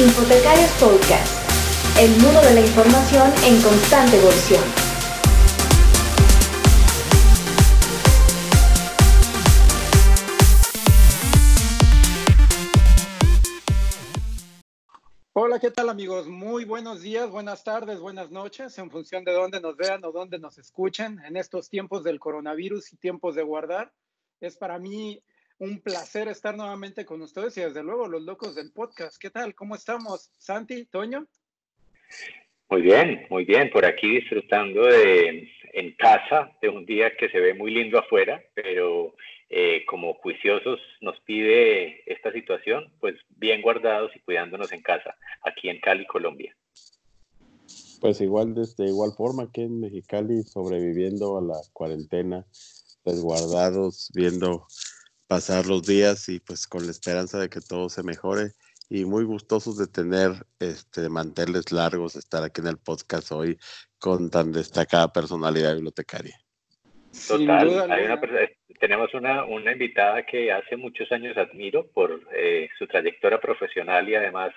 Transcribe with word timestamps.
Infotecarios 0.00 0.70
Podcast, 0.80 1.98
el 1.98 2.10
mundo 2.22 2.40
de 2.40 2.54
la 2.54 2.60
información 2.62 3.30
en 3.44 3.60
constante 3.60 4.16
evolución. 4.16 4.64
Hola, 15.34 15.58
¿qué 15.60 15.70
tal 15.70 15.90
amigos? 15.90 16.26
Muy 16.28 16.64
buenos 16.64 17.02
días, 17.02 17.30
buenas 17.30 17.62
tardes, 17.62 18.00
buenas 18.00 18.30
noches, 18.30 18.78
en 18.78 18.90
función 18.90 19.22
de 19.24 19.34
dónde 19.34 19.60
nos 19.60 19.76
vean 19.76 20.02
o 20.06 20.12
dónde 20.12 20.38
nos 20.38 20.56
escuchen 20.56 21.20
en 21.26 21.36
estos 21.36 21.68
tiempos 21.68 22.04
del 22.04 22.18
coronavirus 22.18 22.94
y 22.94 22.96
tiempos 22.96 23.34
de 23.34 23.42
guardar. 23.42 23.92
Es 24.40 24.56
para 24.56 24.78
mí 24.78 25.22
un 25.60 25.78
placer 25.78 26.26
estar 26.28 26.56
nuevamente 26.56 27.04
con 27.04 27.20
ustedes 27.20 27.56
y 27.58 27.60
desde 27.60 27.82
luego 27.82 28.08
los 28.08 28.22
locos 28.22 28.54
del 28.54 28.72
podcast. 28.72 29.18
¿Qué 29.20 29.28
tal? 29.28 29.54
¿Cómo 29.54 29.74
estamos? 29.74 30.30
Santi, 30.38 30.86
Toño. 30.86 31.26
Muy 32.70 32.80
bien, 32.80 33.26
muy 33.28 33.44
bien. 33.44 33.70
Por 33.70 33.84
aquí 33.84 34.08
disfrutando 34.08 34.86
de 34.86 35.50
en 35.74 35.92
casa 35.96 36.50
de 36.62 36.70
un 36.70 36.86
día 36.86 37.14
que 37.14 37.28
se 37.28 37.38
ve 37.38 37.52
muy 37.52 37.72
lindo 37.72 37.98
afuera, 37.98 38.42
pero 38.54 39.14
eh, 39.50 39.84
como 39.86 40.14
juiciosos 40.14 40.80
nos 41.02 41.20
pide 41.20 42.10
esta 42.10 42.32
situación, 42.32 42.90
pues 42.98 43.16
bien 43.36 43.60
guardados 43.60 44.10
y 44.16 44.20
cuidándonos 44.20 44.72
en 44.72 44.80
casa, 44.80 45.14
aquí 45.42 45.68
en 45.68 45.78
Cali, 45.80 46.06
Colombia. 46.06 46.56
Pues 48.00 48.22
igual, 48.22 48.54
de 48.54 48.86
igual 48.86 49.12
forma 49.14 49.52
que 49.52 49.64
en 49.64 49.80
Mexicali, 49.80 50.42
sobreviviendo 50.42 51.36
a 51.36 51.42
la 51.42 51.60
cuarentena, 51.74 52.46
resguardados, 53.04 54.10
viendo 54.14 54.66
pasar 55.30 55.66
los 55.66 55.86
días 55.86 56.28
y 56.28 56.40
pues 56.40 56.66
con 56.66 56.84
la 56.86 56.90
esperanza 56.90 57.38
de 57.38 57.48
que 57.48 57.60
todo 57.60 57.88
se 57.88 58.02
mejore 58.02 58.50
y 58.88 59.04
muy 59.04 59.22
gustosos 59.22 59.78
de 59.78 59.86
tener 59.86 60.32
este 60.58 61.08
manteles 61.08 61.70
largos, 61.70 62.16
estar 62.16 62.42
aquí 62.42 62.60
en 62.60 62.66
el 62.66 62.78
podcast 62.78 63.30
hoy 63.30 63.56
con 64.00 64.28
tan 64.28 64.50
destacada 64.50 65.12
personalidad 65.12 65.74
bibliotecaria. 65.74 66.36
Total, 67.28 68.50
tenemos 68.80 69.14
una, 69.14 69.44
una, 69.44 69.70
invitada 69.70 70.26
que 70.26 70.50
hace 70.50 70.76
muchos 70.76 71.12
años 71.12 71.36
admiro 71.36 71.86
por 71.86 72.22
eh, 72.34 72.68
su 72.76 72.88
trayectoria 72.88 73.38
profesional 73.38 74.08
y 74.08 74.16
además 74.16 74.50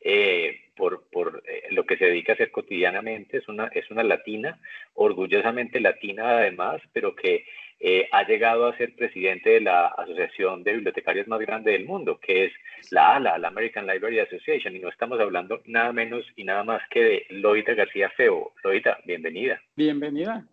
eh, 0.00 0.60
por, 0.76 1.08
por 1.10 1.42
eh, 1.46 1.68
lo 1.70 1.84
que 1.86 1.96
se 1.96 2.04
dedica 2.04 2.32
a 2.32 2.34
hacer 2.34 2.50
cotidianamente. 2.50 3.38
Es 3.38 3.48
una, 3.48 3.68
es 3.68 3.90
una 3.90 4.02
latina, 4.02 4.60
orgullosamente 4.92 5.80
latina 5.80 6.38
además, 6.38 6.82
pero 6.92 7.16
que 7.16 7.46
eh, 7.80 8.08
ha 8.10 8.24
llegado 8.24 8.66
a 8.66 8.76
ser 8.76 8.94
presidente 8.96 9.50
de 9.50 9.60
la 9.60 9.86
asociación 9.86 10.64
de 10.64 10.72
bibliotecarios 10.72 11.28
más 11.28 11.38
grande 11.40 11.72
del 11.72 11.84
mundo, 11.84 12.18
que 12.18 12.46
es 12.46 12.52
la 12.90 13.14
ALA, 13.14 13.38
la 13.38 13.48
American 13.48 13.86
Library 13.86 14.18
Association, 14.18 14.74
y 14.74 14.80
no 14.80 14.88
estamos 14.88 15.20
hablando 15.20 15.60
nada 15.66 15.92
menos 15.92 16.24
y 16.34 16.44
nada 16.44 16.64
más 16.64 16.82
que 16.90 17.02
de 17.02 17.26
Loida 17.30 17.74
García 17.74 18.10
Feo. 18.16 18.52
Loida, 18.64 18.98
bienvenida. 19.04 19.60
Bienvenida. 19.76 20.44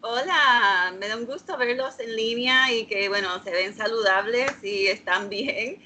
Hola, 0.00 0.92
me 0.98 1.08
da 1.08 1.16
un 1.16 1.24
gusto 1.24 1.56
verlos 1.56 1.98
en 2.00 2.14
línea 2.14 2.72
y 2.72 2.86
que, 2.86 3.08
bueno, 3.08 3.42
se 3.42 3.52
ven 3.52 3.72
saludables 3.72 4.62
y 4.62 4.88
están 4.88 5.28
bien. 5.30 5.80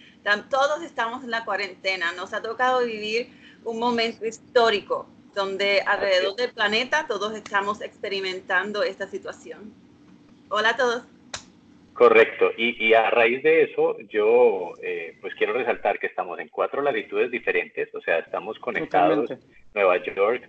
Todos 0.51 0.83
estamos 0.83 1.25
en 1.25 1.31
la 1.31 1.45
cuarentena. 1.45 2.13
Nos 2.13 2.33
ha 2.33 2.43
tocado 2.43 2.85
vivir 2.85 3.29
un 3.65 3.79
momento 3.79 4.27
histórico 4.27 5.09
donde 5.35 5.83
alrededor 5.83 6.37
del 6.37 6.53
planeta 6.53 7.07
todos 7.07 7.35
estamos 7.35 7.81
experimentando 7.81 8.83
esta 8.83 9.07
situación. 9.07 9.88
Hola 10.51 10.71
a 10.71 10.77
todos. 10.77 11.03
Correcto. 11.93 12.51
Y, 12.57 12.95
a 12.95 13.11
raíz 13.11 13.43
de 13.43 13.65
eso, 13.65 13.99
yo 14.09 14.73
eh, 14.83 15.19
pues 15.21 15.35
quiero 15.35 15.53
resaltar 15.53 15.99
que 15.99 16.07
estamos 16.07 16.39
en 16.39 16.49
cuatro 16.49 16.81
latitudes 16.81 17.31
diferentes, 17.31 17.93
o 17.95 18.01
sea, 18.01 18.21
estamos 18.21 18.59
conectados. 18.61 19.31
Nueva 19.75 20.03
York. 20.03 20.49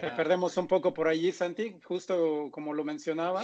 Te 0.00 0.10
perdemos 0.12 0.56
un 0.56 0.68
poco 0.68 0.94
por 0.94 1.08
allí, 1.08 1.32
Santi, 1.32 1.76
justo 1.82 2.48
como 2.52 2.72
lo 2.72 2.84
mencionaba. 2.84 3.42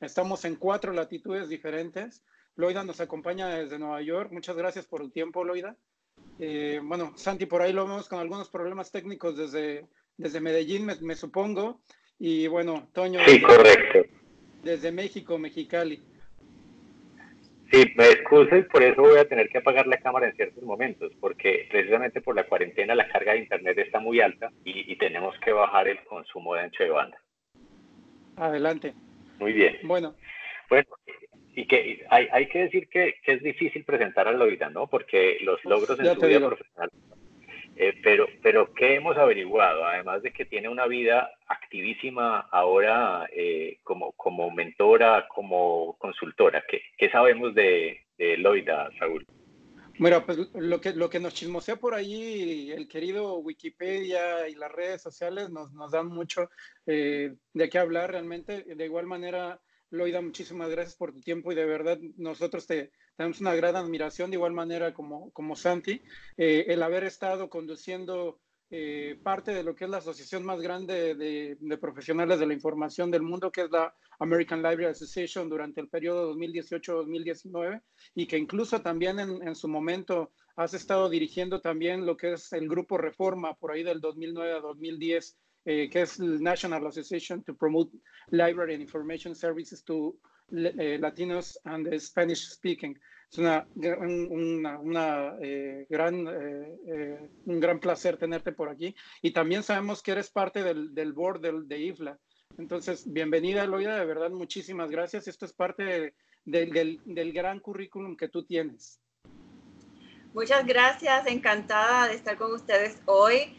Estamos 0.00 0.44
en 0.44 0.54
cuatro 0.54 0.92
latitudes 0.92 1.48
diferentes. 1.48 2.24
Loida 2.54 2.84
nos 2.84 3.00
acompaña 3.00 3.48
desde 3.48 3.78
Nueva 3.78 4.00
York. 4.02 4.30
Muchas 4.32 4.56
gracias 4.56 4.86
por 4.86 5.02
el 5.02 5.10
tiempo, 5.10 5.44
Loida. 5.44 5.76
Eh, 6.38 6.80
bueno, 6.82 7.12
Santi, 7.16 7.46
por 7.46 7.60
ahí 7.60 7.72
lo 7.72 7.86
vemos 7.86 8.08
con 8.08 8.20
algunos 8.20 8.48
problemas 8.48 8.92
técnicos 8.92 9.36
desde, 9.36 9.86
desde 10.16 10.40
Medellín, 10.40 10.86
me 11.00 11.14
supongo. 11.16 11.80
Y 12.20 12.46
bueno, 12.48 12.86
Toño. 12.92 13.18
Sí, 13.24 13.40
correcto. 13.40 14.00
Desde 14.62 14.92
México, 14.92 15.38
Mexicali. 15.38 16.02
Sí, 17.72 17.84
me 17.96 18.08
excuso 18.08 18.56
y 18.56 18.62
por 18.64 18.82
eso 18.82 19.00
voy 19.00 19.18
a 19.18 19.28
tener 19.28 19.48
que 19.48 19.58
apagar 19.58 19.86
la 19.86 19.96
cámara 19.96 20.28
en 20.28 20.36
ciertos 20.36 20.62
momentos, 20.62 21.12
porque 21.18 21.66
precisamente 21.70 22.20
por 22.20 22.34
la 22.34 22.44
cuarentena 22.44 22.94
la 22.94 23.08
carga 23.08 23.32
de 23.32 23.38
internet 23.38 23.78
está 23.78 24.00
muy 24.00 24.20
alta 24.20 24.50
y, 24.64 24.94
tenemos 24.96 25.34
que 25.38 25.52
bajar 25.52 25.88
el 25.88 26.04
consumo 26.04 26.54
de 26.54 26.60
ancho 26.60 26.82
de 26.82 26.90
banda. 26.90 27.18
Adelante. 28.36 28.92
Muy 29.38 29.52
bien. 29.52 29.78
Bueno. 29.84 30.14
Bueno, 30.68 30.88
y 31.54 31.66
que 31.66 32.04
hay, 32.10 32.28
hay 32.32 32.48
que 32.48 32.58
decir 32.58 32.88
que, 32.88 33.14
que 33.24 33.32
es 33.32 33.42
difícil 33.42 33.84
presentar 33.84 34.28
a 34.28 34.32
Loida, 34.32 34.68
¿no? 34.68 34.88
Porque 34.88 35.38
los 35.40 35.64
logros 35.64 35.98
en 35.98 36.14
su 36.14 36.20
vida 36.20 36.46
profesional 36.46 36.90
eh, 37.82 37.98
pero, 38.04 38.26
pero, 38.42 38.74
¿qué 38.74 38.96
hemos 38.96 39.16
averiguado? 39.16 39.86
Además 39.86 40.22
de 40.22 40.34
que 40.34 40.44
tiene 40.44 40.68
una 40.68 40.86
vida 40.86 41.30
activísima 41.46 42.40
ahora 42.50 43.26
eh, 43.34 43.78
como, 43.84 44.12
como 44.12 44.50
mentora, 44.50 45.26
como 45.28 45.96
consultora, 45.96 46.62
¿qué, 46.68 46.82
qué 46.98 47.10
sabemos 47.10 47.54
de, 47.54 48.00
de, 48.18 48.36
Loida, 48.36 48.90
Saúl? 48.98 49.24
Bueno, 49.98 50.26
pues 50.26 50.36
lo 50.52 50.78
que, 50.78 50.92
lo 50.92 51.08
que 51.08 51.20
nos 51.20 51.32
chismosea 51.32 51.76
por 51.76 51.94
ahí 51.94 52.70
el 52.70 52.86
querido 52.86 53.38
Wikipedia 53.38 54.46
y 54.46 54.56
las 54.56 54.70
redes 54.70 55.00
sociales 55.00 55.48
nos, 55.48 55.72
nos 55.72 55.90
dan 55.90 56.08
mucho 56.08 56.50
eh, 56.84 57.34
de 57.54 57.68
qué 57.70 57.78
hablar 57.78 58.10
realmente. 58.10 58.62
De 58.62 58.84
igual 58.84 59.06
manera, 59.06 59.58
Loida, 59.88 60.20
muchísimas 60.20 60.68
gracias 60.68 60.96
por 60.96 61.14
tu 61.14 61.20
tiempo 61.22 61.50
y 61.50 61.54
de 61.54 61.64
verdad 61.64 61.98
nosotros 62.18 62.66
te, 62.66 62.90
tenemos 63.20 63.42
una 63.42 63.54
gran 63.54 63.76
admiración, 63.76 64.30
de 64.30 64.36
igual 64.36 64.54
manera 64.54 64.94
como, 64.94 65.30
como 65.32 65.54
Santi, 65.54 66.00
eh, 66.38 66.64
el 66.68 66.82
haber 66.82 67.04
estado 67.04 67.50
conduciendo 67.50 68.40
eh, 68.70 69.20
parte 69.22 69.52
de 69.52 69.62
lo 69.62 69.74
que 69.74 69.84
es 69.84 69.90
la 69.90 69.98
asociación 69.98 70.42
más 70.42 70.62
grande 70.62 71.14
de, 71.14 71.78
profesionales 71.78 72.40
de 72.40 72.46
la 72.46 72.54
información 72.54 73.10
del 73.10 73.20
mundo, 73.20 73.52
que 73.52 73.64
es 73.64 73.70
la 73.70 73.94
American 74.20 74.62
Library 74.62 74.86
Association 74.86 75.50
durante 75.50 75.82
el 75.82 75.88
periodo 75.88 76.34
2018-2019, 76.34 77.82
y 78.14 78.26
que 78.26 78.38
incluso 78.38 78.80
también 78.80 79.20
en, 79.20 79.46
en, 79.46 79.54
su 79.54 79.68
momento 79.68 80.32
has 80.56 80.72
estado 80.72 81.10
dirigiendo 81.10 81.60
también 81.60 82.06
lo 82.06 82.16
que 82.16 82.32
es 82.32 82.54
el 82.54 82.70
grupo 82.70 82.96
Reforma 82.96 83.52
por 83.52 83.72
ahí 83.72 83.82
del 83.82 84.00
2009 84.00 84.50
a 84.50 84.60
2010. 84.60 85.36
Eh, 85.66 85.90
que 85.90 86.00
es 86.00 86.18
el 86.18 86.42
National 86.42 86.86
Association 86.86 87.44
to 87.44 87.54
Promote 87.54 87.94
Library 88.30 88.72
and 88.72 88.82
Information 88.82 89.34
Services 89.34 89.84
to 89.84 90.16
eh, 90.52 90.98
latinos 91.00 91.58
and 91.64 91.92
Spanish 91.98 92.50
speaking. 92.50 92.98
Es 93.30 93.38
una, 93.38 93.66
una, 93.76 95.36
eh, 95.40 95.86
gran, 95.88 96.26
eh, 96.26 97.30
un 97.46 97.60
gran 97.60 97.78
placer 97.78 98.16
tenerte 98.16 98.50
por 98.50 98.68
aquí. 98.68 98.94
Y 99.22 99.30
también 99.30 99.62
sabemos 99.62 100.02
que 100.02 100.12
eres 100.12 100.30
parte 100.30 100.64
del, 100.64 100.92
del 100.94 101.12
board 101.12 101.40
del, 101.40 101.68
de 101.68 101.78
IFLA. 101.78 102.18
Entonces, 102.58 103.04
bienvenida, 103.10 103.62
Eloida, 103.62 103.96
de 103.96 104.04
verdad, 104.04 104.30
muchísimas 104.30 104.90
gracias. 104.90 105.28
Esto 105.28 105.44
es 105.44 105.52
parte 105.52 106.12
del, 106.44 107.00
del, 107.04 107.32
gran 107.32 107.60
currículum 107.60 108.16
que 108.16 108.28
tú 108.28 108.44
tienes. 108.44 109.00
Muchas 110.34 110.66
gracias, 110.66 111.26
encantada 111.28 112.08
de 112.08 112.14
estar 112.14 112.36
con 112.36 112.52
ustedes 112.52 113.00
hoy. 113.06 113.56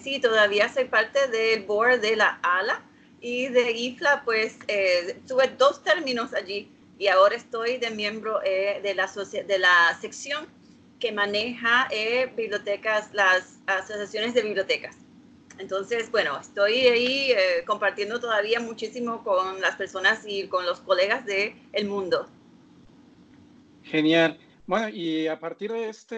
sí, 0.00 0.20
todavía 0.20 0.68
soy 0.68 0.84
parte 0.84 1.26
del 1.28 1.64
board 1.64 2.00
de 2.00 2.14
la 2.14 2.38
ALA, 2.42 2.88
y 3.22 3.46
de 3.48 3.70
IFLA, 3.70 4.22
pues 4.24 4.58
eh, 4.66 5.20
tuve 5.28 5.46
dos 5.56 5.82
términos 5.84 6.34
allí 6.34 6.68
y 6.98 7.06
ahora 7.06 7.36
estoy 7.36 7.78
de 7.78 7.90
miembro 7.90 8.42
eh, 8.44 8.80
de, 8.82 8.94
la 8.94 9.08
de 9.46 9.58
la 9.58 9.96
sección 10.00 10.46
que 10.98 11.12
maneja 11.12 11.86
eh, 11.90 12.32
bibliotecas, 12.36 13.14
las 13.14 13.60
asociaciones 13.66 14.34
de 14.34 14.42
bibliotecas. 14.42 14.96
Entonces, 15.58 16.10
bueno, 16.10 16.38
estoy 16.40 16.72
ahí 16.72 17.32
compartiendo 17.66 18.18
todavía 18.18 18.58
muchísimo 18.58 19.22
con 19.22 19.60
las 19.60 19.76
personas 19.76 20.24
y 20.26 20.48
con 20.48 20.66
los 20.66 20.80
colegas 20.80 21.24
del 21.24 21.54
el 21.72 21.86
mundo. 21.86 22.28
Genial. 23.84 24.40
Bueno, 24.66 24.88
y 24.88 25.28
a 25.28 25.38
partir 25.38 25.70
de, 25.70 25.88
este, 25.88 26.16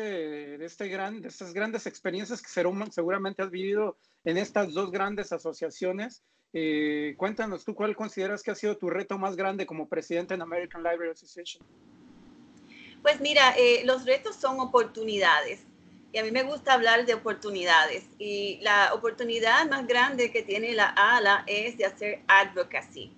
de, 0.58 0.64
este 0.64 0.88
gran, 0.88 1.20
de 1.20 1.28
estas 1.28 1.52
grandes 1.52 1.86
experiencias 1.86 2.40
que 2.40 2.48
seguramente 2.90 3.42
has 3.42 3.50
vivido 3.50 3.98
en 4.24 4.38
estas 4.38 4.72
dos 4.72 4.90
grandes 4.92 5.32
asociaciones, 5.32 6.22
eh, 6.54 7.14
cuéntanos 7.16 7.64
tú 7.64 7.74
cuál 7.74 7.96
consideras 7.96 8.42
que 8.42 8.52
ha 8.52 8.54
sido 8.54 8.76
tu 8.76 8.88
reto 8.88 9.18
más 9.18 9.34
grande 9.34 9.66
como 9.66 9.88
presidente 9.88 10.34
en 10.34 10.42
American 10.42 10.84
Library 10.84 11.10
Association. 11.10 11.66
Pues 13.02 13.20
mira, 13.20 13.54
eh, 13.58 13.82
los 13.84 14.06
retos 14.06 14.36
son 14.36 14.60
oportunidades 14.60 15.66
y 16.12 16.18
a 16.18 16.22
mí 16.22 16.30
me 16.30 16.44
gusta 16.44 16.74
hablar 16.74 17.04
de 17.06 17.14
oportunidades 17.14 18.04
y 18.20 18.60
la 18.62 18.94
oportunidad 18.94 19.68
más 19.68 19.84
grande 19.88 20.30
que 20.30 20.42
tiene 20.42 20.74
la 20.74 20.86
ALA 20.86 21.42
es 21.48 21.76
de 21.76 21.86
hacer 21.86 22.22
advocacy, 22.28 23.12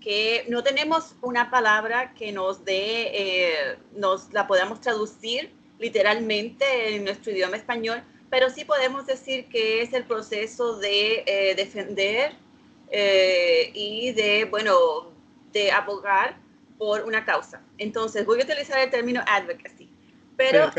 que 0.00 0.46
no 0.48 0.62
tenemos 0.62 1.16
una 1.20 1.50
palabra 1.50 2.14
que 2.14 2.32
nos 2.32 2.64
dé, 2.64 3.10
eh, 3.12 3.78
nos 3.92 4.32
la 4.32 4.46
podamos 4.46 4.80
traducir 4.80 5.52
literalmente 5.78 6.96
en 6.96 7.04
nuestro 7.04 7.30
idioma 7.30 7.56
español, 7.56 8.02
pero 8.30 8.48
sí 8.48 8.64
podemos 8.64 9.04
decir 9.06 9.50
que 9.50 9.82
es 9.82 9.92
el 9.92 10.04
proceso 10.04 10.78
de 10.78 11.24
eh, 11.26 11.54
defender 11.54 12.42
eh, 12.90 13.70
y 13.74 14.12
de, 14.12 14.44
bueno, 14.46 15.12
de 15.52 15.70
abogar 15.72 16.36
por 16.78 17.02
una 17.02 17.24
causa. 17.24 17.62
Entonces, 17.78 18.26
voy 18.26 18.40
a 18.40 18.44
utilizar 18.44 18.78
el 18.78 18.90
término 18.90 19.22
advocacy. 19.26 19.88
Pero, 20.36 20.70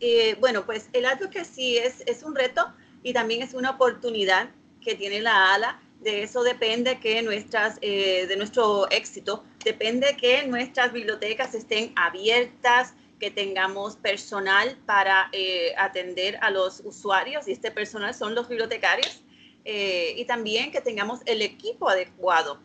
eh, 0.00 0.36
bueno, 0.40 0.66
pues 0.66 0.88
el 0.92 1.06
advocacy 1.06 1.78
es, 1.78 2.02
es 2.06 2.22
un 2.22 2.34
reto 2.34 2.72
y 3.02 3.12
también 3.12 3.42
es 3.42 3.54
una 3.54 3.70
oportunidad 3.70 4.50
que 4.82 4.94
tiene 4.94 5.20
la 5.20 5.54
ALA. 5.54 5.80
De 6.00 6.22
eso 6.22 6.42
depende 6.42 7.00
que 7.00 7.22
nuestras, 7.22 7.80
de 7.80 8.34
nuestro 8.36 8.88
éxito, 8.90 9.42
depende 9.64 10.14
que 10.20 10.46
nuestras 10.46 10.92
bibliotecas 10.92 11.54
estén 11.54 11.92
abiertas, 11.96 12.94
que 13.18 13.30
tengamos 13.30 13.96
personal 13.96 14.76
para 14.86 15.28
eh, 15.32 15.74
atender 15.78 16.38
a 16.42 16.50
los 16.50 16.80
usuarios 16.84 17.48
y 17.48 17.52
este 17.52 17.70
personal 17.70 18.14
son 18.14 18.34
los 18.34 18.48
bibliotecarios 18.48 19.22
eh, 19.68 20.14
y 20.16 20.24
también 20.26 20.70
que 20.70 20.80
tengamos 20.80 21.22
el 21.26 21.42
equipo 21.42 21.88
adecuado. 21.88 22.60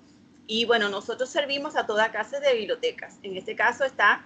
Y 0.45 0.65
bueno, 0.65 0.87
nosotros 0.87 1.31
servimos 1.31 1.75
a 1.75 1.87
toda 1.87 2.11
clase 2.11 2.39
de 2.39 2.53
bibliotecas. 2.53 3.17
En 3.23 3.35
este 3.35 3.55
caso 3.55 3.83
está 3.83 4.23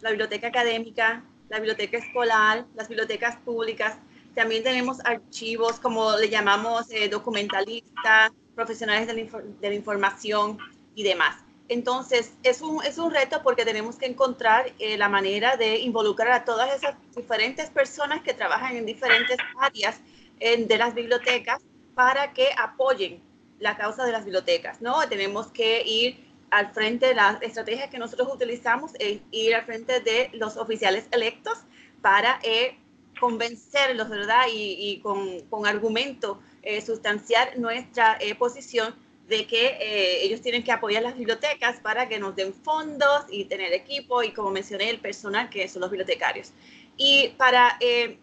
la 0.00 0.08
biblioteca 0.08 0.46
académica, 0.46 1.22
la 1.50 1.58
biblioteca 1.58 1.98
escolar, 1.98 2.64
las 2.74 2.88
bibliotecas 2.88 3.36
públicas. 3.36 3.98
También 4.34 4.62
tenemos 4.62 5.04
archivos, 5.04 5.78
como 5.78 6.16
le 6.16 6.30
llamamos, 6.30 6.90
eh, 6.90 7.10
documentalistas, 7.10 8.32
profesionales 8.54 9.06
de 9.06 9.22
la, 9.22 9.42
de 9.60 9.68
la 9.68 9.74
información 9.74 10.56
y 10.94 11.02
demás. 11.02 11.36
Entonces, 11.68 12.32
es 12.44 12.62
un, 12.62 12.82
es 12.82 12.96
un 12.96 13.12
reto 13.12 13.42
porque 13.42 13.66
tenemos 13.66 13.96
que 13.96 14.06
encontrar 14.06 14.72
eh, 14.78 14.96
la 14.96 15.10
manera 15.10 15.58
de 15.58 15.80
involucrar 15.80 16.32
a 16.32 16.44
todas 16.46 16.74
esas 16.74 16.94
diferentes 17.14 17.68
personas 17.68 18.22
que 18.22 18.32
trabajan 18.32 18.74
en 18.74 18.86
diferentes 18.86 19.36
áreas 19.60 20.00
de 20.40 20.76
las 20.76 20.94
bibliotecas 20.94 21.62
para 21.94 22.32
que 22.32 22.48
apoyen 22.58 23.20
la 23.60 23.76
causa 23.76 24.04
de 24.04 24.12
las 24.12 24.24
bibliotecas, 24.24 24.80
¿no? 24.80 25.08
Tenemos 25.08 25.48
que 25.48 25.82
ir 25.86 26.24
al 26.50 26.72
frente 26.72 27.06
de 27.06 27.14
la 27.14 27.38
estrategia 27.40 27.90
que 27.90 27.98
nosotros 27.98 28.28
utilizamos, 28.32 28.92
es 28.98 29.20
ir 29.30 29.54
al 29.54 29.64
frente 29.64 30.00
de 30.00 30.30
los 30.34 30.56
oficiales 30.56 31.06
electos 31.10 31.58
para 32.02 32.38
eh, 32.42 32.76
convencerlos, 33.18 34.08
¿verdad? 34.08 34.44
Y, 34.52 35.00
con, 35.02 35.40
con, 35.50 35.66
argumento 35.66 36.40
eh, 36.62 36.80
sustanciar 36.80 37.58
nuestra 37.58 38.18
posición 38.38 38.94
de 39.28 39.46
que 39.46 39.66
eh, 39.66 40.24
ellos 40.24 40.40
tienen 40.42 40.62
que 40.62 40.72
apoyar 40.72 41.02
las 41.02 41.16
bibliotecas 41.16 41.80
para 41.80 42.08
que 42.08 42.18
nos 42.18 42.36
den 42.36 42.52
fondos 42.52 43.24
y 43.30 43.46
tener 43.46 43.72
equipo 43.72 44.22
y 44.22 44.32
como 44.32 44.50
mencioné 44.50 44.90
el 44.90 45.00
personal 45.00 45.48
que 45.48 45.66
son 45.68 45.80
los 45.80 45.90
bibliotecarios. 45.90 46.52
Y 46.96 47.30
para 47.38 47.76
eh, 47.80 48.18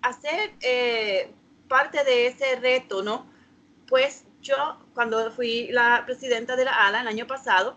hacer 0.00 0.52
eh, 0.60 1.30
parte 1.70 2.02
de 2.02 2.26
ese 2.26 2.56
reto, 2.56 3.02
¿no? 3.02 3.30
Pues 3.88 4.24
yo 4.42 4.56
cuando 4.92 5.30
fui 5.30 5.68
la 5.70 6.02
presidenta 6.04 6.56
de 6.56 6.64
la 6.64 6.72
ALA 6.86 7.02
el 7.02 7.08
año 7.08 7.26
pasado, 7.26 7.76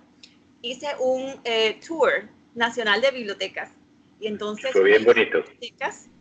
hice 0.63 0.87
un 0.99 1.39
tour 1.87 2.27
nacional 2.55 3.01
de 3.01 3.11
bibliotecas. 3.11 3.69
Y 4.19 4.27
entonces... 4.27 4.71
Fue 4.71 4.83
bien 4.83 5.05
bonito. 5.05 5.43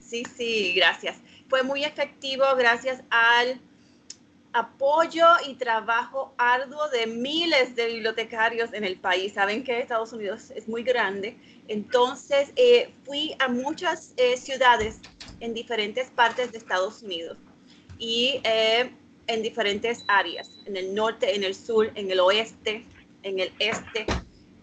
Sí, 0.00 0.24
sí, 0.36 0.74
gracias. 0.76 1.16
Fue 1.48 1.62
muy 1.62 1.84
efectivo 1.84 2.44
gracias 2.56 3.02
al 3.08 3.58
apoyo 4.52 5.26
y 5.48 5.54
trabajo 5.54 6.34
arduo 6.36 6.88
de 6.90 7.06
miles 7.06 7.74
de 7.74 7.86
bibliotecarios 7.86 8.74
en 8.74 8.84
el 8.84 8.96
país. 8.96 9.32
Saben 9.32 9.64
que 9.64 9.80
Estados 9.80 10.12
Unidos 10.12 10.50
es 10.50 10.68
muy 10.68 10.82
grande. 10.82 11.38
Entonces, 11.68 12.52
eh, 12.56 12.92
fui 13.04 13.34
a 13.38 13.48
muchas 13.48 14.12
eh, 14.18 14.36
ciudades 14.36 15.00
en 15.40 15.54
diferentes 15.54 16.10
partes 16.10 16.52
de 16.52 16.58
Estados 16.58 17.02
Unidos 17.02 17.38
y 18.02 18.40
eh, 18.42 18.90
en 19.28 19.42
diferentes 19.42 20.04
áreas, 20.08 20.50
en 20.66 20.76
el 20.76 20.92
norte, 20.92 21.36
en 21.36 21.44
el 21.44 21.54
sur, 21.54 21.92
en 21.94 22.10
el 22.10 22.18
oeste, 22.18 22.84
en 23.22 23.38
el 23.38 23.52
este. 23.60 24.08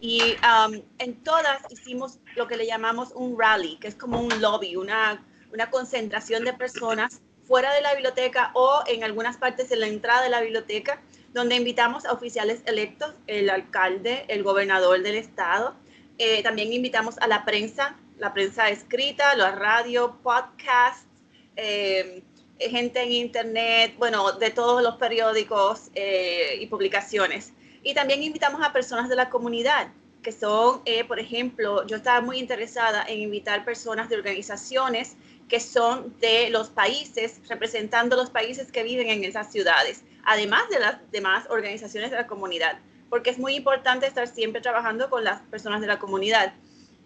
Y 0.01 0.35
um, 0.43 0.81
en 0.97 1.15
todas 1.23 1.61
hicimos 1.69 2.19
lo 2.35 2.49
que 2.49 2.57
le 2.57 2.65
llamamos 2.65 3.13
un 3.15 3.39
rally, 3.39 3.77
que 3.77 3.87
es 3.87 3.95
como 3.95 4.19
un 4.19 4.41
lobby, 4.41 4.75
una, 4.75 5.25
una 5.53 5.69
concentración 5.69 6.43
de 6.43 6.51
personas 6.51 7.21
fuera 7.47 7.73
de 7.73 7.81
la 7.81 7.93
biblioteca 7.93 8.51
o 8.55 8.83
en 8.87 9.05
algunas 9.05 9.37
partes 9.37 9.71
en 9.71 9.79
la 9.79 9.87
entrada 9.87 10.21
de 10.21 10.29
la 10.29 10.41
biblioteca, 10.41 11.01
donde 11.33 11.55
invitamos 11.55 12.03
a 12.03 12.11
oficiales 12.11 12.61
electos, 12.65 13.15
el 13.27 13.49
alcalde, 13.49 14.25
el 14.27 14.43
gobernador 14.43 15.01
del 15.01 15.15
estado. 15.15 15.75
Eh, 16.17 16.43
también 16.43 16.73
invitamos 16.73 17.17
a 17.19 17.27
la 17.27 17.45
prensa, 17.45 17.95
la 18.17 18.33
prensa 18.33 18.67
escrita, 18.67 19.33
la 19.37 19.51
radio, 19.51 20.19
podcasts, 20.21 21.05
eh, 21.55 22.21
gente 22.59 23.01
en 23.01 23.11
internet, 23.11 23.93
bueno, 23.97 24.33
de 24.33 24.49
todos 24.49 24.83
los 24.83 24.95
periódicos 24.95 25.89
eh, 25.95 26.57
y 26.59 26.67
publicaciones. 26.67 27.53
Y 27.83 27.93
también 27.93 28.21
invitamos 28.23 28.61
a 28.61 28.73
personas 28.73 29.09
de 29.09 29.15
la 29.15 29.29
comunidad, 29.29 29.87
que 30.21 30.33
son, 30.33 30.81
por 31.07 31.17
ejemplo, 31.17 31.87
yo 31.87 31.95
estaba 31.95 32.19
muy 32.19 32.39
interesada 32.39 33.05
en 33.07 33.19
invitar 33.19 33.63
personas 33.63 34.09
de 34.09 34.17
organizaciones 34.17 35.15
que 35.49 35.59
son 35.59 36.15
de 36.21 36.49
los 36.51 36.69
países, 36.69 37.41
representando 37.49 38.15
los 38.15 38.29
países 38.29 38.71
que 38.71 38.83
viven 38.83 39.09
en 39.09 39.23
esas 39.23 39.51
ciudades, 39.51 40.03
además 40.23 40.69
de 40.69 40.79
las 40.79 41.11
demás 41.11 41.47
organizaciones 41.49 42.11
de 42.11 42.17
la 42.17 42.27
comunidad, 42.27 42.77
porque 43.09 43.31
es 43.31 43.39
muy 43.39 43.55
importante 43.55 44.05
estar 44.05 44.27
siempre 44.27 44.61
trabajando 44.61 45.09
con 45.09 45.23
las 45.23 45.41
personas 45.41 45.81
de 45.81 45.87
la 45.87 45.97
comunidad. 45.97 46.53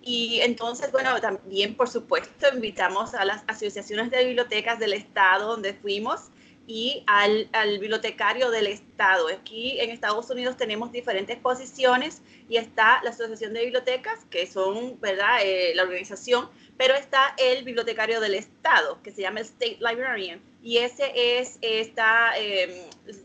Y 0.05 0.41
entonces, 0.41 0.91
bueno, 0.91 1.19
también, 1.21 1.75
por 1.75 1.89
supuesto, 1.89 2.47
invitamos 2.53 3.13
a 3.13 3.23
las 3.23 3.43
asociaciones 3.47 4.11
de 4.11 4.25
bibliotecas 4.25 4.77
del 4.77 4.93
estado 4.93 5.47
donde 5.47 5.73
fuimos 5.73 6.29
y 6.67 7.03
al, 7.07 7.49
bibliotecario 7.79 8.51
del 8.51 8.67
estado. 8.67 9.27
Aquí 9.29 9.79
en 9.79 9.89
Estados 9.89 10.29
Unidos 10.29 10.57
tenemos 10.57 10.91
diferentes 10.91 11.37
posiciones 11.37 12.21
y 12.49 12.57
está 12.57 13.01
la 13.03 13.11
Asociación 13.11 13.53
de 13.53 13.63
Bibliotecas, 13.63 14.19
que 14.29 14.45
son, 14.45 14.99
¿verdad?, 14.99 15.39
eh, 15.41 15.73
la 15.75 15.83
organización 15.83 16.49
pero 16.77 16.95
está 16.95 17.35
el 17.37 17.63
bibliotecario 17.63 18.19
del 18.19 18.35
Estado, 18.35 19.01
que 19.03 19.11
se 19.11 19.21
llama 19.21 19.39
el 19.39 19.45
State 19.45 19.77
Librarian, 19.79 20.41
y 20.61 20.77
ese 20.77 21.11
es, 21.15 21.57
está, 21.61 22.37
em, 22.37 22.71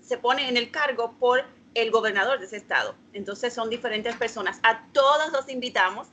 se 0.03 0.19
pone 0.19 0.49
en 0.49 0.57
el 0.57 0.71
cargo 0.71 1.15
por 1.19 1.45
el 1.75 1.91
gobernador 1.91 2.39
de 2.41 2.47
ese 2.47 2.57
estado. 2.57 2.95
Entonces 3.13 3.53
son 3.55 3.71
diferentes 3.71 4.17
personas. 4.17 4.59
A 4.63 4.87
todos 4.93 5.33
los 5.33 5.49
invitamos 5.49 6.09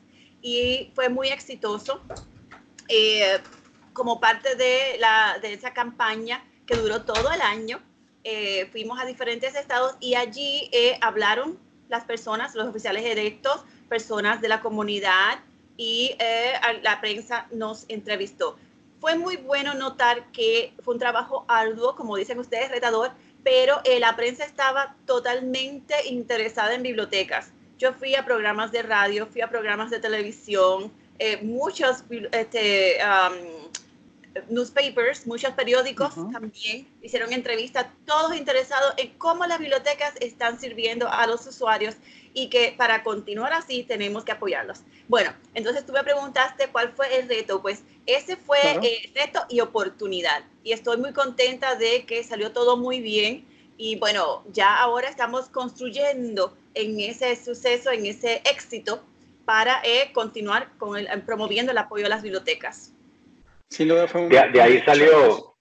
y 0.45 0.91
fue 0.93 1.09
muy 1.09 1.29
exitoso 1.29 2.01
eh, 2.87 3.39
como 3.93 4.19
parte 4.19 4.53
de, 4.55 4.97
la, 4.99 5.39
de 5.41 5.53
esa 5.53 5.73
campaña 5.73 6.45
que 6.67 6.75
duró 6.75 7.01
todo 7.01 7.31
el 7.31 7.41
año. 7.41 7.81
Eh, 8.23 8.67
fuimos 8.71 8.99
a 8.99 9.05
diferentes 9.05 9.55
estados 9.55 9.95
y 9.99 10.13
allí 10.13 10.69
eh, 10.71 10.99
hablaron 11.01 11.57
las 11.89 12.03
personas, 12.03 12.53
los 12.53 12.67
oficiales 12.67 13.03
electos, 13.05 13.65
personas 13.89 14.39
de 14.39 14.49
la 14.49 14.61
comunidad, 14.61 15.39
y 15.77 16.15
eh, 16.19 16.53
la 16.83 17.01
prensa 17.01 17.47
nos 17.51 17.85
entrevistó. 17.87 18.55
Fue 18.99 19.15
muy 19.17 19.37
bueno 19.37 19.73
notar 19.73 20.31
que 20.31 20.73
fue 20.83 20.93
un 20.93 20.99
trabajo 20.99 21.43
arduo, 21.47 21.95
como 21.95 22.17
dicen 22.17 22.39
ustedes, 22.39 22.69
retador, 22.69 23.11
pero 23.43 23.81
eh, 23.83 23.99
la 23.99 24.15
prensa 24.15 24.45
estaba 24.45 24.95
totalmente 25.05 26.07
interesada 26.07 26.75
en 26.75 26.83
bibliotecas. 26.83 27.51
Yo 27.77 27.93
fui 27.93 28.15
a 28.15 28.23
programas 28.25 28.71
de 28.71 28.81
radio, 28.81 29.27
fui 29.27 29.41
a 29.41 29.49
programas 29.49 29.89
de 29.89 29.99
televisión, 29.99 30.91
eh, 31.19 31.37
muchos 31.43 32.03
este, 32.31 32.97
newspapers, 34.49 35.25
muchos 35.25 35.51
periódicos 35.53 36.13
también 36.31 36.87
hicieron 37.01 37.31
entrevistas, 37.31 37.87
todos 38.05 38.35
interesados 38.35 38.93
en 38.97 39.09
cómo 39.17 39.45
las 39.45 39.59
bibliotecas 39.59 40.13
están 40.19 40.59
sirviendo 40.59 41.09
a 41.09 41.25
los 41.27 41.45
usuarios 41.47 41.95
y 42.33 42.49
que 42.49 42.75
para 42.77 43.03
continuar 43.03 43.53
así 43.53 43.83
tenemos 43.83 44.25
que 44.25 44.33
apoyarlos. 44.33 44.81
Bueno, 45.07 45.33
entonces 45.53 45.85
tú 45.85 45.93
me 45.93 46.03
preguntaste 46.03 46.67
cuál 46.67 46.91
fue 46.93 47.19
el 47.19 47.29
reto, 47.29 47.61
pues 47.61 47.83
ese 48.05 48.35
fue 48.35 48.59
el 48.73 48.83
eh, 48.83 49.11
reto 49.15 49.45
y 49.49 49.61
oportunidad. 49.61 50.43
Y 50.63 50.73
estoy 50.73 50.97
muy 50.97 51.13
contenta 51.13 51.75
de 51.75 52.05
que 52.05 52.23
salió 52.23 52.51
todo 52.51 52.75
muy 52.75 52.99
bien 52.99 53.45
y 53.77 53.97
bueno, 53.97 54.43
ya 54.51 54.77
ahora 54.77 55.09
estamos 55.09 55.49
construyendo 55.49 56.55
en 56.73 56.99
ese 56.99 57.35
suceso, 57.35 57.91
en 57.91 58.05
ese 58.05 58.41
éxito 58.45 59.03
para 59.45 59.81
eh, 59.83 60.11
continuar 60.13 60.69
con 60.77 60.97
el, 60.97 61.07
promoviendo 61.23 61.71
el 61.71 61.77
apoyo 61.77 62.05
a 62.05 62.09
las 62.09 62.23
bibliotecas 62.23 62.95
de, 63.69 64.61
ahí 64.61 64.81
salió, 64.85 65.55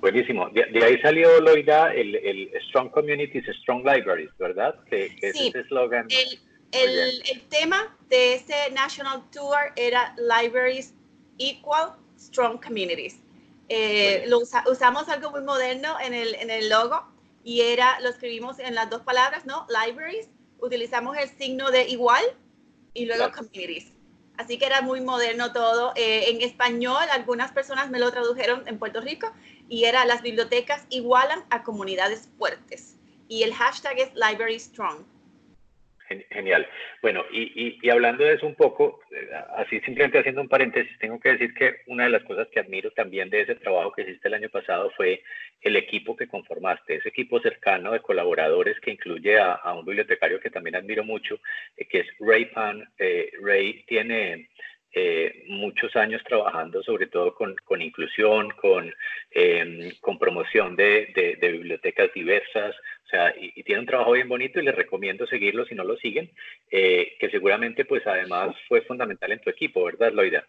buenísimo, 0.00 0.48
de, 0.50 0.84
ahí 0.84 1.00
salió, 1.00 1.40
Loida, 1.40 1.92
el, 1.92 2.16
el, 2.16 2.50
Strong 2.68 2.90
Communities, 2.90 3.44
Strong 3.62 3.84
Libraries, 3.84 4.30
¿verdad? 4.38 4.76
Que, 4.88 5.10
sí, 5.32 5.48
ese 5.48 5.60
eslogan. 5.60 6.06
El, 6.10 6.38
el, 6.72 7.22
el, 7.30 7.42
tema 7.48 7.96
de 8.08 8.34
ese 8.34 8.70
National 8.72 9.22
Tour 9.30 9.58
era 9.76 10.14
Libraries 10.16 10.94
Equal 11.38 11.92
Strong 12.18 12.62
Communities. 12.62 13.20
Eh, 13.68 14.24
lo 14.26 14.38
usamos 14.38 15.08
algo 15.08 15.30
muy 15.30 15.42
moderno 15.42 15.96
en 16.00 16.14
el, 16.14 16.34
en 16.36 16.50
el 16.50 16.68
logo 16.68 17.06
y 17.42 17.62
era, 17.62 18.00
lo 18.00 18.08
escribimos 18.08 18.58
en 18.58 18.74
las 18.74 18.90
dos 18.90 19.02
palabras, 19.02 19.46
¿no? 19.46 19.66
Libraries, 19.68 20.28
utilizamos 20.58 21.16
el 21.16 21.28
signo 21.28 21.70
de 21.70 21.88
igual 21.88 22.24
y 22.94 23.06
luego 23.06 23.30
communities. 23.32 23.92
Así 24.36 24.58
que 24.58 24.66
era 24.66 24.80
muy 24.80 25.00
moderno 25.00 25.52
todo. 25.52 25.92
Eh, 25.96 26.30
en 26.30 26.40
español, 26.40 27.02
algunas 27.10 27.52
personas 27.52 27.90
me 27.90 27.98
lo 27.98 28.10
tradujeron 28.10 28.66
en 28.66 28.78
Puerto 28.78 29.00
Rico 29.00 29.30
y 29.68 29.84
era 29.84 30.06
las 30.06 30.22
bibliotecas 30.22 30.86
igualan 30.88 31.44
a 31.50 31.62
comunidades 31.62 32.30
fuertes. 32.38 32.96
Y 33.28 33.42
el 33.42 33.54
hashtag 33.54 33.98
es 33.98 34.10
Library 34.14 34.58
Strong. 34.58 35.04
Genial. 36.30 36.66
Bueno, 37.02 37.24
y, 37.30 37.88
hablando 37.88 38.24
de 38.24 38.34
eso 38.34 38.44
un 38.44 38.56
poco, 38.56 39.00
eh, 39.12 39.30
así 39.56 39.78
simplemente 39.80 40.18
haciendo 40.18 40.40
un 40.40 40.48
paréntesis, 40.48 40.98
tengo 40.98 41.20
que 41.20 41.30
decir 41.30 41.54
que 41.54 41.82
una 41.86 42.04
de 42.04 42.10
las 42.10 42.24
cosas 42.24 42.48
que 42.48 42.58
admiro 42.58 42.90
también 42.90 43.30
de 43.30 43.42
ese 43.42 43.54
trabajo 43.54 43.92
que 43.92 44.02
hiciste 44.02 44.26
el 44.26 44.34
año 44.34 44.48
pasado 44.48 44.90
fue 44.96 45.22
el 45.60 45.76
equipo 45.76 46.16
que 46.16 46.26
conformaste, 46.26 46.96
ese 46.96 47.10
equipo 47.10 47.40
cercano 47.40 47.92
de 47.92 48.00
colaboradores 48.00 48.80
que 48.80 48.90
incluye 48.90 49.38
a, 49.38 49.60
un 49.72 49.84
bibliotecario 49.84 50.40
que 50.40 50.50
también 50.50 50.74
admiro 50.74 51.04
mucho, 51.04 51.38
eh, 51.76 51.86
que 51.86 52.00
es 52.00 52.06
Ray 52.18 52.46
Pan. 52.46 52.88
Eh, 52.98 53.30
Ray 53.40 53.84
tiene 53.86 54.48
eh, 54.92 55.44
muchos 55.46 55.94
años 55.94 56.20
trabajando 56.26 56.82
sobre 56.82 57.06
todo 57.06 57.34
con, 57.34 57.54
con 57.64 57.80
inclusión, 57.80 58.50
con, 58.60 58.92
em, 59.30 59.92
con 60.00 60.18
promoción 60.18 60.74
de, 60.74 61.36
de, 61.40 61.52
bibliotecas 61.52 62.12
diversas, 62.12 62.74
o 63.04 63.08
sea, 63.08 63.32
y, 63.38 63.62
tiene 63.62 63.82
un 63.82 63.86
trabajo 63.86 64.12
bien 64.12 64.28
bonito 64.28 64.58
y 64.58 64.64
les 64.64 64.74
recomiendo 64.74 65.26
seguirlo 65.26 65.64
si 65.64 65.76
no 65.76 65.84
lo 65.84 65.96
siguen, 65.96 66.30
eh, 66.70 67.16
que 67.20 67.30
seguramente 67.30 67.84
pues 67.84 68.04
además 68.06 68.56
fue 68.66 68.82
fundamental 68.82 69.30
en 69.30 69.40
tu 69.40 69.50
equipo, 69.50 69.84
¿verdad, 69.84 70.12
Loida? 70.12 70.44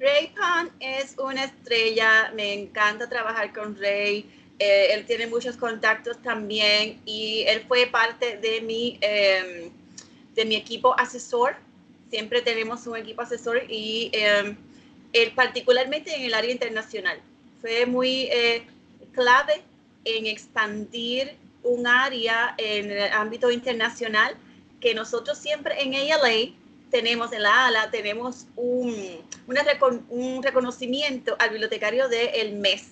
Ray 0.00 0.32
Pan 0.36 0.70
es 0.80 1.16
una 1.18 1.44
estrella, 1.44 2.32
me 2.34 2.54
encanta 2.54 3.08
trabajar 3.08 3.52
con 3.52 3.76
Ray, 3.80 4.26
eh, 4.58 4.94
él 4.94 5.06
tiene 5.06 5.28
muchos 5.28 5.56
contactos 5.56 6.20
también 6.22 7.00
y 7.04 7.44
él 7.46 7.60
fue 7.68 7.86
parte 7.86 8.38
de 8.38 8.60
mi, 8.60 8.98
em, 9.00 9.70
de 10.34 10.44
mi 10.44 10.56
equipo 10.56 10.98
asesor 10.98 11.54
siempre 12.10 12.42
tenemos 12.42 12.86
un 12.86 12.96
equipo 12.96 13.22
asesor 13.22 13.62
y 13.68 14.10
eh, 14.12 14.56
particularmente 15.34 16.14
en 16.14 16.22
el 16.22 16.34
área 16.34 16.50
internacional. 16.50 17.20
Fue 17.60 17.86
muy 17.86 18.28
eh, 18.30 18.66
clave 19.12 19.62
en 20.04 20.26
expandir 20.26 21.34
un 21.62 21.86
área 21.86 22.54
en 22.56 22.90
el 22.90 23.12
ámbito 23.12 23.50
internacional 23.50 24.36
que 24.80 24.94
nosotros 24.94 25.38
siempre 25.38 25.82
en 25.82 25.94
ALA 26.12 26.52
tenemos 26.90 27.32
en 27.32 27.42
la 27.42 27.66
ALA, 27.66 27.90
tenemos 27.90 28.46
un, 28.56 28.94
un 30.08 30.42
reconocimiento 30.42 31.36
al 31.38 31.50
bibliotecario 31.50 32.08
del 32.08 32.52
mes, 32.54 32.88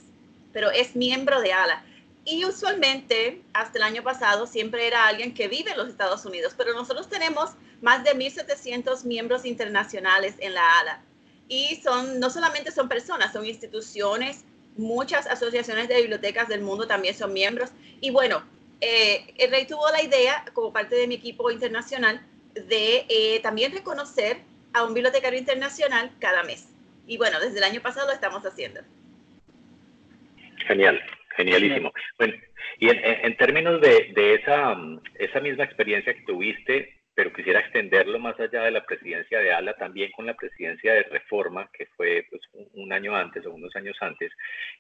pero 0.52 0.70
es 0.70 0.94
miembro 0.94 1.40
de 1.40 1.52
ALA. 1.52 1.82
Y 2.25 2.44
usualmente, 2.44 3.40
hasta 3.52 3.78
el 3.78 3.85
año 3.85 4.02
pasado, 4.02 4.46
siempre 4.46 4.87
era 4.87 5.06
alguien 5.06 5.32
que 5.32 5.49
vive 5.49 5.70
en 5.70 5.78
los 5.78 5.88
Estados 5.88 6.25
Unidos, 6.26 6.54
pero 6.56 6.75
nosotros 6.75 7.08
tenemos 7.08 7.50
más 7.80 8.04
de 8.04 8.12
1.700 8.12 9.04
miembros 9.04 9.45
internacionales 9.45 10.35
en 10.38 10.54
la 10.54 10.78
ALA. 10.80 11.02
Y 11.49 11.76
son, 11.76 12.18
no 12.18 12.30
solamente 12.30 12.73
son 12.73 12.88
personas, 12.88 13.33
son 13.33 13.47
instituciones, 13.47 14.45
muchas 14.76 15.26
asociaciones 15.26 15.88
de 15.88 15.97
bibliotecas 15.97 16.49
del 16.49 16.61
mundo 16.61 16.87
también 16.87 17.14
son 17.14 17.33
miembros. 17.33 17.71
Y 18.00 18.11
bueno, 18.11 18.42
eh, 18.80 19.33
el 19.38 19.50
rey 19.50 19.66
tuvo 19.66 19.90
la 19.90 20.02
idea, 20.02 20.45
como 20.52 20.73
parte 20.73 20.97
de 20.97 21.06
mi 21.06 21.14
equipo 21.14 21.50
internacional, 21.50 22.21
de 22.54 23.06
eh, 23.09 23.40
también 23.42 23.73
reconocer 23.73 24.38
a 24.73 24.85
un 24.85 24.95
bibliotecario 24.95 25.38
internacional 25.38 26.11
cada 26.18 26.42
mes. 26.42 26.68
Y 27.06 27.16
bueno, 27.16 27.38
desde 27.40 27.59
el 27.59 27.64
año 27.64 27.80
pasado 27.80 28.09
lo 28.09 28.12
estamos 28.12 28.45
haciendo. 28.45 28.80
Genial, 30.66 31.00
genialísimo. 31.37 31.92
Bueno, 32.18 32.35
y 32.78 32.88
en, 32.90 33.37
términos 33.37 33.80
de, 33.80 34.12
de, 34.14 34.35
esa, 34.35 34.76
esa 35.14 35.40
misma 35.40 35.64
experiencia 35.64 36.12
que 36.12 36.23
tuviste, 36.23 36.95
pero 37.16 37.32
quisiera 37.32 37.61
extenderlo 37.61 38.18
más 38.18 38.38
allá 38.38 38.62
de 38.64 38.70
la 38.70 38.85
presidencia 38.85 39.40
de 39.40 39.50
ALA, 39.50 39.73
también 39.73 40.12
con 40.12 40.26
la 40.26 40.35
presidencia 40.35 40.92
de 40.92 41.02
Reforma, 41.04 41.68
que 41.73 41.87
fue 41.96 42.26
pues, 42.30 42.42
un 42.75 42.92
año 42.92 43.16
antes 43.16 43.44
o 43.46 43.54
unos 43.54 43.75
años 43.75 43.96
antes. 44.02 44.30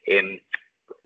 Eh, 0.04 0.42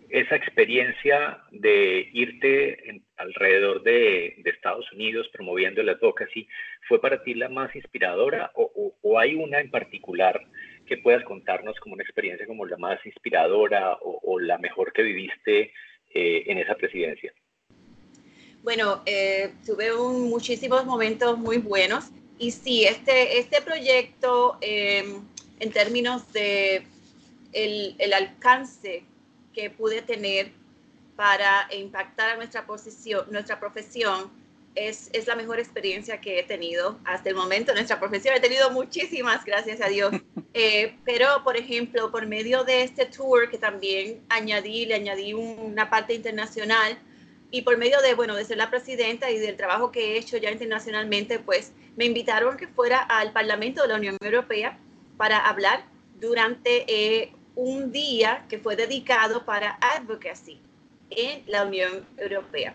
esa 0.08 0.34
experiencia 0.34 1.38
de 1.52 2.10
irte 2.12 3.00
alrededor 3.16 3.84
de, 3.84 4.42
Estados 4.44 4.90
Unidos 4.92 5.28
promoviendo 5.32 5.82
la 5.84 5.92
advocacy, 5.92 6.48
¿fue 6.88 7.00
para 7.00 7.22
ti 7.22 7.34
la 7.34 7.48
más 7.48 7.74
inspiradora 7.76 8.50
o, 8.54 9.18
hay 9.18 9.36
una 9.36 9.60
en 9.60 9.70
particular 9.70 10.42
que 10.86 10.98
puedas 10.98 11.22
contarnos 11.24 11.78
como 11.78 11.94
una 11.94 12.02
experiencia 12.02 12.46
como 12.46 12.66
la 12.66 12.76
más 12.76 12.98
inspiradora 13.06 13.96
o, 14.02 14.40
la 14.40 14.58
mejor 14.58 14.92
que 14.92 15.02
viviste 15.02 15.72
eh, 16.12 16.42
en 16.46 16.58
esa 16.58 16.74
presidencia? 16.74 17.32
Bueno, 18.62 19.02
eh, 19.06 19.54
tuve 19.64 19.92
muchísimos 19.94 20.84
momentos 20.84 21.38
muy 21.38 21.58
buenos 21.58 22.06
y 22.38 22.50
sí, 22.50 22.84
este, 22.84 23.38
este 23.38 23.62
proyecto 23.62 24.58
em, 24.60 25.22
en 25.60 25.70
términos 25.72 26.30
de 26.32 26.86
el, 27.52 28.12
alcance 28.12 29.02
que 29.54 29.70
pude 29.70 30.02
tener 30.02 30.52
para 31.16 31.68
impactar 31.72 32.30
a 32.30 32.36
nuestra, 32.36 32.66
posición, 32.66 33.26
nuestra 33.30 33.58
profesión 33.58 34.30
es, 34.74 35.08
es, 35.14 35.26
la 35.26 35.36
mejor 35.36 35.58
experiencia 35.58 36.20
que 36.20 36.38
he 36.38 36.42
tenido 36.42 36.98
hasta 37.04 37.30
el 37.30 37.36
momento. 37.36 37.72
Nuestra 37.72 37.98
profesión 37.98 38.34
he 38.34 38.40
tenido 38.40 38.70
muchísimas, 38.70 39.44
gracias 39.44 39.80
a 39.80 39.88
Dios. 39.88 40.12
Eh, 40.52 40.96
pero, 41.04 41.44
por 41.44 41.56
ejemplo, 41.56 42.10
por 42.10 42.26
medio 42.26 42.64
de 42.64 42.82
este 42.82 43.06
tour 43.06 43.48
que 43.48 43.56
también 43.56 44.20
añadí, 44.28 44.84
le 44.84 44.94
añadí 44.94 45.32
una 45.32 45.88
parte 45.88 46.12
internacional, 46.12 46.98
y 47.50 47.62
por 47.62 47.76
medio 47.76 48.00
de, 48.00 48.14
bueno, 48.14 48.36
de 48.36 48.44
ser 48.44 48.56
la 48.56 48.70
presidenta 48.70 49.30
y 49.30 49.38
del 49.38 49.56
trabajo 49.56 49.90
que 49.90 50.14
he 50.14 50.18
hecho 50.18 50.36
ya 50.36 50.50
internacionalmente, 50.50 51.38
pues 51.38 51.72
me 51.96 52.04
invitaron 52.04 52.56
que 52.56 52.68
fuera 52.68 52.98
al 52.98 53.32
Parlamento 53.32 53.82
de 53.82 53.88
la 53.88 53.96
Unión 53.96 54.16
Europea 54.20 54.78
para 55.16 55.38
hablar 55.38 55.84
durante 56.20 56.84
eh, 56.86 57.32
un 57.56 57.90
día 57.92 58.46
que 58.48 58.58
fue 58.58 58.76
dedicado 58.76 59.44
para 59.44 59.78
advocacy 59.80 60.60
en 61.10 61.42
la 61.46 61.64
Unión 61.64 62.06
Europea, 62.16 62.74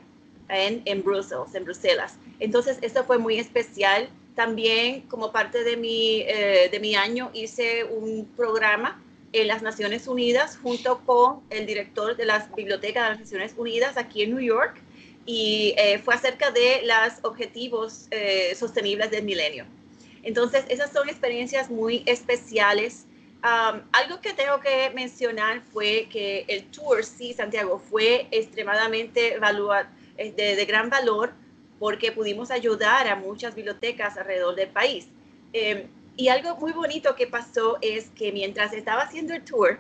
en, 0.50 0.82
en 0.86 1.04
Bruselas, 1.04 1.56
en 1.56 1.64
Bruselas. 1.64 2.18
Entonces, 2.40 2.78
eso 2.82 3.04
fue 3.06 3.18
muy 3.18 3.40
especial. 3.40 4.10
También 4.36 5.02
como 5.04 5.32
parte 5.32 5.64
de 5.64 5.78
mi, 5.78 6.22
eh, 6.22 6.68
de 6.70 6.80
mi 6.82 6.96
año 6.96 7.32
hice 7.34 7.86
un 7.86 8.26
programa 8.36 9.02
en 9.42 9.48
las 9.48 9.62
Naciones 9.62 10.08
Unidas 10.08 10.58
junto 10.62 11.00
con 11.06 11.42
el 11.50 11.66
director 11.66 12.16
de 12.16 12.26
las 12.26 12.54
bibliotecas 12.56 13.04
de 13.04 13.10
las 13.10 13.20
Naciones 13.20 13.54
Unidas 13.58 13.98
aquí 13.98 14.24
en 14.24 14.32
New 14.32 14.40
York 14.40 14.78
y 15.26 15.74
eh, 15.78 16.00
fue 16.00 16.14
acerca 16.14 16.52
de 16.52 16.84
los 16.84 17.20
objetivos 17.24 18.08
eh, 18.12 18.56
sostenibles 18.56 19.12
del 19.12 19.24
milenio. 19.24 19.66
Entonces, 20.24 20.66
esas 20.70 20.92
son 20.92 21.10
experiencias 21.10 21.70
muy 21.70 22.04
especiales. 22.06 23.06
algo 23.42 24.22
que 24.22 24.34
tengo 24.34 24.60
que 24.60 24.90
mencionar 24.96 25.62
fue 25.72 26.08
que 26.10 26.46
el 26.48 26.64
tour, 26.72 27.04
sí, 27.04 27.34
Santiago, 27.34 27.78
fue 27.78 28.28
extremadamente 28.32 29.36
eh, 30.18 30.32
de, 30.32 30.66
gran 30.66 30.90
valor 30.90 31.34
porque 31.78 32.12
pudimos 32.12 32.50
ayudar 32.52 33.08
a 33.08 33.16
muchas 33.16 33.54
bibliotecas 33.54 34.18
alrededor 34.18 34.56
del 34.56 34.70
país. 34.70 35.08
Em, 35.54 35.88
y 36.18 36.30
algo 36.30 36.56
muy 36.56 36.72
bonito 36.72 37.16
que 37.16 37.28
pasó 37.28 37.78
es 37.82 38.10
que 38.12 38.32
mientras 38.32 38.74
estaba 38.74 39.04
haciendo 39.04 39.34
el 39.34 39.44
tour, 39.44 39.80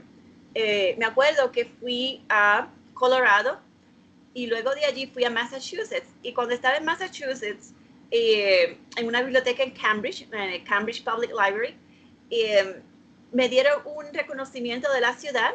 eh, 0.53 0.95
me 0.97 1.05
acuerdo 1.05 1.51
que 1.51 1.65
fui 1.65 2.23
a 2.29 2.67
Colorado 2.93 3.59
y 4.33 4.47
luego 4.47 4.73
de 4.75 4.85
allí 4.85 5.07
fui 5.07 5.23
a 5.23 5.29
Massachusetts. 5.29 6.07
Y 6.23 6.33
cuando 6.33 6.53
estaba 6.53 6.75
en 6.75 6.85
Massachusetts, 6.85 7.73
eh, 8.11 8.77
en 8.97 9.07
una 9.07 9.21
biblioteca 9.21 9.63
en 9.63 9.71
Cambridge, 9.71 10.27
Cambridge 10.65 11.03
Public 11.03 11.31
Library, 11.31 11.75
eh, 12.29 12.81
me 13.31 13.47
dieron 13.47 13.81
un 13.85 14.13
reconocimiento 14.13 14.91
de 14.91 15.01
la 15.01 15.13
ciudad 15.13 15.53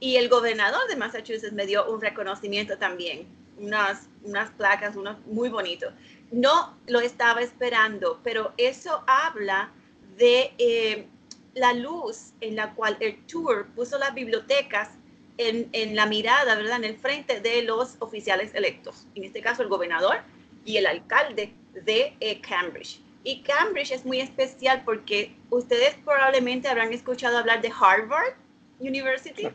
y 0.00 0.16
el 0.16 0.28
gobernador 0.28 0.86
de 0.88 0.96
Massachusetts 0.96 1.52
me 1.52 1.66
dio 1.66 1.90
un 1.90 2.00
reconocimiento 2.00 2.76
también, 2.78 3.26
unas, 3.58 4.08
unas 4.22 4.50
placas, 4.50 4.96
unos 4.96 5.18
muy 5.26 5.48
bonitos. 5.48 5.92
No 6.30 6.76
lo 6.86 7.00
estaba 7.00 7.40
esperando, 7.40 8.20
pero 8.22 8.52
eso 8.58 9.02
habla 9.06 9.72
de 10.18 10.52
eh, 10.58 11.06
la 11.54 11.72
luz 11.72 12.32
en 12.40 12.56
la 12.56 12.74
cual 12.74 12.96
el 13.00 13.24
tour 13.26 13.66
puso 13.74 13.98
las 13.98 14.14
bibliotecas 14.14 14.90
en, 15.38 15.68
en, 15.72 15.94
la 15.94 16.06
mirada, 16.06 16.56
¿verdad? 16.56 16.76
En 16.76 16.84
el 16.84 16.98
frente 16.98 17.40
de 17.40 17.62
los 17.62 17.96
oficiales 18.00 18.54
electos, 18.54 19.06
en 19.14 19.24
este 19.24 19.40
caso 19.40 19.62
el 19.62 19.68
gobernador 19.68 20.18
y 20.64 20.76
el 20.76 20.86
alcalde 20.86 21.52
de 21.72 22.14
eh, 22.20 22.40
Cambridge. 22.40 23.00
Y 23.24 23.42
Cambridge 23.42 23.92
es 23.92 24.04
muy 24.04 24.20
especial 24.20 24.82
porque 24.84 25.34
ustedes 25.50 25.94
probablemente 26.04 26.68
habrán 26.68 26.92
escuchado 26.92 27.38
hablar 27.38 27.60
de 27.62 27.70
Harvard 27.78 28.34
University, 28.78 29.48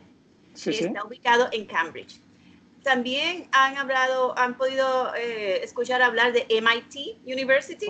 que 0.62 0.70
está 0.70 1.04
ubicado 1.04 1.48
en 1.52 1.66
Cambridge. 1.66 2.20
También 2.82 3.48
han 3.52 3.78
hablado, 3.78 4.38
han 4.38 4.56
podido 4.56 5.14
eh, 5.14 5.64
escuchar 5.64 6.02
hablar 6.02 6.32
de 6.32 6.46
MIT 6.50 7.16
University, 7.24 7.86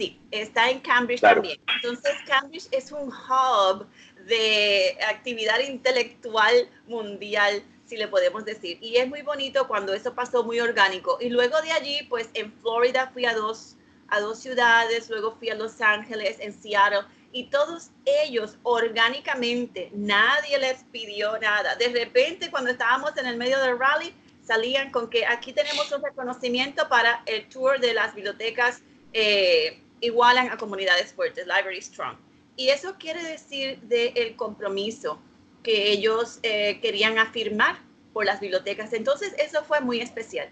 Sí, 0.00 0.18
está 0.30 0.70
en 0.70 0.80
Cambridge 0.80 1.20
también. 1.20 1.60
Entonces, 1.76 2.12
Cambridge 2.26 2.68
es 2.70 2.90
un 2.90 3.12
hub 3.12 3.86
de 4.26 4.96
actividad 5.06 5.60
intelectual 5.60 6.70
mundial, 6.86 7.62
si 7.84 7.98
le 7.98 8.08
podemos 8.08 8.46
decir. 8.46 8.78
Y 8.80 8.96
es 8.96 9.06
muy 9.06 9.20
bonito 9.20 9.68
cuando 9.68 9.92
eso 9.92 10.14
pasó 10.14 10.42
muy 10.42 10.58
orgánico. 10.58 11.18
Y 11.20 11.28
luego 11.28 11.60
de 11.60 11.72
allí, 11.72 12.02
pues 12.08 12.30
en 12.32 12.50
Florida 12.62 13.10
fui 13.12 13.26
a 13.26 13.34
dos 13.34 13.76
a 14.08 14.20
dos 14.20 14.38
ciudades, 14.38 15.10
luego 15.10 15.36
fui 15.38 15.50
a 15.50 15.54
Los 15.54 15.82
Ángeles, 15.82 16.38
en 16.40 16.54
Seattle, 16.58 17.02
y 17.30 17.50
todos 17.50 17.90
ellos 18.06 18.56
orgánicamente, 18.62 19.90
nadie 19.92 20.58
les 20.58 20.82
pidió 20.84 21.38
nada. 21.40 21.76
De 21.76 21.88
repente, 21.88 22.50
cuando 22.50 22.70
estábamos 22.70 23.14
en 23.18 23.26
el 23.26 23.36
medio 23.36 23.60
del 23.60 23.78
rally, 23.78 24.14
salían 24.42 24.90
con 24.90 25.10
que 25.10 25.26
aquí 25.26 25.52
tenemos 25.52 25.92
un 25.92 26.02
reconocimiento 26.02 26.88
para 26.88 27.22
el 27.26 27.46
tour 27.50 27.78
de 27.78 27.92
las 27.92 28.14
bibliotecas 28.14 28.80
eh, 29.12 29.78
igualan 30.00 30.50
a 30.50 30.56
comunidades 30.56 31.12
fuertes, 31.12 31.46
Library 31.46 31.82
Strong. 31.82 32.16
Y 32.56 32.68
eso 32.68 32.96
quiere 32.98 33.22
decir 33.22 33.80
del 33.82 34.36
compromiso 34.36 35.20
que 35.62 35.92
ellos 35.92 36.40
eh, 36.42 36.80
querían 36.80 37.18
afirmar 37.18 37.78
por 38.12 38.24
las 38.24 38.40
bibliotecas. 38.40 38.92
Entonces, 38.92 39.34
eso 39.38 39.62
fue 39.64 39.80
muy 39.80 40.00
especial. 40.00 40.50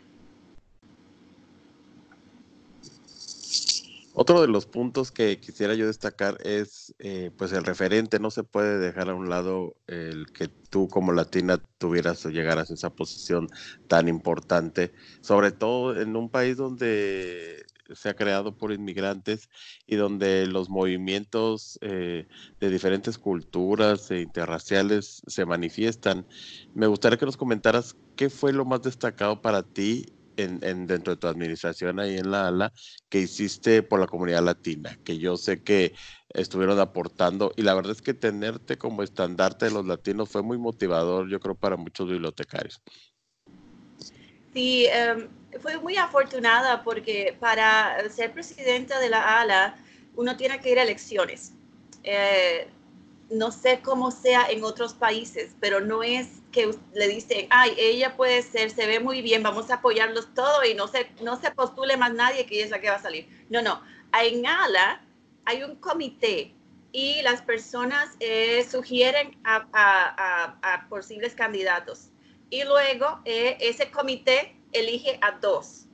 Otro 4.21 4.41
de 4.41 4.49
los 4.49 4.67
puntos 4.67 5.13
que 5.13 5.39
quisiera 5.39 5.75
yo 5.75 5.87
destacar 5.87 6.39
es, 6.43 6.93
eh, 6.99 7.31
pues 7.39 7.53
el 7.53 7.65
referente, 7.65 8.19
no 8.19 8.33
se 8.33 8.43
puede 8.43 8.79
dejar 8.79 9.11
a 9.11 9.15
un 9.15 9.31
lado 9.31 9.77
el 9.87 10.33
que 10.33 10.49
tú 10.49 10.89
como 10.89 11.13
latina 11.13 11.63
tuvieras 11.79 12.27
o 12.27 12.31
llegaras 12.31 12.73
a 12.73 12.75
esa 12.75 12.91
posición 12.91 13.49
tan 13.87 14.09
importante, 14.09 14.93
sobre 15.21 15.53
todo 15.53 16.01
en 16.01 16.17
un 16.17 16.31
país 16.31 16.57
donde 16.57 17.65
se 17.95 18.09
ha 18.09 18.15
creado 18.15 18.57
por 18.57 18.73
inmigrantes 18.73 19.49
y 19.87 19.97
donde 19.97 20.47
los 20.47 20.69
movimientos 20.69 21.79
eh, 21.83 22.27
de 22.61 22.71
diferentes 22.71 23.19
culturas 23.19 24.11
e 24.11 24.21
interraciales 24.21 25.23
se 25.27 25.45
manifiestan. 25.45 26.27
Me 26.75 26.87
gustaría 26.87 27.19
que 27.19 27.27
nos 27.27 27.37
comentaras 27.37 27.97
qué 28.17 28.31
fue 28.31 28.53
lo 28.53 28.65
más 28.65 28.83
destacado 28.83 29.41
para 29.41 29.63
ti 29.63 30.07
en, 30.39 30.87
dentro 30.87 31.15
de 31.15 31.21
tu 31.21 31.27
administración 31.27 31.99
ahí 31.99 32.17
en 32.17 32.31
la 32.31 32.49
ALA 32.49 32.73
que 33.09 33.21
hiciste 33.21 33.83
por 33.83 34.01
la 34.01 34.07
comunidad 34.07 34.43
latina, 34.43 34.97
que 35.05 35.19
yo 35.19 35.37
sé 35.37 35.63
que 35.63 35.95
estuvieron 36.31 36.79
aportando 36.79 37.53
y 37.57 37.63
la 37.63 37.75
verdad 37.75 37.93
es 37.93 38.03
que 38.03 38.15
tenerte 38.15 38.79
como 38.79 39.03
estandarte 39.03 39.67
de 39.67 39.73
los 39.73 39.87
latinos 39.87 40.29
fue 40.29 40.43
muy 40.43 40.59
motivador, 40.59 41.29
yo 41.29 41.41
creo, 41.41 41.55
para 41.55 41.77
muchos 41.77 42.09
bibliotecarios. 42.09 42.81
Sí, 44.55 44.87
um, 44.87 45.29
fue 45.61 45.79
muy 45.79 45.97
afortunada 45.97 46.83
porque 46.83 47.37
para 47.41 48.09
ser 48.11 48.33
presidenta 48.33 48.99
de 49.01 49.09
la 49.09 49.41
ALA 49.41 49.77
uno 50.17 50.37
tiene 50.37 50.61
que 50.61 50.71
ir 50.71 50.79
a 50.79 50.83
elecciones. 50.83 51.53
Eh, 52.03 52.69
no 53.31 53.51
sé 53.53 53.81
cómo 53.83 54.11
sea 54.11 54.47
en 54.51 54.65
otros 54.65 54.95
países, 54.95 55.55
pero 55.61 55.81
no 55.81 56.03
es 56.03 56.29
que 56.51 56.75
le 56.95 57.09
dicen, 57.09 57.47
ay, 57.51 57.75
ella 57.79 58.17
puede 58.17 58.43
ser, 58.43 58.71
se 58.71 58.87
ve 58.87 59.01
muy 59.01 59.21
bien, 59.21 59.43
vamos 59.43 59.71
a 59.71 59.75
apoyarlos 59.75 60.33
todo 60.35 60.65
y 60.65 60.75
no 60.75 60.89
se, 60.89 61.11
no 61.23 61.39
se 61.41 61.51
postule 61.51 61.97
más 61.97 62.13
nadie 62.15 62.47
que 62.47 62.57
ella 62.57 62.65
es 62.65 62.71
la 62.71 62.81
que 62.81 62.91
va 62.91 62.97
a 62.97 63.03
salir. 63.03 63.29
No, 63.51 63.61
no. 63.61 63.83
En 64.19 64.47
ALA 64.47 65.03
hay 65.45 65.63
un 65.63 65.77
comité 65.77 66.55
y 66.93 67.21
las 67.23 67.43
personas 67.43 68.17
eh, 68.21 68.67
sugieren 68.69 69.39
a, 69.45 70.87
posibles 70.89 71.35
candidatos. 71.35 72.11
Y 72.51 72.65
luego 72.65 73.21
eh, 73.27 73.59
ese 73.61 73.91
comité 73.91 74.58
elige 74.73 75.19
a 75.23 75.33
dos. 75.33 75.87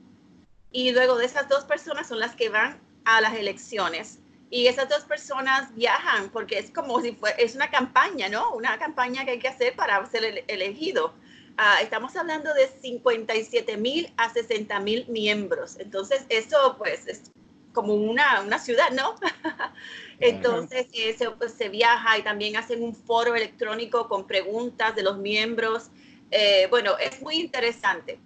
Y 0.71 0.91
luego 0.91 1.17
de 1.17 1.25
esas 1.25 1.47
dos 1.47 1.63
personas 1.63 2.07
son 2.07 2.19
las 2.19 2.35
que 2.35 2.49
van 2.49 2.79
a 3.05 3.21
las 3.21 3.33
elecciones 3.35 4.19
y 4.49 4.67
esas 4.67 4.87
dos 4.87 5.03
personas 5.03 5.73
viajan 5.75 6.29
porque 6.29 6.59
es 6.59 6.71
como 6.71 7.01
si 7.01 7.13
fue, 7.13 7.33
es 7.37 7.55
una 7.55 7.69
campaña, 7.69 8.29
¿no? 8.29 8.53
Una 8.53 8.77
campaña 8.77 9.25
que 9.25 9.31
hay 9.31 9.39
que 9.39 9.47
hacer 9.47 9.75
para 9.75 10.05
ser 10.05 10.45
elegido. 10.47 11.13
Ah, 11.57 11.79
estamos 11.81 12.15
hablando 12.15 12.53
de 12.53 12.67
57 12.67 13.77
mil 13.77 14.13
a 14.17 14.31
60 14.31 14.79
mil 14.81 15.07
miembros. 15.07 15.77
Entonces, 15.79 16.25
eso 16.29 16.75
pues 16.77 17.07
es 17.07 17.31
como 17.73 17.95
una, 17.95 18.41
una 18.41 18.59
ciudad, 18.59 18.91
¿no? 18.91 19.15
Entonces, 20.19 20.87
se, 21.17 21.31
pues, 21.31 21.53
se 21.53 21.69
viaja 21.69 22.17
y 22.17 22.21
también 22.21 22.55
hacen 22.55 22.83
un 22.83 22.95
foro 22.95 23.35
electrónico 23.35 24.07
con 24.07 24.27
preguntas 24.27 24.95
de 24.95 25.03
los 25.03 25.17
miembros. 25.17 25.89
Eh, 26.31 26.67
bueno, 26.69 26.97
es 26.97 27.21
muy 27.21 27.35
interesante. 27.35 28.19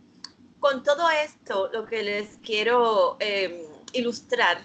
Con 0.60 0.84
todo 0.84 1.10
esto, 1.10 1.70
lo 1.72 1.86
que 1.86 2.04
les 2.04 2.38
quiero 2.44 3.18
eh, 3.20 3.66
ilustrar 3.94 4.62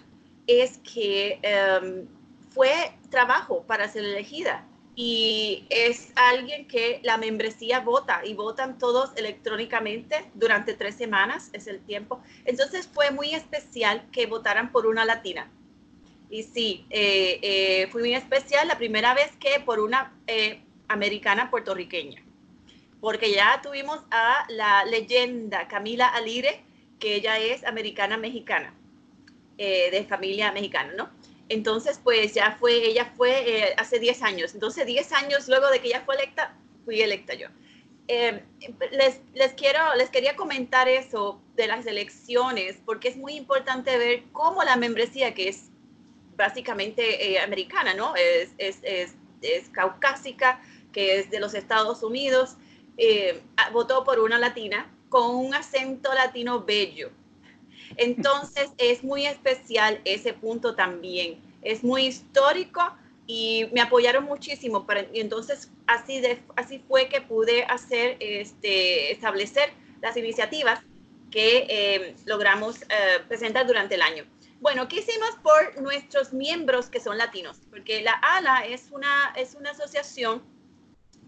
es 0.47 0.79
que 0.79 1.39
em, 1.43 2.07
fue 2.51 2.93
trabajo 3.11 3.63
para 3.63 3.89
ser 3.89 4.05
elegida 4.05 4.67
y 4.97 5.67
es 5.71 6.13
alguien 6.15 6.69
que 6.69 7.01
la 7.03 7.17
membresía 7.17 7.81
vota 7.81 8.23
y 8.25 8.35
votan 8.35 8.79
todos 8.79 9.11
electrónicamente 9.17 10.31
durante 10.35 10.75
tres 10.75 10.95
semanas, 10.95 11.51
es 11.53 11.67
el 11.67 11.81
tiempo. 11.81 12.21
Entonces 12.45 12.89
fue 12.93 13.11
muy 13.11 13.35
especial 13.35 14.09
que 14.13 14.27
votaran 14.27 14.71
por 14.71 14.87
una 14.87 15.05
latina. 15.05 15.51
Y 16.31 16.45
sí, 16.45 16.87
eh, 16.91 17.39
eh, 17.43 17.89
fue 17.91 18.03
muy 18.03 18.15
especial 18.15 18.69
la 18.69 18.79
primera 18.79 19.15
vez 19.15 19.31
que 19.39 19.61
por 19.65 19.81
una 19.81 20.13
eh, 20.27 20.63
americana 20.89 21.51
puertorriqueña, 21.51 22.24
porque 23.05 23.31
ya 23.33 23.61
tuvimos 23.63 24.01
a 24.11 24.47
la 24.49 24.87
leyenda 24.87 25.69
Camila 25.69 26.09
Alire, 26.09 26.65
que 26.99 27.17
ella 27.17 27.39
es 27.39 27.63
americana 27.65 28.17
mexicana. 28.17 28.73
Eh, 29.59 29.91
de 29.91 30.05
familia 30.05 30.51
mexicana, 30.53 30.95
¿no? 30.97 31.11
Entonces, 31.51 32.01
pues 32.03 32.33
ya 32.33 32.57
fue, 32.59 32.87
ella 32.87 33.13
fue 33.15 33.59
eh, 33.59 33.75
hace 33.77 33.99
10 33.99 34.23
años. 34.23 34.55
Entonces, 34.55 34.87
10 34.87 35.13
años 35.13 35.49
luego 35.49 35.69
de 35.71 35.81
que 35.81 35.89
ella 35.89 36.03
fue 36.07 36.15
electa, 36.15 36.57
fui 36.87 37.03
electa 37.03 37.35
yo. 37.35 37.49
Eh, 38.09 38.43
les, 38.91 39.21
les, 39.35 39.53
quiero, 39.53 39.95
les 39.97 40.09
quería 40.09 40.35
comentar 40.35 40.89
eso 40.89 41.43
de 41.57 41.67
las 41.67 41.85
elecciones, 41.85 42.79
porque 42.87 43.09
es 43.09 43.19
muy 43.19 43.35
importante 43.35 43.99
ver 43.99 44.23
cómo 44.33 44.65
la 44.65 44.77
membresía, 44.77 45.35
que 45.35 45.51
es 45.51 45.71
básicamente 46.37 47.39
americana, 47.41 47.93
¿no? 47.93 48.17
Es, 48.17 48.55
es, 48.57 48.79
es, 48.83 49.15
es, 49.43 49.69
caucásica, 49.69 50.63
que 50.91 51.21
es 51.21 51.31
de 51.31 51.39
los 51.39 51.53
Estados 51.53 52.03
Unidos, 52.03 52.57
votó 53.73 54.05
por 54.05 54.21
una 54.21 54.39
latina 54.39 54.91
con 55.09 55.35
un 55.37 55.55
acento 55.55 56.13
latino 56.13 56.65
bello. 56.65 57.11
Entonces 57.97 58.71
es 58.79 59.05
muy 59.05 59.27
especial 59.27 60.01
ese 60.05 60.33
punto 60.33 60.75
también. 60.75 61.41
Es 61.63 61.85
muy 61.85 62.07
histórico 62.07 62.81
y 63.27 63.67
me 63.73 63.81
apoyaron 63.81 64.25
muchísimo. 64.25 64.87
Para, 64.87 65.03
y 65.13 65.21
entonces 65.21 65.71
así, 65.87 66.21
de, 66.21 66.43
así 66.57 66.83
fue 66.89 67.09
que 67.09 67.21
pude 67.21 67.65
hacer, 67.65 68.17
este, 68.21 69.13
establecer 69.13 69.73
las 70.03 70.17
iniciativas 70.17 70.81
que 71.31 71.67
eh, 71.69 72.15
logramos 72.27 72.83
eh, 72.83 73.21
presentar 73.29 73.67
durante 73.67 73.95
el 73.95 74.03
año. 74.03 74.25
Bueno, 74.61 74.89
¿qué 74.89 74.97
hicimos 74.97 75.31
por 75.43 75.81
nuestros 75.83 76.33
miembros 76.33 76.89
que 76.89 77.01
son 77.01 77.19
latinos? 77.19 77.61
Porque 77.71 78.03
la 78.03 78.13
ALA 78.13 78.67
es 78.67 78.89
una, 78.93 79.33
es 79.37 79.55
una 79.55 79.71
asociación 79.71 80.43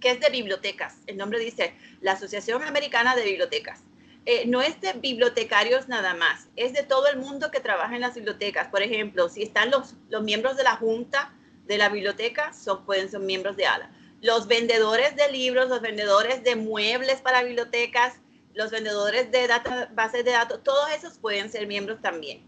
que 0.01 0.11
es 0.11 0.21
de 0.21 0.31
bibliotecas. 0.31 0.97
El 1.07 1.17
nombre 1.17 1.39
dice 1.39 1.75
la 2.01 2.13
Asociación 2.13 2.63
Americana 2.63 3.17
de 3.17 3.25
Bibliotecas. 3.25 3.83
Eh, 4.29 4.45
no 4.47 4.61
es 4.61 4.81
de 4.81 4.93
bibliotecarios 4.95 5.87
nada 5.87 6.15
más, 6.15 6.49
es 6.57 6.73
de 6.73 6.83
todo 6.83 7.07
el 7.07 7.17
mundo 7.17 7.53
que 7.53 7.61
trabaja 7.61 7.95
en 7.95 8.01
las 8.01 8.15
bibliotecas. 8.15 8.69
Por 8.69 8.83
ejemplo, 8.83 9.29
si 9.29 9.43
están 9.43 9.71
los, 9.71 9.95
los 10.09 10.23
miembros 10.25 10.57
de 10.57 10.65
la 10.65 10.77
junta 10.77 11.33
de 11.67 11.79
la 11.79 11.89
biblioteca, 11.89 12.53
son, 12.53 12.85
pueden 12.85 13.09
ser 13.09 13.21
miembros 13.21 13.57
de 13.57 13.67
ALA. 13.67 13.91
Los 14.21 14.49
vendedores 14.49 15.15
de 15.15 15.31
libros, 15.31 15.69
los 15.69 15.81
vendedores 15.81 16.43
de 16.43 16.57
muebles 16.57 17.21
para 17.21 17.45
bibliotecas, 17.45 18.15
los 18.55 18.71
vendedores 18.71 19.31
de 19.31 19.49
bases 19.93 20.25
de 20.25 20.33
datos, 20.33 20.63
todos 20.65 20.91
esos 20.91 21.19
pueden 21.19 21.51
ser 21.53 21.67
miembros 21.69 22.01
también. 22.01 22.43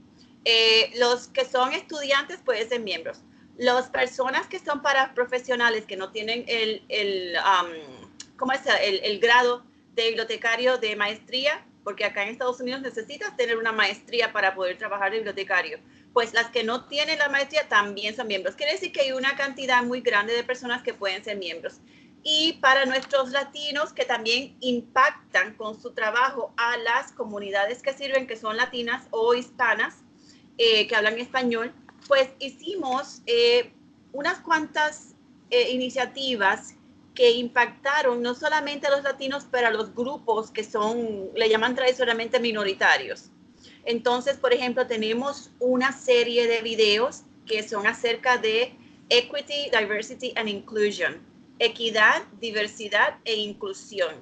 Eh, 0.44 0.90
los 0.96 1.28
que 1.28 1.44
son 1.44 1.72
estudiantes 1.72 2.40
pueden 2.44 2.68
ser 2.68 2.80
miembros. 2.80 3.20
Las 3.58 3.90
personas 3.90 4.46
que 4.46 4.58
son 4.58 4.80
para 4.82 5.14
profesionales 5.14 5.84
que 5.84 5.96
no 5.96 6.10
tienen 6.10 6.44
el, 6.46 6.82
el, 6.88 7.36
um, 7.36 8.36
¿cómo 8.36 8.52
es? 8.52 8.60
el, 8.82 9.00
el 9.02 9.18
grado 9.18 9.64
de 9.94 10.06
bibliotecario 10.06 10.78
de 10.78 10.94
maestría, 10.94 11.64
porque 11.82 12.04
acá 12.04 12.22
en 12.22 12.28
Estados 12.28 12.60
Unidos 12.60 12.82
necesitas 12.82 13.36
tener 13.36 13.58
una 13.58 13.72
maestría 13.72 14.32
para 14.32 14.54
poder 14.54 14.78
trabajar 14.78 15.10
de 15.10 15.18
bibliotecario. 15.18 15.80
Pues 16.12 16.32
las 16.34 16.50
que 16.50 16.62
no 16.62 16.84
tienen 16.84 17.18
la 17.18 17.28
maestría 17.28 17.68
también 17.68 18.14
son 18.14 18.28
miembros. 18.28 18.54
Quiere 18.54 18.72
decir 18.72 18.92
que 18.92 19.00
hay 19.02 19.12
una 19.12 19.36
cantidad 19.36 19.82
muy 19.82 20.00
grande 20.00 20.34
de 20.34 20.44
personas 20.44 20.82
que 20.82 20.94
pueden 20.94 21.24
ser 21.24 21.36
miembros. 21.36 21.80
Y 22.22 22.54
para 22.60 22.84
nuestros 22.84 23.30
latinos 23.30 23.92
que 23.92 24.04
también 24.04 24.56
impactan 24.60 25.54
con 25.54 25.80
su 25.80 25.92
trabajo 25.92 26.52
a 26.56 26.76
las 26.76 27.12
comunidades 27.12 27.82
que 27.82 27.92
sirven, 27.92 28.26
que 28.26 28.36
son 28.36 28.56
latinas 28.56 29.06
o 29.10 29.34
hispanas, 29.34 29.96
eh, 30.58 30.86
que 30.86 30.94
hablan 30.96 31.18
español, 31.18 31.72
pues 32.06 32.28
hicimos 32.38 33.22
eh, 33.26 33.72
unas 34.12 34.40
cuantas 34.40 35.14
eh, 35.50 35.70
iniciativas 35.72 36.74
que 37.14 37.32
impactaron 37.32 38.22
no 38.22 38.34
solamente 38.34 38.86
a 38.86 38.90
los 38.90 39.02
latinos, 39.02 39.44
pero 39.50 39.66
a 39.66 39.70
los 39.70 39.94
grupos 39.94 40.50
que 40.50 40.62
son, 40.62 41.30
le 41.34 41.48
llaman 41.48 41.74
tradicionalmente 41.74 42.38
minoritarios. 42.38 43.30
Entonces, 43.84 44.36
por 44.36 44.52
ejemplo, 44.52 44.86
tenemos 44.86 45.50
una 45.58 45.92
serie 45.92 46.46
de 46.46 46.62
videos 46.62 47.22
que 47.46 47.66
son 47.66 47.86
acerca 47.86 48.36
de 48.36 48.72
Equity, 49.08 49.70
Diversity 49.70 50.32
and 50.36 50.48
Inclusion, 50.48 51.20
equidad, 51.58 52.22
diversidad 52.40 53.18
e 53.24 53.34
inclusión. 53.34 54.14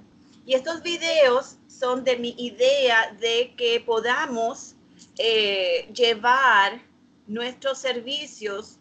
Y 0.46 0.54
estos 0.54 0.82
videos 0.82 1.56
son 1.66 2.04
de 2.04 2.16
mi 2.16 2.34
idea 2.38 3.14
de 3.20 3.52
que 3.56 3.80
podamos 3.80 4.76
eh, 5.18 5.88
llevar 5.92 6.80
nuestros 7.26 7.78
servicios 7.78 8.78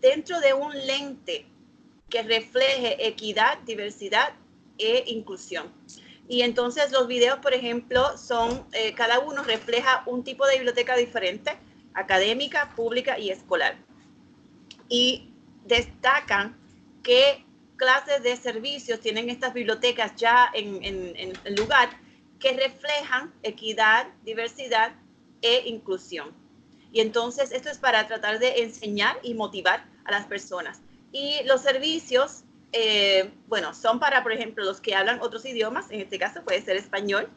dentro 0.00 0.40
de 0.40 0.54
un 0.54 0.72
lente 0.86 1.46
que 2.08 2.22
refleje 2.22 3.06
equidad, 3.06 3.58
diversidad 3.60 4.34
e 4.78 5.04
inclusión. 5.06 5.72
Y 6.28 6.42
entonces 6.42 6.90
los 6.90 7.06
videos, 7.06 7.38
por 7.38 7.54
ejemplo, 7.54 8.16
son, 8.18 8.66
eh, 8.72 8.94
cada 8.94 9.20
uno 9.20 9.42
refleja 9.44 10.02
un 10.06 10.24
tipo 10.24 10.46
de 10.46 10.56
biblioteca 10.56 10.96
diferente, 10.96 11.56
académica, 11.94 12.72
pública 12.74 13.18
y 13.18 13.30
escolar. 13.30 13.76
Y 14.88 15.30
destacan 15.64 16.56
qué 17.02 17.44
clases 17.76 18.22
de 18.22 18.36
servicios 18.36 19.00
tienen 19.00 19.30
estas 19.30 19.54
bibliotecas 19.54 20.16
ya 20.16 20.50
en, 20.52 21.32
lugar 21.56 21.90
que 22.40 22.52
reflejan 22.52 23.32
equidad, 23.42 24.08
diversidad 24.24 24.94
e 25.42 25.68
inclusión. 25.68 26.45
Y 26.92 27.00
entonces 27.00 27.52
esto 27.52 27.70
es 27.70 27.78
para 27.78 28.06
tratar 28.06 28.38
de 28.38 28.62
enseñar 28.62 29.18
y 29.22 29.34
motivar 29.34 29.84
a 30.04 30.10
las 30.10 30.26
personas. 30.26 30.80
Y 31.12 31.42
los 31.44 31.62
servicios, 31.62 32.44
eh, 32.72 33.30
bueno, 33.48 33.74
son 33.74 33.98
para, 34.00 34.22
por 34.22 34.32
ejemplo, 34.32 34.64
los 34.64 34.80
que 34.80 34.94
hablan 34.94 35.20
otros 35.20 35.44
idiomas, 35.44 35.90
en 35.90 36.00
este 36.00 36.18
caso 36.18 36.42
puede 36.42 36.62
ser 36.62 36.76
español. 36.76 37.28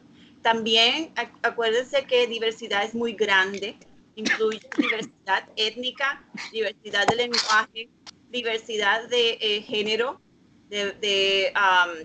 También 0.42 1.12
acuérdense 1.42 2.04
que 2.04 2.26
diversidad 2.26 2.84
es 2.84 2.94
muy 2.94 3.12
grande, 3.12 3.76
incluye 4.14 4.60
diversidad 4.78 5.48
étnica, 5.56 6.24
diversidad 6.52 7.06
de 7.06 7.16
lenguaje, 7.16 7.90
diversidad 8.30 9.08
de 9.08 9.38
eh, 9.40 9.62
género, 9.62 10.20
de, 10.70 11.52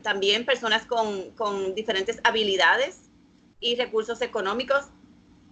también 0.02 0.44
personas 0.44 0.86
con, 0.86 1.32
con 1.32 1.76
diferentes 1.76 2.20
habilidades 2.24 3.10
y 3.60 3.76
recursos 3.76 4.22
económicos. 4.22 4.86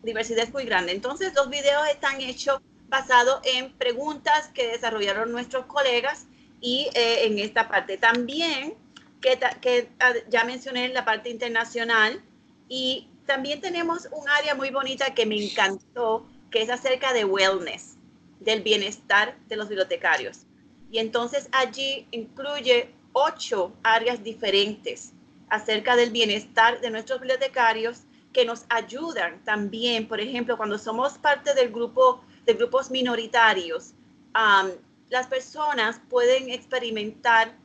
Diversidad 0.03 0.43
es 0.43 0.53
muy 0.53 0.65
grande. 0.65 0.91
Entonces 0.91 1.33
los 1.33 1.49
videos 1.49 1.87
están 1.87 2.21
hechos 2.21 2.59
basado 2.87 3.41
en 3.43 3.73
preguntas 3.73 4.49
que 4.53 4.67
desarrollaron 4.67 5.31
nuestros 5.31 5.65
colegas 5.65 6.27
y 6.61 6.89
eh, 6.93 7.25
en 7.25 7.39
esta 7.39 7.67
parte 7.67 7.97
también, 7.97 8.75
que, 9.21 9.39
que 9.61 9.89
ah, 9.99 10.13
ya 10.29 10.43
mencioné 10.43 10.85
en 10.85 10.93
la 10.93 11.03
parte 11.03 11.29
internacional, 11.29 12.21
y 12.69 13.07
también 13.25 13.61
tenemos 13.61 14.07
un 14.11 14.27
área 14.29 14.55
muy 14.55 14.69
bonita 14.69 15.13
que 15.13 15.25
me 15.25 15.43
encantó, 15.43 16.25
que 16.51 16.61
es 16.61 16.69
acerca 16.69 17.13
de 17.13 17.25
wellness, 17.25 17.97
del 18.39 18.61
bienestar 18.61 19.37
de 19.47 19.55
los 19.55 19.69
bibliotecarios. 19.69 20.45
Y 20.91 20.99
entonces 20.99 21.49
allí 21.51 22.07
incluye 22.11 22.93
ocho 23.11 23.73
áreas 23.83 24.23
diferentes 24.23 25.13
acerca 25.49 25.95
del 25.95 26.11
bienestar 26.11 26.81
de 26.81 26.89
nuestros 26.89 27.19
bibliotecarios 27.19 28.01
que 28.34 28.46
nos 28.46 28.65
ayudan 28.69 29.43
también, 29.46 30.08
por 30.08 30.19
ejemplo, 30.19 30.58
cuando 30.58 30.78
somos 30.78 31.17
parte 31.17 31.54
del 31.54 31.72
grupo 31.72 32.24
de 32.46 32.54
grupos 32.54 32.91
minoritarios, 32.91 33.93
las 35.10 35.28
personas 35.28 36.02
pueden 36.10 36.50
experimentar 36.50 37.56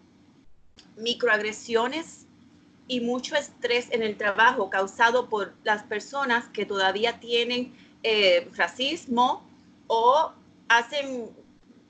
microagresiones 0.97 2.27
y 2.87 3.01
mucho 3.01 3.37
estrés 3.37 3.89
en 3.91 4.03
el 4.03 4.17
trabajo 4.17 4.71
causado 4.71 5.29
por 5.29 5.55
las 5.65 5.83
personas 5.83 6.47
que 6.49 6.67
todavía 6.67 7.21
tienen 7.21 7.75
eh, 8.03 8.49
racismo 8.55 9.47
o 9.87 10.33
hacen, 10.69 11.31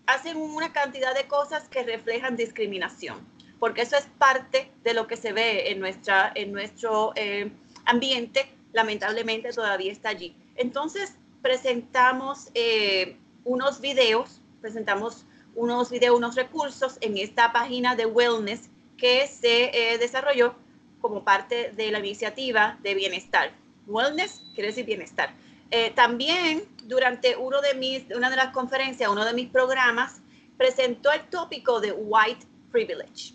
hacen 0.06 0.36
una 0.36 0.72
cantidad 0.72 1.14
de 1.14 1.26
cosas 1.26 1.68
que 1.68 1.82
reflejan 1.82 2.36
discriminación, 2.36 3.18
porque 3.58 3.82
eso 3.82 3.96
es 3.96 4.06
parte 4.18 4.70
de 4.84 4.94
lo 4.94 5.06
que 5.06 5.16
se 5.16 5.32
ve 5.32 5.70
en, 5.70 5.80
nuestra, 5.80 6.32
en 6.34 6.52
nuestro 6.52 7.12
eh, 7.16 7.50
ambiente, 7.84 8.48
lamentablemente 8.72 9.52
todavía 9.52 9.92
está 9.92 10.10
allí. 10.10 10.36
Entonces, 10.56 11.14
presentamos 11.42 12.50
eh, 12.54 13.16
unos 13.44 13.80
videos, 13.80 14.40
presentamos 14.60 15.24
unos 15.54 15.90
videos, 15.90 16.16
unos 16.16 16.34
recursos 16.34 16.98
en 17.00 17.16
esta 17.16 17.52
página 17.52 17.96
de 17.96 18.06
wellness 18.06 18.68
que 18.96 19.26
se 19.26 19.92
eh, 19.92 19.98
desarrolló 19.98 20.54
como 21.00 21.24
parte 21.24 21.72
de 21.72 21.90
la 21.90 22.00
iniciativa 22.00 22.78
de 22.82 22.94
bienestar. 22.94 23.52
Wellness 23.86 24.42
quiere 24.54 24.68
decir 24.68 24.84
bienestar. 24.84 25.32
Eh, 25.70 25.90
también 25.90 26.64
durante 26.84 27.36
uno 27.36 27.60
de 27.60 27.74
mis, 27.74 28.04
una 28.14 28.30
de 28.30 28.36
las 28.36 28.52
conferencias, 28.52 29.08
uno 29.10 29.24
de 29.24 29.32
mis 29.32 29.48
programas, 29.48 30.20
presentó 30.56 31.12
el 31.12 31.22
tópico 31.28 31.80
de 31.80 31.92
white 31.92 32.46
privilege. 32.72 33.34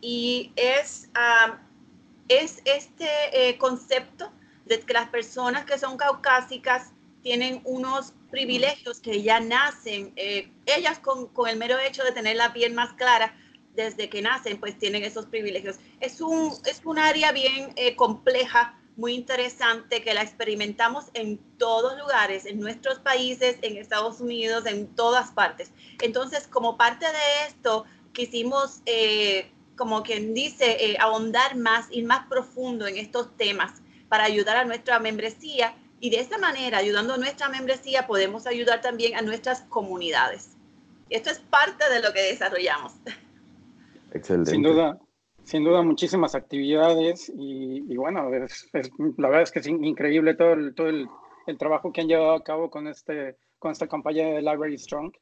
y 0.00 0.50
es, 0.56 1.10
es 2.30 2.62
este 2.64 3.58
concepto 3.58 4.32
de 4.64 4.80
que 4.80 4.92
las 4.94 5.08
personas 5.10 5.64
que 5.64 5.76
son 5.78 5.96
caucásicas 5.96 6.92
tienen 7.22 7.60
unos 7.64 8.14
privilegios 8.30 9.00
que 9.00 9.22
ya 9.22 9.40
nacen, 9.40 10.12
eh, 10.16 10.50
ellas 10.66 10.98
con, 10.98 11.26
con, 11.28 11.48
el 11.48 11.56
mero 11.56 11.78
hecho 11.78 12.04
de 12.04 12.12
tener 12.12 12.36
la 12.36 12.52
piel 12.52 12.72
más 12.72 12.92
clara 12.94 13.36
desde 13.74 14.08
que 14.08 14.22
nacen, 14.22 14.58
pues 14.58 14.78
tienen 14.78 15.04
esos 15.04 15.26
privilegios. 15.26 15.76
Es 16.00 16.20
un, 16.20 16.52
es 16.64 16.80
un 16.84 16.98
área 16.98 17.32
bien 17.32 17.72
eh, 17.76 17.96
compleja, 17.96 18.76
muy 18.96 19.14
interesante, 19.14 20.02
que 20.02 20.12
la 20.14 20.22
experimentamos 20.22 21.06
en 21.14 21.38
todos 21.58 21.98
lugares, 21.98 22.44
en 22.44 22.60
nuestros 22.60 22.98
países, 22.98 23.56
en 23.62 23.76
Estados 23.76 24.20
Unidos, 24.20 24.66
en 24.66 24.94
todas 24.94 25.30
partes. 25.30 25.72
Entonces, 26.02 26.46
como 26.46 26.76
parte 26.76 27.06
de 27.06 27.46
esto, 27.48 27.84
quisimos, 28.12 28.82
eh, 28.86 29.50
como 29.80 30.02
quien 30.02 30.34
dice, 30.34 30.76
ahondar 31.00 31.56
más, 31.56 31.88
ir 31.90 32.04
más 32.04 32.26
profundo 32.26 32.86
en 32.86 32.98
estos 32.98 33.34
temas 33.38 33.80
para 34.10 34.24
ayudar 34.24 34.58
a 34.58 34.66
nuestra 34.66 34.98
membresía 34.98 35.74
y 36.00 36.10
de 36.10 36.20
esta 36.20 36.36
manera, 36.36 36.76
ayudando 36.76 37.14
a 37.14 37.16
nuestra 37.16 37.48
membresía, 37.48 38.06
podemos 38.06 38.46
ayudar 38.46 38.82
también 38.82 39.16
a 39.16 39.22
nuestras 39.22 39.62
comunidades. 39.62 40.54
Esto 41.08 41.30
es 41.30 41.38
parte 41.38 41.90
de 41.90 42.02
lo 42.02 42.12
que 42.12 42.20
desarrollamos. 42.20 42.92
Excelente. 44.12 44.50
Sin 44.50 44.62
duda, 44.62 45.00
sin 45.44 45.64
duda 45.64 45.80
muchísimas 45.80 46.34
actividades 46.34 47.32
y, 47.34 47.96
bueno, 47.96 48.28
la 48.28 49.28
verdad 49.30 49.42
es 49.42 49.50
que 49.50 49.60
es 49.60 49.66
increíble 49.66 50.34
todo, 50.34 50.52
el, 50.52 50.74
todo 50.74 50.88
el, 50.88 51.08
trabajo 51.58 51.90
que 51.90 52.02
han 52.02 52.08
llevado 52.08 52.34
a 52.34 52.44
cabo 52.44 52.68
con, 52.68 52.86
este, 52.86 53.38
con 53.58 53.72
esta 53.72 53.88
campaña 53.88 54.26
de 54.26 54.42
Library 54.42 54.76
Strong. 54.76 55.14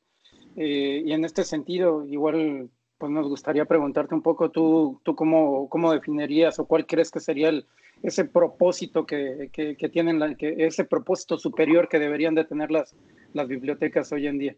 Eh, 0.56 1.04
y 1.06 1.12
en 1.12 1.24
este 1.24 1.44
sentido, 1.44 2.04
igual 2.04 2.70
pues 2.98 3.12
nos 3.12 3.28
gustaría 3.28 3.64
preguntarte 3.64 4.14
un 4.14 4.22
poco 4.22 4.50
tú, 4.50 5.00
tú 5.04 5.14
cómo, 5.14 5.68
cómo 5.68 5.92
definirías 5.92 6.58
o 6.58 6.66
cuál 6.66 6.84
crees 6.84 7.10
que 7.10 7.20
sería 7.20 7.48
el, 7.48 7.66
ese 8.02 8.24
propósito 8.24 9.06
que, 9.06 9.50
que, 9.52 9.88
tienen, 9.88 10.36
que 10.36 10.66
ese 10.66 10.84
propósito 10.84 11.38
superior 11.38 11.88
que 11.88 11.98
deberían 11.98 12.34
de 12.34 12.44
tener 12.44 12.70
las, 12.70 12.94
las 13.32 13.48
bibliotecas 13.48 14.10
hoy 14.12 14.26
en 14.26 14.38
día? 14.38 14.56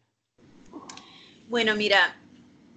Bueno, 1.48 1.76
mira, 1.76 2.16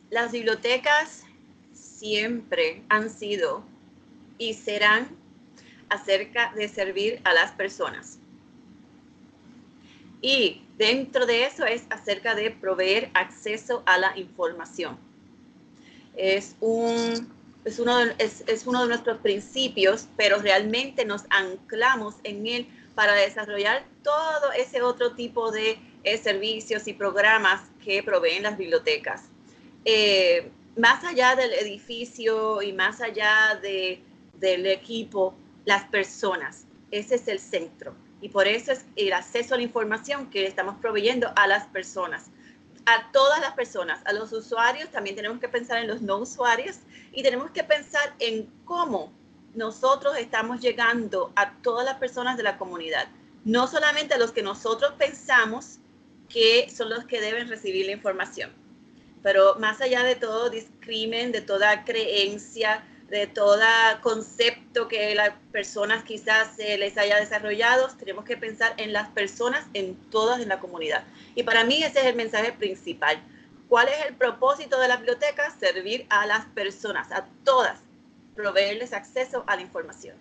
las 0.10 0.32
bibliotecas 0.32 1.26
siempre 1.74 2.84
han 2.90 3.10
sido 3.10 3.64
y 4.38 4.54
serán 4.54 5.08
acerca 5.90 6.54
de 6.56 6.68
servir 6.68 7.22
a 7.24 7.34
las 7.34 7.52
personas. 7.52 8.20
Y 10.22 10.62
dentro 10.78 11.26
de 11.26 11.46
eso 11.46 11.66
es 11.66 11.86
acerca 11.90 12.36
de 12.36 12.52
proveer 12.52 13.10
acceso 13.14 13.84
a 13.86 13.98
la 13.98 14.18
información. 14.18 14.98
Es 16.16 16.56
un 16.60 17.32
es 17.66 17.80
uno, 17.80 17.98
de, 17.98 18.14
es, 18.18 18.68
uno 18.68 18.82
de 18.82 18.88
nuestros 18.90 19.20
principios, 19.20 20.08
pero 20.18 20.40
realmente 20.40 21.06
nos 21.06 21.24
anclamos 21.30 22.16
en 22.24 22.46
él 22.46 22.68
para 22.94 23.14
desarrollar 23.14 23.86
todo 24.04 24.52
ese 24.58 24.82
otro 24.82 25.14
tipo 25.16 25.52
de 25.52 25.80
eh, 26.04 26.18
servicios 26.18 26.88
y 26.88 26.94
programas 26.94 27.62
que 27.84 28.04
proveen 28.04 28.44
las 28.44 28.58
bibliotecas. 28.58 29.24
Eh, 29.86 30.52
más 30.76 31.04
allá 31.04 31.36
del 31.36 31.54
edificio 31.54 32.62
y 32.62 32.74
más 32.74 33.00
allá 33.00 33.60
de, 33.62 34.02
del 34.40 34.66
equipo, 34.66 35.36
las 35.66 35.86
personas, 35.86 36.66
ese 36.92 37.16
es 37.16 37.28
el 37.28 37.40
centro. 37.40 37.96
Y 38.22 38.30
por 38.30 38.48
eso 38.48 38.72
es 38.72 38.86
el 38.96 39.14
acceso 39.14 39.56
a 39.56 39.58
la 39.58 39.64
información 39.64 40.30
que 40.30 40.46
estamos 40.46 40.76
proveyendo 40.82 41.32
a 41.36 41.48
las 41.48 41.66
personas 41.68 42.26
a 42.86 43.12
todas 43.12 43.40
las 43.40 43.54
personas, 43.54 44.02
a 44.06 44.14
los 44.14 44.32
usuarios, 44.32 44.90
también 44.90 45.16
tenemos 45.16 45.40
que 45.40 45.48
pensar 45.48 45.80
en 45.80 45.88
los 45.88 46.02
no 46.02 46.18
usuarios 46.18 46.78
y 47.12 47.24
tenemos 47.24 47.52
que 47.52 47.64
pensar 47.64 48.14
en 48.20 48.50
cómo 48.66 49.12
nosotros 49.56 50.18
estamos 50.18 50.60
llegando 50.60 51.32
a 51.36 51.54
todas 51.62 51.86
las 51.86 51.98
personas 51.98 52.38
de 52.38 52.44
la 52.44 52.58
comunidad, 52.58 53.08
no 53.46 53.68
solamente 53.68 54.16
a 54.16 54.18
los 54.18 54.32
que 54.32 54.42
nosotros 54.42 54.94
pensamos 54.98 55.78
que 56.28 56.70
son 56.70 56.90
los 56.90 57.06
que 57.06 57.22
deben 57.22 57.48
recibir 57.48 57.86
la 57.86 57.92
información, 57.92 58.52
pero 59.22 59.56
más 59.60 59.80
allá 59.82 60.04
de 60.04 60.16
todo 60.16 60.50
discrimen, 60.50 61.32
de 61.32 61.42
toda 61.42 61.86
creencia, 61.86 62.84
de 63.14 63.28
todo 63.28 63.60
concepto 64.02 64.88
que 64.88 65.14
las 65.14 65.34
personas 65.52 66.04
quizás 66.04 66.56
se 66.56 66.80
les 66.80 66.98
haya 66.98 67.20
desarrollado, 67.20 67.88
tenemos 68.00 68.26
que 68.26 68.38
pensar 68.38 68.74
en 68.78 68.92
las 68.92 69.08
personas, 69.10 69.68
en 69.76 69.96
todas 70.10 70.42
en 70.42 70.50
la 70.50 70.60
comunidad. 70.60 71.04
Y 71.36 71.44
para 71.44 71.64
mí 71.64 71.84
ese 71.84 72.00
es 72.00 72.06
el 72.08 72.16
mensaje 72.16 72.54
principal. 72.54 73.22
¿Cuál 73.70 73.90
es 73.90 74.08
el 74.08 74.16
propósito 74.16 74.80
de 74.80 74.88
la 74.88 74.98
biblioteca? 74.98 75.52
Servir 75.52 76.08
a 76.10 76.26
las 76.26 76.46
personas, 76.46 77.12
a 77.12 77.28
todas, 77.44 77.84
proveerles 78.36 78.94
acceso 78.94 79.44
a 79.46 79.58
la 79.58 79.62
información. 79.62 80.16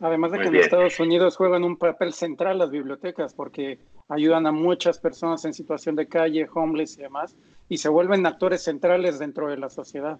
Además 0.00 0.32
de 0.32 0.40
que 0.40 0.48
en 0.48 0.56
Estados 0.56 0.98
Unidos 0.98 1.36
juegan 1.36 1.62
un 1.62 1.76
papel 1.76 2.12
central 2.12 2.58
las 2.58 2.72
bibliotecas 2.72 3.34
porque 3.34 3.78
ayudan 4.08 4.48
a 4.48 4.52
muchas 4.52 4.98
personas 4.98 5.44
en 5.44 5.54
situación 5.54 5.94
de 5.94 6.08
calle, 6.08 6.48
homeless 6.52 6.98
y 6.98 7.02
demás, 7.02 7.36
y 7.68 7.78
se 7.78 7.88
vuelven 7.88 8.26
actores 8.26 8.64
centrales 8.64 9.20
dentro 9.20 9.46
de 9.46 9.58
la 9.58 9.70
sociedad. 9.70 10.18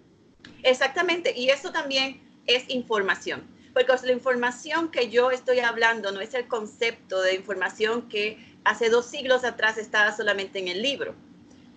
Exactamente, 0.63 1.33
y 1.35 1.49
eso 1.49 1.71
también 1.71 2.21
es 2.45 2.69
información, 2.69 3.43
porque 3.73 3.93
la 4.03 4.11
información 4.11 4.91
que 4.91 5.09
yo 5.09 5.31
estoy 5.31 5.59
hablando 5.59 6.11
no 6.11 6.21
es 6.21 6.33
el 6.33 6.47
concepto 6.47 7.21
de 7.21 7.35
información 7.35 8.09
que 8.09 8.37
hace 8.63 8.89
dos 8.89 9.05
siglos 9.05 9.43
atrás 9.43 9.77
estaba 9.77 10.15
solamente 10.15 10.59
en 10.59 10.67
el 10.67 10.81
libro. 10.81 11.15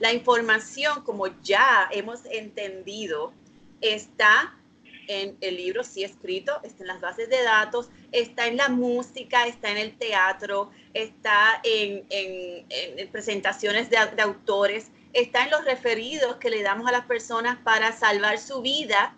La 0.00 0.12
información, 0.12 1.02
como 1.02 1.28
ya 1.42 1.88
hemos 1.92 2.24
entendido, 2.26 3.32
está 3.80 4.54
en 5.06 5.36
el 5.40 5.56
libro 5.56 5.84
sí 5.84 6.02
escrito, 6.02 6.60
está 6.62 6.82
en 6.82 6.88
las 6.88 7.00
bases 7.00 7.28
de 7.28 7.42
datos, 7.42 7.90
está 8.12 8.46
en 8.46 8.56
la 8.56 8.68
música, 8.68 9.46
está 9.46 9.70
en 9.70 9.78
el 9.78 9.96
teatro, 9.96 10.70
está 10.94 11.60
en, 11.62 12.06
presentaciones 13.12 13.90
de, 13.90 13.98
de, 14.16 14.22
autores, 14.22 14.90
está 15.14 15.44
en 15.44 15.50
los 15.50 15.64
referidos 15.64 16.36
que 16.36 16.50
le 16.50 16.62
damos 16.62 16.88
a 16.88 16.92
las 16.92 17.06
personas 17.06 17.58
para 17.58 17.92
salvar 17.92 18.38
su 18.38 18.60
vida 18.60 19.16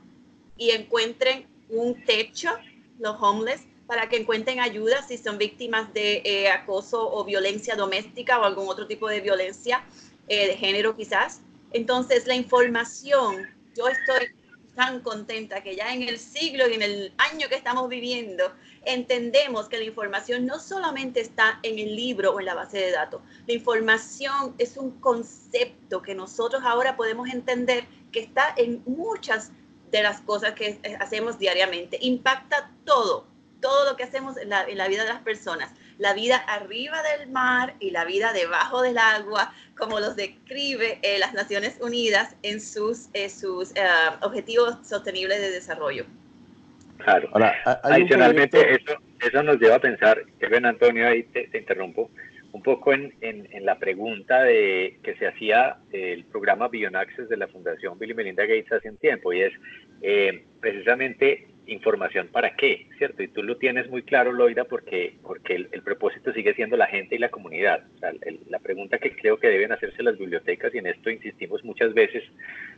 y 0.56 0.70
encuentren 0.70 1.46
un 1.68 2.04
techo, 2.04 2.50
los 2.98 3.16
homeless, 3.20 3.62
para 3.86 4.08
que 4.08 4.16
encuentren 4.16 4.60
ayuda 4.60 5.02
si 5.06 5.16
son 5.16 5.38
víctimas 5.38 5.92
de 5.94 6.22
eh, 6.24 6.50
acoso 6.50 7.10
o 7.10 7.24
violencia 7.24 7.76
doméstica 7.76 8.38
o 8.38 8.44
algún 8.44 8.68
otro 8.68 8.86
tipo 8.86 9.08
de 9.08 9.20
violencia 9.20 9.84
eh, 10.28 10.48
de 10.48 10.56
género 10.56 10.96
quizás. 10.96 11.40
Entonces 11.72 12.26
la 12.26 12.34
información, 12.34 13.48
yo 13.76 13.88
estoy 13.88 14.28
tan 14.74 15.00
contenta 15.00 15.62
que 15.62 15.76
ya 15.76 15.94
en 15.94 16.02
el 16.02 16.18
siglo 16.18 16.68
y 16.68 16.74
en 16.74 16.82
el 16.82 17.12
año 17.16 17.48
que 17.48 17.54
estamos 17.54 17.88
viviendo 17.88 18.52
entendemos 18.86 19.68
que 19.68 19.78
la 19.78 19.84
información 19.84 20.46
no 20.46 20.58
solamente 20.58 21.20
está 21.20 21.58
en 21.62 21.78
el 21.78 21.94
libro 21.94 22.32
o 22.32 22.40
en 22.40 22.46
la 22.46 22.54
base 22.54 22.78
de 22.78 22.92
datos, 22.92 23.20
la 23.46 23.52
información 23.52 24.54
es 24.58 24.76
un 24.76 24.92
concepto 25.00 26.00
que 26.00 26.14
nosotros 26.14 26.62
ahora 26.64 26.96
podemos 26.96 27.28
entender 27.28 27.84
que 28.12 28.20
está 28.20 28.54
en 28.56 28.82
muchas 28.86 29.50
de 29.90 30.02
las 30.02 30.20
cosas 30.20 30.52
que 30.52 30.80
hacemos 31.00 31.38
diariamente, 31.38 31.98
impacta 32.00 32.70
todo, 32.84 33.26
todo 33.60 33.90
lo 33.90 33.96
que 33.96 34.04
hacemos 34.04 34.36
en 34.36 34.50
la, 34.50 34.64
vida 34.64 35.02
de 35.02 35.08
las 35.08 35.22
personas, 35.22 35.72
la 35.98 36.12
vida 36.12 36.36
arriba 36.36 37.02
del 37.02 37.28
mar 37.30 37.74
y 37.80 37.90
la 37.90 38.04
vida 38.04 38.32
debajo 38.32 38.82
del 38.82 38.98
agua, 38.98 39.52
como 39.76 39.98
los 40.00 40.14
describe 40.16 41.00
eh, 41.02 41.18
las 41.18 41.34
Naciones 41.34 41.76
Unidas 41.80 42.36
en 42.42 42.60
sus, 42.60 43.08
eh, 43.14 43.30
sus 43.30 43.72
eh, 43.74 43.84
objetivos 44.22 44.76
sostenibles 44.86 45.40
de 45.40 45.50
desarrollo. 45.50 46.06
Claro. 46.98 47.30
Adicionalmente, 47.82 48.74
eso, 48.74 48.96
eso 49.20 49.42
nos 49.42 49.58
lleva 49.58 49.76
a 49.76 49.80
pensar, 49.80 50.22
Kevin 50.38 50.66
Antonio, 50.66 51.06
ahí 51.06 51.24
te, 51.24 51.48
interrumpo, 51.56 52.10
un 52.52 52.62
poco 52.62 52.92
en, 52.92 53.12
en, 53.20 53.48
en, 53.52 53.64
la 53.64 53.78
pregunta 53.78 54.42
de 54.42 54.98
que 55.02 55.14
se 55.16 55.26
hacía 55.26 55.76
el 55.92 56.24
programa 56.24 56.68
Beyond 56.68 56.96
Access 56.96 57.28
de 57.28 57.36
la 57.36 57.48
Fundación 57.48 57.98
Bill 57.98 58.12
y 58.12 58.14
Melinda 58.14 58.44
Gates 58.44 58.72
hace 58.72 58.90
un 58.90 58.96
tiempo, 58.96 59.32
y 59.32 59.42
es 59.42 59.52
precisamente 60.60 61.48
información 61.66 62.28
para 62.28 62.54
qué, 62.54 62.86
¿cierto? 62.98 63.22
Y 63.22 63.28
tú 63.28 63.42
lo 63.42 63.56
tienes 63.56 63.88
muy 63.88 64.02
claro, 64.02 64.32
Loida, 64.32 64.64
porque, 64.64 65.14
porque 65.22 65.54
el, 65.54 65.82
propósito 65.82 66.32
sigue 66.32 66.54
siendo 66.54 66.76
la 66.76 66.86
gente 66.86 67.14
y 67.14 67.18
la 67.18 67.28
comunidad. 67.28 67.84
la 68.48 68.58
pregunta 68.58 68.98
que 68.98 69.14
creo 69.14 69.38
que 69.38 69.48
deben 69.48 69.72
hacerse 69.72 70.02
las 70.02 70.18
bibliotecas, 70.18 70.74
y 70.74 70.78
en 70.78 70.86
esto 70.86 71.10
insistimos 71.10 71.64
muchas 71.64 71.94
veces 71.94 72.24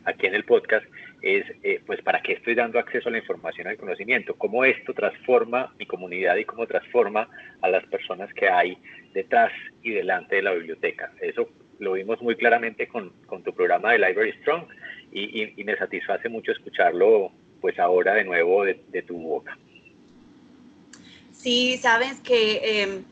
aquí 0.05 0.27
en 0.27 0.35
el 0.35 0.43
podcast, 0.43 0.85
es, 1.21 1.45
eh, 1.63 1.81
pues, 1.85 2.01
¿para 2.01 2.21
qué 2.21 2.33
estoy 2.33 2.55
dando 2.55 2.79
acceso 2.79 3.09
a 3.09 3.11
la 3.11 3.19
información, 3.19 3.67
al 3.67 3.77
conocimiento? 3.77 4.35
¿Cómo 4.35 4.65
esto 4.65 4.93
transforma 4.93 5.73
mi 5.77 5.85
comunidad 5.85 6.35
y 6.37 6.45
cómo 6.45 6.65
transforma 6.65 7.29
a 7.61 7.69
las 7.69 7.85
personas 7.85 8.33
que 8.33 8.49
hay 8.49 8.77
detrás 9.13 9.51
y 9.83 9.91
delante 9.91 10.37
de 10.37 10.41
la 10.43 10.53
biblioteca? 10.53 11.11
Eso 11.21 11.49
lo 11.79 11.93
vimos 11.93 12.21
muy 12.21 12.35
claramente 12.35 12.87
con, 12.87 13.11
con 13.25 13.43
tu 13.43 13.53
programa 13.53 13.91
de 13.91 13.99
Library 13.99 14.33
Strong 14.41 14.67
y 15.11 15.63
me 15.63 15.75
satisface 15.75 16.29
mucho 16.29 16.51
escucharlo 16.51 17.31
pues 17.61 17.77
ahora 17.79 18.13
de 18.15 18.23
nuevo 18.23 18.63
de, 18.63 19.03
tu 19.07 19.17
boca. 19.17 19.57
Sí, 21.31 21.77
sabes 21.77 22.19
que 22.21 22.81
em, 22.81 23.03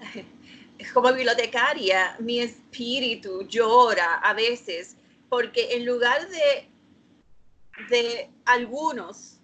como 0.94 1.12
bibliotecaria 1.12 2.16
mi 2.20 2.40
espíritu 2.40 3.46
llora 3.48 4.16
a 4.22 4.34
veces 4.34 4.96
porque 5.28 5.74
en 5.76 5.86
lugar 5.86 6.28
de, 6.28 6.68
de 7.90 8.30
algunos... 8.44 9.40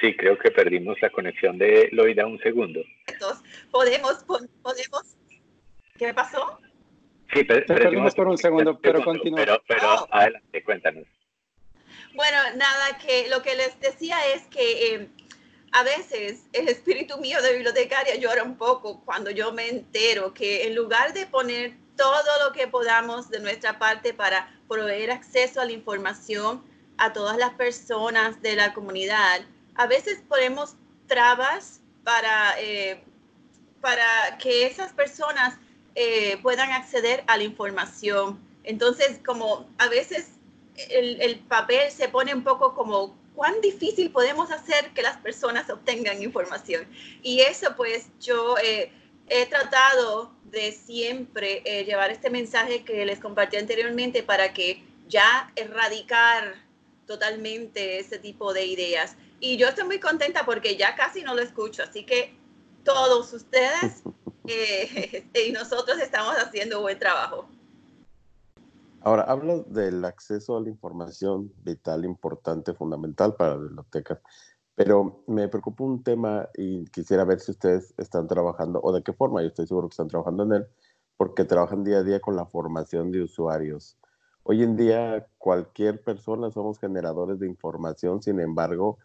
Sí, 0.00 0.16
creo 0.16 0.38
que 0.38 0.50
perdimos 0.50 1.00
la 1.00 1.10
conexión 1.10 1.58
de 1.58 1.88
Loida 1.92 2.26
un 2.26 2.38
segundo. 2.40 2.80
Podemos, 3.70 4.24
podemos... 4.24 5.16
¿Qué 5.96 6.12
pasó? 6.12 6.60
Sí, 7.32 7.44
perdimos 7.44 8.14
por 8.14 8.28
un 8.28 8.38
segundo, 8.38 8.78
pero 8.80 9.02
continúa. 9.04 9.40
Pero, 9.40 9.62
pero 9.66 9.94
oh. 9.94 10.08
adelante, 10.10 10.62
cuéntanos. 10.62 11.06
Bueno, 12.14 12.38
nada, 12.54 12.96
que 12.98 13.28
lo 13.28 13.42
que 13.42 13.56
les 13.56 13.78
decía 13.80 14.16
es 14.34 14.44
que 14.44 14.94
eh, 14.94 15.08
a 15.72 15.82
veces 15.82 16.42
el 16.52 16.68
espíritu 16.68 17.18
mío 17.18 17.42
de 17.42 17.54
bibliotecaria 17.54 18.14
llora 18.14 18.44
un 18.44 18.56
poco 18.56 19.00
cuando 19.04 19.32
yo 19.32 19.52
me 19.52 19.68
entero 19.68 20.32
que 20.32 20.68
en 20.68 20.76
lugar 20.76 21.12
de 21.12 21.26
poner 21.26 21.74
todo 21.96 22.46
lo 22.46 22.52
que 22.52 22.68
podamos 22.68 23.30
de 23.30 23.40
nuestra 23.40 23.80
parte 23.80 24.14
para 24.14 24.48
proveer 24.68 25.10
acceso 25.10 25.60
a 25.60 25.64
la 25.64 25.72
información 25.72 26.62
a 26.98 27.12
todas 27.12 27.36
las 27.36 27.54
personas 27.54 28.40
de 28.42 28.54
la 28.54 28.72
comunidad, 28.74 29.40
a 29.74 29.86
veces 29.88 30.22
ponemos 30.28 30.76
trabas 31.08 31.80
para, 32.04 32.54
eh, 32.60 33.02
para 33.80 34.38
que 34.38 34.66
esas 34.66 34.92
personas 34.92 35.58
eh, 35.96 36.38
puedan 36.42 36.70
acceder 36.70 37.24
a 37.26 37.36
la 37.36 37.42
información. 37.42 38.38
Entonces, 38.62 39.18
como 39.26 39.68
a 39.78 39.88
veces 39.88 40.33
el, 40.76 41.38
papel 41.48 41.90
se 41.90 42.08
pone 42.08 42.34
un 42.34 42.42
poco 42.42 42.74
como 42.74 43.16
cuán 43.34 43.60
difícil 43.60 44.10
podemos 44.10 44.50
hacer 44.50 44.90
que 44.90 45.02
las 45.02 45.16
personas 45.18 45.68
obtengan 45.70 46.22
información. 46.22 46.86
Y 47.22 47.40
eso 47.40 47.74
pues 47.76 48.06
yo 48.20 48.56
eh, 48.58 48.92
he 49.28 49.46
tratado 49.46 50.32
de 50.44 50.72
siempre 50.72 51.62
eh, 51.64 51.84
llevar 51.84 52.10
este 52.10 52.30
mensaje 52.30 52.84
que 52.84 53.04
les 53.04 53.18
compartí 53.18 53.56
anteriormente 53.56 54.22
para 54.22 54.52
que 54.52 54.82
ya 55.08 55.52
erradicar 55.56 56.54
totalmente 57.06 57.98
ese 57.98 58.18
tipo 58.18 58.52
de 58.52 58.66
ideas. 58.66 59.16
Y 59.40 59.56
yo 59.56 59.68
estoy 59.68 59.84
muy 59.84 60.00
contenta 60.00 60.44
porque 60.44 60.76
ya 60.76 60.94
casi 60.94 61.22
no 61.22 61.34
lo 61.34 61.42
escucho, 61.42 61.82
así 61.82 62.04
que 62.04 62.34
todos 62.84 63.32
ustedes 63.32 64.02
eh, 64.46 65.24
y 65.46 65.52
nosotros 65.52 65.98
estamos 66.00 66.36
haciendo 66.36 66.80
buen 66.80 66.98
trabajo. 66.98 67.48
Ahora, 69.04 69.24
hablas 69.24 69.70
del 69.70 70.02
acceso 70.06 70.56
a 70.56 70.62
la 70.62 70.70
información 70.70 71.52
vital, 71.62 72.06
importante, 72.06 72.72
fundamental 72.72 73.34
para 73.36 73.50
las 73.50 73.60
bibliotecas, 73.60 74.18
pero 74.74 75.22
me 75.26 75.46
preocupa 75.48 75.84
un 75.84 76.02
tema 76.02 76.48
y 76.54 76.86
quisiera 76.86 77.24
ver 77.26 77.38
si 77.38 77.50
ustedes 77.50 77.92
están 77.98 78.26
trabajando 78.28 78.80
o 78.82 78.92
de 78.94 79.02
qué 79.02 79.12
forma, 79.12 79.42
yo 79.42 79.48
estoy 79.48 79.66
seguro 79.66 79.88
que 79.88 79.92
están 79.92 80.08
trabajando 80.08 80.44
en 80.44 80.52
él, 80.54 80.66
porque 81.18 81.44
trabajan 81.44 81.84
día 81.84 81.98
a 81.98 82.02
día 82.02 82.20
con 82.20 82.34
la 82.34 82.46
formación 82.46 83.10
de 83.12 83.22
usuarios. 83.22 83.98
Hoy 84.42 84.62
en 84.62 84.74
día 84.74 85.26
cualquier 85.36 86.02
persona 86.02 86.50
somos 86.50 86.78
generadores 86.78 87.38
de 87.38 87.46
información, 87.46 88.22
sin 88.22 88.40
embargo, 88.40 88.96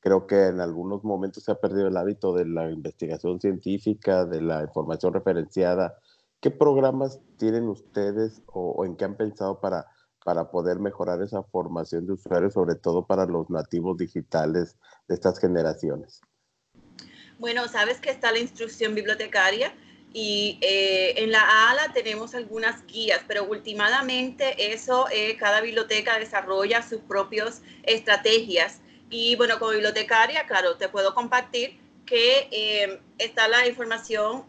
creo 0.00 0.26
que 0.26 0.46
en 0.46 0.60
algunos 0.60 1.04
momentos 1.04 1.44
se 1.44 1.52
ha 1.52 1.56
perdido 1.56 1.88
el 1.88 1.98
hábito 1.98 2.32
de 2.32 2.46
la 2.46 2.70
investigación 2.70 3.38
científica, 3.38 4.24
de 4.24 4.40
la 4.40 4.62
información 4.62 5.12
referenciada, 5.12 5.98
¿Qué 6.42 6.50
programas 6.50 7.20
tienen 7.38 7.68
ustedes 7.68 8.42
o, 8.46 8.84
en 8.84 8.96
qué 8.96 9.04
han 9.04 9.16
pensado 9.16 9.60
para, 9.60 9.86
para 10.24 10.50
poder 10.50 10.80
mejorar 10.80 11.22
esa 11.22 11.44
formación 11.44 12.04
de 12.04 12.14
usuarios, 12.14 12.54
sobre 12.54 12.74
todo 12.74 13.06
para 13.06 13.26
los 13.26 13.48
nativos 13.48 13.96
digitales 13.96 14.76
de 15.06 15.14
estas 15.14 15.38
generaciones? 15.38 16.20
Bueno, 17.38 17.68
sabes 17.68 18.00
que 18.00 18.10
está 18.10 18.32
la 18.32 18.40
instrucción 18.40 18.92
bibliotecaria 18.96 19.72
y 20.12 20.58
eh, 20.62 21.22
en 21.22 21.30
la 21.30 21.70
ALA 21.70 21.92
tenemos 21.94 22.34
algunas 22.34 22.84
guías, 22.86 23.20
pero 23.28 23.44
últimamente 23.44 24.72
eso, 24.72 25.06
eh, 25.12 25.36
cada 25.36 25.60
biblioteca 25.60 26.18
desarrolla 26.18 26.82
sus 26.82 27.02
propias 27.02 27.62
estrategias. 27.84 28.80
Y 29.10 29.36
bueno, 29.36 29.60
como 29.60 29.70
bibliotecaria, 29.70 30.44
claro, 30.46 30.76
te 30.76 30.88
puedo 30.88 31.14
compartir 31.14 31.78
que 32.04 32.48
eh, 32.50 33.00
está 33.18 33.46
la 33.46 33.68
información, 33.68 34.44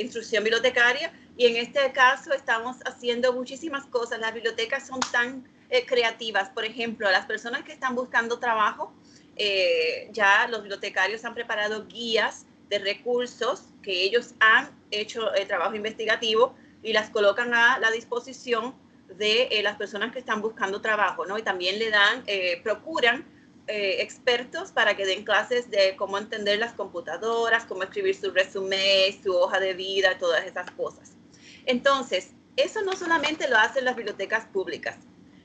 instrucción 0.00 0.42
bibliotecaria, 0.42 1.12
y 1.36 1.46
en 1.46 1.56
este 1.56 1.92
caso 1.92 2.32
estamos 2.32 2.76
haciendo 2.84 3.32
muchísimas 3.32 3.86
cosas. 3.86 4.20
Las 4.20 4.34
bibliotecas 4.34 4.86
son 4.86 5.04
tan 5.10 5.48
eh, 5.68 5.84
creativas. 5.86 6.50
Por 6.50 6.64
ejemplo, 6.64 7.10
las 7.10 7.26
personas 7.26 7.62
que 7.64 7.72
están 7.72 7.94
buscando 7.94 8.38
trabajo, 8.38 8.92
eh, 9.36 10.08
ya 10.12 10.46
los 10.48 10.62
bibliotecarios 10.62 11.24
han 11.24 11.34
preparado 11.34 11.86
guías 11.86 12.46
de 12.68 12.78
recursos 12.78 13.64
que 13.82 14.04
ellos 14.04 14.34
han 14.40 14.70
hecho 14.90 15.32
el 15.34 15.46
trabajo 15.46 15.74
investigativo 15.74 16.54
y 16.82 16.92
las 16.92 17.10
colocan 17.10 17.52
a 17.54 17.78
la 17.78 17.90
disposición 17.90 18.74
de 19.08 19.48
eh, 19.50 19.62
las 19.62 19.76
personas 19.76 20.12
que 20.12 20.18
están 20.18 20.40
buscando 20.40 20.80
trabajo, 20.80 21.26
¿no? 21.26 21.36
Y 21.36 21.42
también 21.42 21.78
le 21.78 21.90
dan, 21.90 22.24
procuran 22.62 23.24
eh, 23.66 24.02
expertos 24.02 24.72
para 24.72 24.94
que 24.94 25.06
den 25.06 25.24
clases 25.24 25.70
de 25.70 25.96
cómo 25.96 26.18
entender 26.18 26.58
las 26.58 26.74
computadoras, 26.74 27.64
cómo 27.64 27.82
escribir 27.82 28.14
su 28.14 28.30
resumen, 28.30 29.22
su 29.22 29.34
hoja 29.34 29.58
de 29.58 29.72
vida, 29.72 30.18
todas 30.18 30.44
esas 30.44 30.70
cosas. 30.72 31.16
Entonces, 31.66 32.30
eso 32.56 32.82
no 32.82 32.94
solamente 32.94 33.48
lo 33.48 33.58
hacen 33.58 33.84
las 33.84 33.96
bibliotecas 33.96 34.46
públicas, 34.46 34.96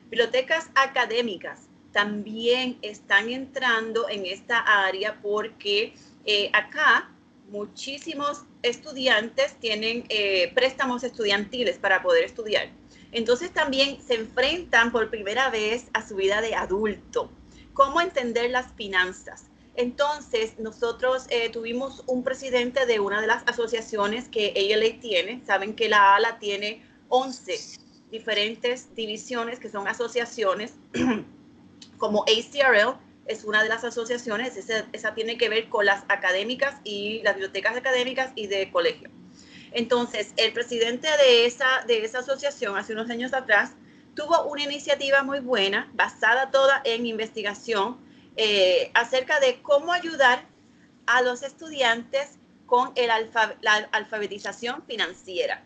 bibliotecas 0.09 0.69
académicas 0.75 1.69
también 1.91 2.77
están 2.81 3.29
entrando 3.29 4.09
en 4.09 4.25
esta 4.25 4.59
área 4.59 5.19
porque 5.21 5.93
eh, 6.25 6.49
acá 6.53 7.09
muchísimos 7.49 8.43
estudiantes 8.61 9.55
tienen 9.59 10.05
eh, 10.09 10.51
préstamos 10.53 11.03
estudiantiles 11.03 11.77
para 11.79 12.01
poder 12.03 12.25
estudiar. 12.25 12.69
Entonces 13.11 13.51
también 13.51 13.99
se 14.05 14.15
enfrentan 14.15 14.91
por 14.91 15.09
primera 15.09 15.49
vez 15.49 15.87
a 15.93 16.07
su 16.07 16.15
vida 16.15 16.41
de 16.41 16.53
adulto. 16.53 17.31
¿Cómo 17.73 18.01
entender 18.01 18.51
las 18.51 18.71
finanzas? 18.73 19.48
Entonces, 19.79 20.59
nosotros 20.59 21.25
eh, 21.29 21.47
tuvimos 21.47 22.03
un 22.05 22.21
presidente 22.21 22.85
de 22.85 22.99
una 22.99 23.21
de 23.21 23.27
las 23.27 23.43
asociaciones 23.47 24.27
que 24.27 24.53
ALA 24.53 24.99
tiene. 24.99 25.41
Saben 25.47 25.73
que 25.73 25.87
la 25.87 26.15
ALA 26.15 26.37
tiene 26.37 26.83
11 27.07 27.79
diferentes 28.11 28.93
divisiones 28.93 29.57
que 29.57 29.69
son 29.69 29.87
asociaciones, 29.87 30.73
como 31.97 32.23
ACRL 32.23 32.97
es 33.25 33.45
una 33.45 33.63
de 33.63 33.69
las 33.69 33.85
asociaciones, 33.85 34.57
esa, 34.57 34.85
esa 34.91 35.13
tiene 35.13 35.37
que 35.37 35.47
ver 35.47 35.69
con 35.69 35.85
las 35.85 36.03
académicas 36.09 36.75
y 36.83 37.21
las 37.21 37.35
bibliotecas 37.35 37.77
académicas 37.77 38.33
y 38.35 38.47
de 38.47 38.69
colegio. 38.71 39.09
Entonces, 39.71 40.33
el 40.35 40.51
presidente 40.51 41.07
de 41.23 41.45
esa, 41.45 41.85
de 41.87 42.03
esa 42.03 42.19
asociación 42.19 42.75
hace 42.75 42.91
unos 42.91 43.09
años 43.09 43.33
atrás 43.33 43.71
tuvo 44.13 44.43
una 44.43 44.63
iniciativa 44.63 45.23
muy 45.23 45.39
buena, 45.39 45.89
basada 45.93 46.51
toda 46.51 46.81
en 46.83 47.05
investigación, 47.05 48.08
eh, 48.35 48.91
acerca 48.93 49.39
de 49.39 49.61
cómo 49.61 49.91
ayudar 49.91 50.45
a 51.05 51.21
los 51.21 51.43
estudiantes 51.43 52.37
con 52.65 52.91
el 52.95 53.09
la 53.61 53.89
alfabetización 53.91 54.83
financiera. 54.83 55.63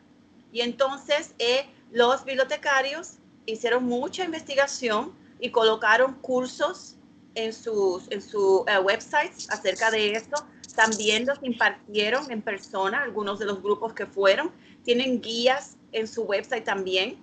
Y 0.51 0.61
entonces 0.61 1.33
eh, 1.39 1.65
los 1.91 2.23
bibliotecarios 2.23 3.17
hicieron 3.45 3.83
mucha 3.83 4.23
investigación 4.23 5.13
y 5.39 5.49
colocaron 5.49 6.13
cursos 6.15 6.95
en 7.35 7.51
sus 7.51 8.09
en 8.11 8.21
su 8.21 8.63
eh, 8.67 8.77
websites 8.79 9.49
acerca 9.49 9.91
de 9.91 10.13
esto 10.13 10.45
también 10.73 11.25
los 11.25 11.37
impartieron 11.43 12.31
en 12.31 12.41
persona, 12.41 13.03
algunos 13.03 13.39
de 13.39 13.45
los 13.45 13.61
grupos 13.61 13.93
que 13.93 14.05
fueron. 14.05 14.51
Tienen 14.83 15.21
guías 15.21 15.77
en 15.91 16.07
su 16.07 16.23
website 16.23 16.63
también 16.63 17.17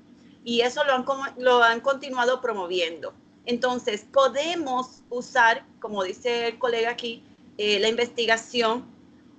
y 0.45 0.61
eso 0.61 0.85
lo 0.85 0.93
han, 0.93 1.05
lo 1.39 1.63
han 1.63 1.81
continuado 1.81 2.41
promoviendo. 2.41 3.13
Entonces, 3.47 4.05
podemos 4.13 5.03
usar, 5.09 5.65
como 5.81 6.05
dice 6.05 6.49
el 6.49 6.59
colega 6.59 6.91
aquí, 6.91 7.23
eh, 7.59 7.79
la 7.79 7.89
investigación 7.89 8.85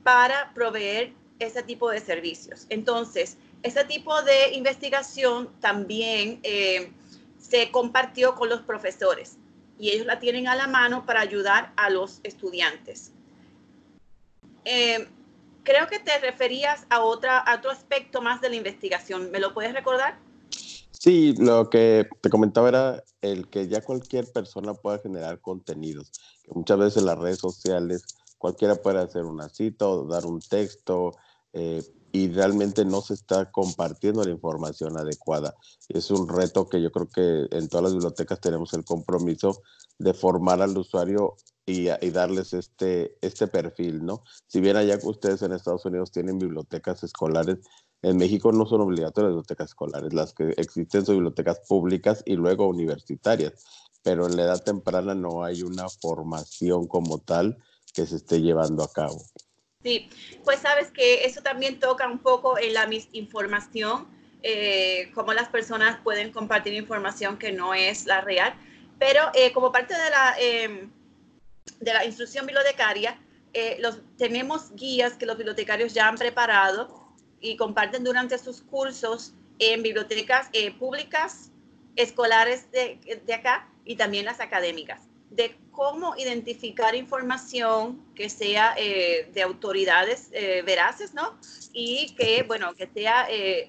para 0.04 0.54
proveer 0.54 1.14
ese 1.40 1.64
tipo 1.64 1.90
de 1.90 2.00
servicios. 2.00 2.66
Entonces, 2.70 3.38
ese 3.64 3.84
tipo 3.86 4.22
de 4.24 4.54
investigación 4.54 5.50
también 5.60 6.40
eh, 6.44 6.92
se 7.40 7.72
compartió 7.72 8.36
con 8.36 8.50
los 8.50 8.62
profesores 8.62 9.38
y 9.80 9.90
ellos 9.90 10.06
la 10.06 10.20
tienen 10.20 10.48
a 10.48 10.56
la 10.56 10.68
mano 10.68 11.06
para 11.06 11.22
ayudar 11.22 11.74
a 11.76 11.90
los 11.90 12.20
estudiantes. 12.24 13.12
Eh, 14.66 15.08
creo 15.64 15.88
que 15.88 16.00
te 16.00 16.18
referías 16.20 16.86
a, 16.90 17.02
otra, 17.02 17.44
otro 17.56 17.72
aspecto 17.72 18.22
más 18.22 18.42
de 18.42 18.50
la 18.50 18.56
investigación. 18.56 19.32
¿Me 19.32 19.40
lo 19.40 19.54
puedes 19.54 19.74
recordar? 19.74 20.18
Sí, 21.04 21.34
lo 21.40 21.68
que 21.72 22.08
te 22.22 22.30
comentaba 22.30 22.70
era 22.70 23.04
el 23.22 23.50
que 23.50 23.68
ya 23.68 23.82
cualquier 23.82 24.32
persona 24.32 24.76
pueda 24.76 25.00
generar 25.00 25.42
contenidos, 25.42 26.12
muchas 26.48 26.78
veces 26.78 26.98
en 26.98 27.08
las 27.08 27.18
redes 27.18 27.40
sociales 27.40 28.06
cualquiera 28.38 28.76
puede 28.76 29.00
hacer 29.00 29.26
una 29.26 29.50
cita 29.50 29.88
o 29.88 30.06
dar 30.06 30.28
un 30.28 30.40
texto 30.42 31.14
eh, 31.54 31.82
y 32.12 32.28
realmente 32.30 32.86
no 32.86 33.02
se 33.02 33.16
está 33.16 33.52
compartiendo 33.52 34.24
la 34.24 34.30
información 34.30 34.96
adecuada. 34.96 35.56
Es 35.90 36.12
un 36.12 36.30
reto 36.30 36.70
que 36.70 36.80
yo 36.80 36.92
creo 36.92 37.10
que 37.10 37.48
en 37.50 37.68
todas 37.68 37.86
las 37.86 37.94
bibliotecas 37.94 38.40
tenemos 38.40 38.72
el 38.76 38.86
compromiso 38.86 39.64
de 39.98 40.14
formar 40.14 40.62
al 40.62 40.78
usuario 40.78 41.36
y, 41.66 41.88
darles 42.12 42.54
este, 42.54 43.18
este 43.22 43.48
perfil, 43.48 44.06
¿no? 44.06 44.24
Si 44.46 44.62
bien 44.62 44.78
allá 44.78 45.00
ustedes 45.02 45.42
en 45.42 45.54
Estados 45.54 45.86
Unidos 45.86 46.12
tienen 46.12 46.38
bibliotecas 46.38 47.04
escolares, 47.04 47.58
en 48.02 48.18
México 48.18 48.52
no 48.52 48.66
son 48.66 48.82
obligatorias 48.82 49.32
bibliotecas 49.32 49.70
escolares, 49.70 50.14
las 50.14 50.34
que 50.34 50.50
existen 50.58 51.06
son 51.06 51.16
bibliotecas 51.16 51.60
públicas 51.68 52.24
y 52.26 52.36
luego 52.36 52.68
universitarias, 52.68 53.66
pero 54.04 54.26
en 54.26 54.36
la 54.36 54.44
edad 54.44 54.64
temprana 54.64 55.14
no 55.14 55.44
hay 55.44 55.62
una 55.64 55.88
formación 55.90 56.88
como 56.88 57.20
tal 57.20 57.58
que 57.94 58.06
se 58.06 58.16
esté 58.16 58.42
llevando 58.42 58.84
a 58.84 58.92
cabo. 58.92 59.22
Sí, 59.84 60.10
pues 60.44 60.60
sabes 60.60 60.92
que 60.92 61.26
eso 61.26 61.42
también 61.42 61.80
toca 61.80 62.08
un 62.08 62.20
poco 62.20 62.58
en 62.58 62.74
la 62.74 62.88
misinformación, 62.88 64.08
eh, 64.44 65.12
cómo 65.14 65.34
las 65.34 65.50
personas 65.50 66.00
pueden 66.04 66.32
compartir 66.32 66.74
información 66.74 67.38
que 67.38 67.52
no 67.52 67.74
es 67.74 68.06
la 68.06 68.22
real, 68.22 68.54
pero 69.00 69.22
eh, 69.34 69.52
como 69.54 69.72
parte 69.72 69.94
de 69.94 70.10
la... 70.10 70.36
Eh, 70.40 70.90
de 71.80 71.94
la 71.94 72.06
instrucción 72.06 72.46
bibliotecaria, 72.46 73.20
eh, 73.54 73.78
los, 73.80 74.00
tenemos 74.18 74.74
guías 74.76 75.14
que 75.14 75.26
los 75.26 75.38
bibliotecarios 75.38 75.94
ya 75.94 76.08
han 76.08 76.16
preparado 76.16 77.01
y 77.42 77.58
comparten 77.58 78.04
durante 78.04 78.38
sus 78.38 78.62
cursos 78.62 79.34
en 79.60 79.84
bibliotecas 79.84 80.48
eh, 80.54 80.72
públicas, 80.72 81.52
escolares 81.96 82.72
de, 82.72 83.22
de, 83.26 83.34
acá 83.34 83.68
y 83.84 83.96
también 83.96 84.26
las 84.26 84.40
académicas, 84.40 85.02
de 85.30 85.58
cómo 85.72 86.16
identificar 86.18 86.96
información 86.96 88.02
que 88.16 88.30
sea 88.30 88.74
eh, 88.78 89.30
de 89.34 89.42
autoridades 89.42 90.30
veraces, 90.66 91.14
¿no? 91.14 91.38
Y 91.74 92.14
que, 92.16 92.44
bueno, 92.44 92.74
que 92.76 92.88
sea 92.88 93.28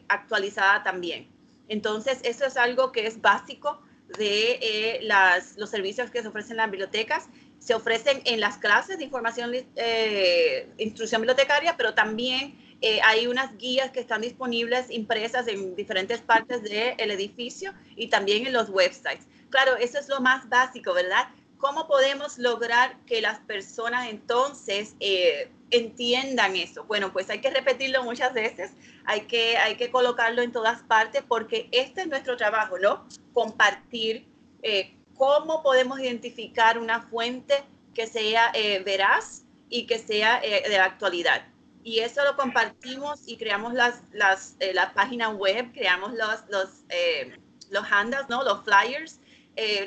actualizada 0.09 0.83
también. 0.83 1.29
Entonces, 1.69 2.21
eso 2.23 2.45
es 2.45 2.57
algo 2.57 2.93
que 2.93 3.07
es 3.07 3.21
básico 3.21 3.81
de 4.19 5.01
las, 5.03 5.57
los 5.57 5.71
servicios 5.71 6.11
que 6.11 6.23
se 6.23 6.29
ofrecen 6.29 6.53
en 6.53 6.57
las 6.59 6.71
bibliotecas 6.71 7.29
se 7.63 7.75
ofrecen 7.75 8.23
en 8.25 8.41
las 8.41 8.59
clases 8.59 8.99
de 8.99 9.05
información, 9.05 9.53
eh, 9.77 10.69
instrucción 10.79 11.21
bibliotecaria, 11.21 11.77
pero 11.77 11.95
también 11.95 12.72
eh, 12.83 13.01
hay 13.05 13.27
unas 13.27 13.57
guías 13.57 13.91
que 13.91 14.01
están 14.01 14.21
disponibles 14.21 14.91
impresas 14.91 15.49
en 15.49 15.75
diferentes 15.75 16.21
partes 16.21 16.63
del 16.63 17.11
edificio 17.11 17.73
y 17.97 18.09
también 18.09 18.47
en 18.47 18.53
los 18.53 18.69
websites. 18.69 19.27
Claro, 19.51 19.77
eso 19.77 19.99
es 19.99 20.09
lo 20.09 20.21
más 20.21 20.49
básico, 20.49 20.93
¿verdad? 20.93 21.29
¿Cómo 21.59 21.87
podemos 21.87 22.39
lograr 22.39 22.97
que 23.07 23.21
las 23.21 23.39
personas 23.41 24.09
entonces 24.09 24.97
eh, 25.01 25.51
entiendan 25.71 26.57
eso? 26.57 26.85
Bueno, 26.85 27.13
pues 27.13 27.31
hay 27.31 27.41
que 27.41 27.51
repetirlo 27.51 28.03
muchas 28.03 28.35
veces, 28.35 28.73
hay 29.05 29.23
que, 29.23 29.57
hay 29.57 29.77
que 29.77 29.91
colocarlo 29.91 30.43
en 30.43 30.53
todas 30.53 30.83
partes 30.83 31.23
porque 31.27 31.69
este 31.71 32.03
es 32.03 32.09
nuestro 32.09 32.37
trabajo, 32.37 32.79
¿no? 32.79 33.07
Compartir 33.33 34.27
cómo 35.15 35.63
podemos 35.63 36.01
identificar 36.01 36.79
una 36.79 37.03
fuente 37.03 37.63
que 37.95 38.07
sea 38.07 38.51
eh, 38.55 38.83
veraz 38.85 39.45
y 39.69 39.87
que 39.87 39.99
sea 39.99 40.41
eh, 40.43 40.69
de 40.69 40.77
la 40.77 40.85
actualidad. 40.85 41.47
Y 41.85 42.01
eso 42.01 42.25
lo 42.25 42.37
compartimos 42.37 43.23
y 43.27 43.37
creamos 43.37 43.75
las, 43.75 44.03
las, 44.13 44.57
eh, 44.61 44.73
la 44.73 44.93
página 44.95 45.31
web, 45.31 45.73
creamos 45.73 46.13
los, 46.13 46.45
los, 46.49 46.85
los 47.71 47.93
handouts, 47.93 48.29
¿no? 48.29 48.45
los 48.45 48.65
flyers, 48.65 49.21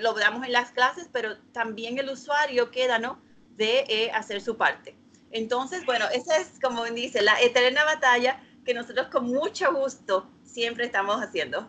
lo 0.02 0.14
damos 0.14 0.46
en 0.46 0.52
las 0.52 0.72
clases, 0.72 1.10
pero 1.12 1.38
también 1.54 1.98
el 1.98 2.10
usuario 2.10 2.70
queda 2.70 3.00
¿no? 3.00 3.22
de 3.56 4.12
hacer 4.14 4.42
su 4.42 4.58
parte. 4.58 4.96
Entonces, 5.32 5.86
bueno, 5.86 6.06
esa 6.14 6.38
es, 6.38 6.60
como 6.62 6.86
dice, 6.86 7.22
la 7.22 7.40
eterna 7.42 7.84
batalla 7.84 8.42
que 8.66 8.74
nosotros 8.74 9.08
con 9.08 9.26
mucho 9.26 9.74
gusto 9.74 10.30
siempre 10.44 10.86
estamos 10.86 11.18
haciendo. 11.18 11.68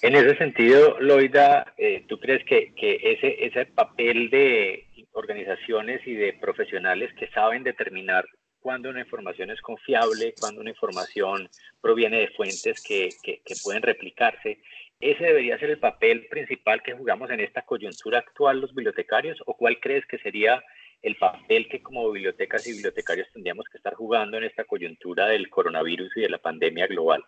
En 0.00 0.14
ese 0.14 0.36
sentido, 0.36 0.98
Loida, 1.00 1.74
eh, 1.76 2.04
¿tú 2.08 2.18
crees 2.18 2.44
que, 2.46 2.72
que, 2.74 2.98
ese, 3.02 3.44
ese 3.44 3.66
papel 3.66 4.30
de 4.30 4.86
organizaciones 5.12 6.00
y 6.06 6.14
de 6.14 6.32
profesionales 6.34 7.12
que 7.18 7.28
saben 7.30 7.62
determinar 7.62 8.24
cuándo 8.60 8.90
una 8.90 9.00
información 9.00 9.50
es 9.50 9.60
confiable, 9.60 10.34
cuándo 10.38 10.60
una 10.60 10.70
información 10.70 11.48
proviene 11.80 12.20
de 12.20 12.28
fuentes 12.28 12.82
que, 12.82 13.08
que, 13.22 13.40
que 13.44 13.54
pueden 13.62 13.82
replicarse, 13.82 14.60
¿ese 15.00 15.24
debería 15.24 15.58
ser 15.58 15.70
el 15.70 15.78
papel 15.78 16.26
principal 16.28 16.82
que 16.82 16.94
jugamos 16.94 17.30
en 17.30 17.40
esta 17.40 17.62
coyuntura 17.62 18.18
actual 18.18 18.60
los 18.60 18.74
bibliotecarios 18.74 19.38
o 19.46 19.56
cuál 19.56 19.78
crees 19.80 20.04
que 20.06 20.18
sería 20.18 20.62
el 21.02 21.16
papel 21.16 21.68
que 21.68 21.82
como 21.82 22.10
bibliotecas 22.10 22.66
y 22.66 22.72
bibliotecarios 22.72 23.28
tendríamos 23.32 23.66
que 23.70 23.78
estar 23.78 23.94
jugando 23.94 24.36
en 24.36 24.44
esta 24.44 24.64
coyuntura 24.64 25.26
del 25.26 25.48
coronavirus 25.48 26.16
y 26.16 26.22
de 26.22 26.28
la 26.28 26.38
pandemia 26.38 26.86
global? 26.86 27.24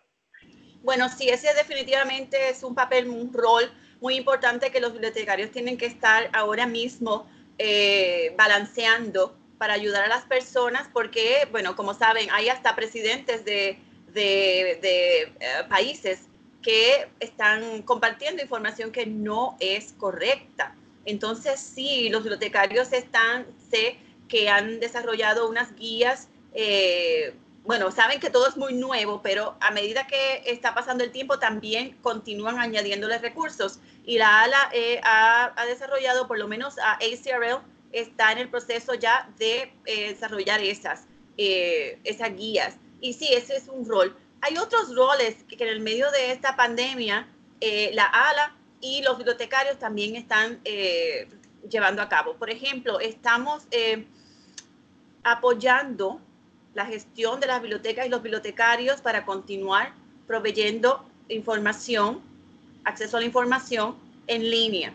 Bueno, 0.83 1.09
sí, 1.09 1.29
ese 1.29 1.53
definitivamente 1.53 2.49
es 2.49 2.63
un 2.63 2.75
papel, 2.75 3.07
un 3.07 3.31
rol 3.31 3.71
muy 4.01 4.15
importante 4.15 4.71
que 4.71 4.81
los 4.81 4.93
bibliotecarios 4.93 5.51
tienen 5.51 5.77
que 5.77 5.85
estar 5.85 6.29
ahora 6.33 6.65
mismo 6.65 7.29
eh, 7.59 8.33
balanceando 8.35 9.37
para 9.61 9.75
ayudar 9.75 10.05
a 10.05 10.07
las 10.07 10.23
personas, 10.23 10.89
porque, 10.91 11.47
bueno, 11.51 11.75
como 11.75 11.93
saben, 11.93 12.31
hay 12.31 12.49
hasta 12.49 12.75
presidentes 12.75 13.45
de, 13.45 13.77
eh, 14.15 15.33
países 15.69 16.21
que 16.63 17.07
están 17.19 17.83
compartiendo 17.83 18.41
información 18.41 18.91
que 18.91 19.05
no 19.05 19.57
es 19.59 19.93
correcta. 19.99 20.73
Entonces, 21.05 21.59
sí, 21.59 22.09
los 22.09 22.23
bibliotecarios 22.23 22.91
están, 22.91 23.45
sé 23.69 23.99
que 24.27 24.49
han 24.49 24.79
desarrollado 24.79 25.47
unas 25.47 25.75
guías, 25.75 26.29
eh, 26.55 27.35
bueno, 27.63 27.91
saben 27.91 28.19
que 28.19 28.31
todo 28.31 28.47
es 28.47 28.57
muy 28.57 28.73
nuevo, 28.73 29.21
pero 29.21 29.55
a 29.59 29.69
medida 29.69 30.07
que 30.07 30.41
está 30.47 30.73
pasando 30.73 31.03
el 31.03 31.11
tiempo 31.11 31.37
también 31.37 31.95
continúan 32.01 32.57
añadiéndoles 32.57 33.21
recursos. 33.21 33.79
Y 34.03 34.17
la 34.17 34.41
ALA 34.41 34.71
eh, 34.73 34.99
ha, 35.03 35.53
desarrollado, 35.67 36.27
por 36.27 36.39
lo 36.39 36.47
menos 36.47 36.79
a 36.79 36.93
ACRL, 36.93 37.61
está 37.91 38.31
en 38.31 38.39
el 38.39 38.49
proceso 38.49 38.93
ya 38.93 39.29
de 39.37 39.73
eh, 39.85 40.09
desarrollar 40.09 40.61
esas, 40.61 41.05
esas 41.37 42.35
guías. 42.35 42.75
Y 42.99 43.13
sí, 43.13 43.29
ese 43.31 43.55
es 43.55 43.67
un 43.67 43.87
rol. 43.87 44.15
Hay 44.41 44.57
otros 44.57 44.95
roles 44.95 45.37
que, 45.47 45.55
en 45.63 45.69
el 45.69 45.79
medio 45.79 46.11
de 46.11 46.31
esta 46.31 46.55
pandemia, 46.55 47.27
la 47.93 48.05
ALA 48.05 48.55
y 48.81 49.03
los 49.03 49.17
bibliotecarios 49.17 49.77
también 49.77 50.15
están 50.15 50.59
eh, 50.65 51.27
llevando 51.69 52.01
a 52.01 52.09
cabo. 52.09 52.33
Por 52.33 52.49
ejemplo, 52.49 52.99
estamos 52.99 53.63
eh, 53.71 54.05
apoyando 55.23 56.19
la 56.73 56.85
gestión 56.85 57.39
de 57.39 57.47
las 57.47 57.61
bibliotecas 57.61 58.07
y 58.07 58.09
los 58.09 58.23
bibliotecarios 58.23 59.01
para 59.01 59.23
continuar 59.25 59.93
proveyendo 60.25 61.05
información, 61.29 62.21
acceso 62.83 63.17
a 63.17 63.19
la 63.19 63.25
información 63.27 63.95
en 64.27 64.49
línea, 64.49 64.93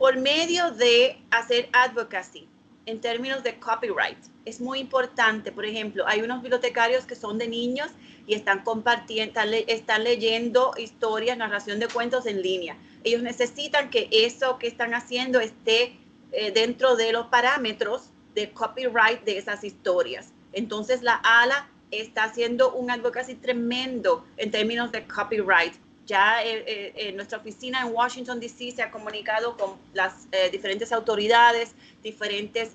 por 0.00 0.16
medio 0.16 0.70
de 0.70 1.18
hacer 1.30 1.68
advocacy 1.74 2.48
en 2.86 3.02
términos 3.02 3.42
de 3.42 3.60
copyright. 3.60 4.16
Es 4.46 4.58
muy 4.58 4.78
importante, 4.78 5.52
por 5.52 5.66
ejemplo, 5.66 6.04
hay 6.06 6.22
unos 6.22 6.40
bibliotecarios 6.40 7.04
que 7.04 7.14
son 7.14 7.36
de 7.36 7.46
niños 7.46 7.90
y 8.26 8.32
están 8.32 8.64
compartiendo, 8.64 9.38
están, 9.66 10.02
leyendo 10.04 10.72
historias, 10.78 11.36
narración 11.36 11.80
de 11.80 11.88
cuentos 11.88 12.24
en 12.24 12.40
línea. 12.40 12.78
Ellos 13.04 13.22
necesitan 13.22 13.90
que 13.90 14.08
eso 14.10 14.58
que 14.58 14.68
están 14.68 14.94
haciendo 14.94 15.38
esté 15.38 15.98
eh, 16.32 16.50
dentro 16.50 16.96
de 16.96 17.12
los 17.12 17.26
parámetros 17.26 18.08
de 18.34 18.52
copyright 18.52 19.22
de 19.24 19.36
esas 19.36 19.64
historias. 19.64 20.32
Entonces 20.54 21.02
la 21.02 21.16
ALA 21.16 21.68
está 21.90 22.24
haciendo 22.24 22.72
un 22.72 22.90
advocacy 22.90 23.34
tremendo 23.34 24.24
en 24.38 24.50
términos 24.50 24.92
de 24.92 25.06
copyright. 25.06 25.74
Ya 26.10 26.42
eh, 26.44 26.92
eh, 26.96 27.12
nuestra 27.12 27.38
oficina 27.38 27.82
en 27.82 27.94
Washington, 27.94 28.40
D.C. 28.40 28.72
se 28.72 28.82
ha 28.82 28.90
comunicado 28.90 29.56
con 29.56 29.76
las 29.94 30.12
diferentes 30.50 30.90
autoridades, 30.92 31.72
diferentes 32.02 32.74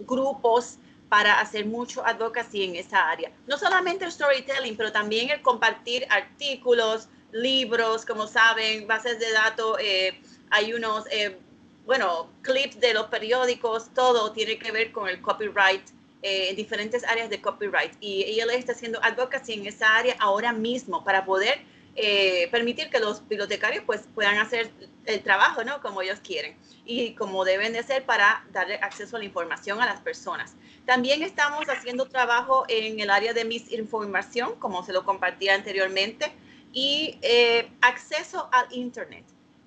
grupos 0.00 0.76
para 1.08 1.40
hacer 1.40 1.64
mucho 1.66 2.06
advocacy 2.06 2.64
en 2.64 2.76
esa 2.76 3.08
área. 3.08 3.32
No 3.46 3.58
solamente 3.58 4.04
el 4.04 4.12
storytelling, 4.12 4.76
pero 4.76 4.92
también 4.92 5.30
el 5.30 5.40
compartir 5.42 6.06
artículos, 6.10 7.08
libros, 7.32 8.04
como 8.04 8.26
saben, 8.26 8.86
bases 8.86 9.18
de 9.18 9.32
datos, 9.32 9.76
eh, 9.80 10.20
hay 10.50 10.72
unos, 10.72 11.04
eh, 11.10 11.36
bueno, 11.86 12.30
clips 12.42 12.78
de 12.80 12.94
los 12.94 13.06
periódicos, 13.06 13.92
todo 13.94 14.32
tiene 14.32 14.58
que 14.58 14.70
ver 14.70 14.92
con 14.92 15.08
el 15.08 15.20
copyright 15.20 15.82
eh, 16.22 16.50
en 16.50 16.56
diferentes 16.56 17.02
áreas 17.04 17.30
de 17.30 17.40
copyright. 17.40 17.92
Y 18.00 18.22
ella 18.24 18.44
está 18.52 18.72
haciendo 18.72 19.02
advocacy 19.02 19.54
en 19.54 19.66
esa 19.66 19.96
área 19.96 20.14
ahora 20.20 20.52
mismo 20.52 21.02
para 21.02 21.24
poder 21.24 21.60
permitir 22.50 22.88
que 22.90 22.98
los 22.98 23.26
bibliotecarios 23.28 23.84
pues, 23.84 24.02
puedan 24.14 24.38
hacer 24.38 24.70
el 25.06 25.22
trabajo, 25.22 25.64
¿no? 25.64 25.80
Como 25.80 26.02
ellos 26.02 26.20
quieren 26.22 26.56
y 26.84 27.14
como 27.14 27.44
deben 27.44 27.72
de 27.72 27.82
ser 27.82 28.04
para 28.04 28.44
darle 28.52 28.76
acceso 28.76 29.16
a 29.16 29.18
la 29.18 29.24
información 29.24 29.80
a 29.80 29.86
las 29.86 30.00
personas. 30.00 30.54
También 30.86 31.22
estamos 31.22 31.68
haciendo 31.68 32.06
trabajo 32.06 32.64
en 32.68 33.00
el 33.00 33.10
área 33.10 33.32
de 33.32 33.44
misinformación, 33.44 34.56
como 34.58 34.84
se 34.84 34.92
lo 34.92 35.04
compartía 35.04 35.54
anteriormente, 35.54 36.32
y 36.72 37.18
eh, 37.22 37.70
acceso 37.80 38.48
al 38.52 38.66
Internet. 38.72 39.24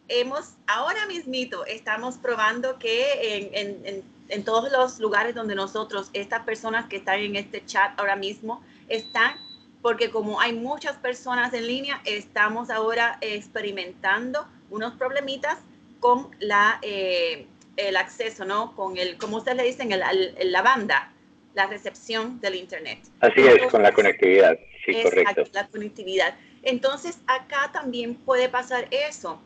Hemos, 0.09 0.55
ahora 0.67 1.05
mismito, 1.07 1.65
estamos 1.65 2.17
probando 2.17 2.77
que 2.77 3.37
en, 3.37 3.85
en, 3.85 4.03
en, 4.27 4.43
todos 4.43 4.69
los 4.71 4.99
lugares 4.99 5.33
donde 5.33 5.55
nosotros, 5.55 6.09
estas 6.13 6.43
personas 6.43 6.87
que 6.87 6.97
están 6.97 7.19
en 7.19 7.35
este 7.37 7.65
chat 7.65 7.97
ahora 7.97 8.15
mismo, 8.15 8.61
están, 8.89 9.37
porque 9.83 10.09
como 10.09 10.39
hay 10.39 10.53
muchas 10.53 10.95
personas 10.95 11.53
en 11.53 11.67
línea, 11.67 12.01
estamos 12.05 12.69
ahora 12.69 13.17
experimentando 13.19 14.47
unos 14.69 14.93
problemitas 14.93 15.57
con 15.99 16.29
la, 16.39 16.79
eh, 16.81 17.45
el 17.75 17.97
acceso, 17.97 18.45
¿no? 18.45 18.75
Con 18.77 18.97
el, 18.97 19.17
como 19.17 19.37
ustedes 19.37 19.57
le 19.57 19.63
dicen, 19.65 19.91
el, 19.91 20.51
la 20.51 20.61
banda, 20.61 21.11
la 21.53 21.67
recepción 21.67 22.39
del 22.39 22.55
Internet. 22.55 22.99
Así 23.19 23.41
es, 23.41 23.69
con 23.69 23.83
la 23.83 23.91
conectividad, 23.91 24.57
sí, 24.85 25.03
correcto. 25.03 25.43
La 25.51 25.67
conectividad. 25.67 26.33
Entonces, 26.63 27.19
acá 27.27 27.69
también 27.73 28.15
puede 28.15 28.47
pasar 28.47 28.87
eso. 28.89 29.37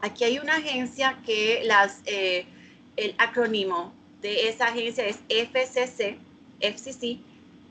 Aquí 0.00 0.24
hay 0.24 0.40
una 0.40 0.56
agencia 0.56 1.20
que 1.24 1.62
las, 1.62 2.02
eh, 2.06 2.46
el 2.96 3.14
acrónimo 3.16 3.94
de 4.22 4.48
esa 4.48 4.66
agencia 4.66 5.06
es 5.06 5.20
FCC, 5.28 6.18
FCC, 6.60 7.20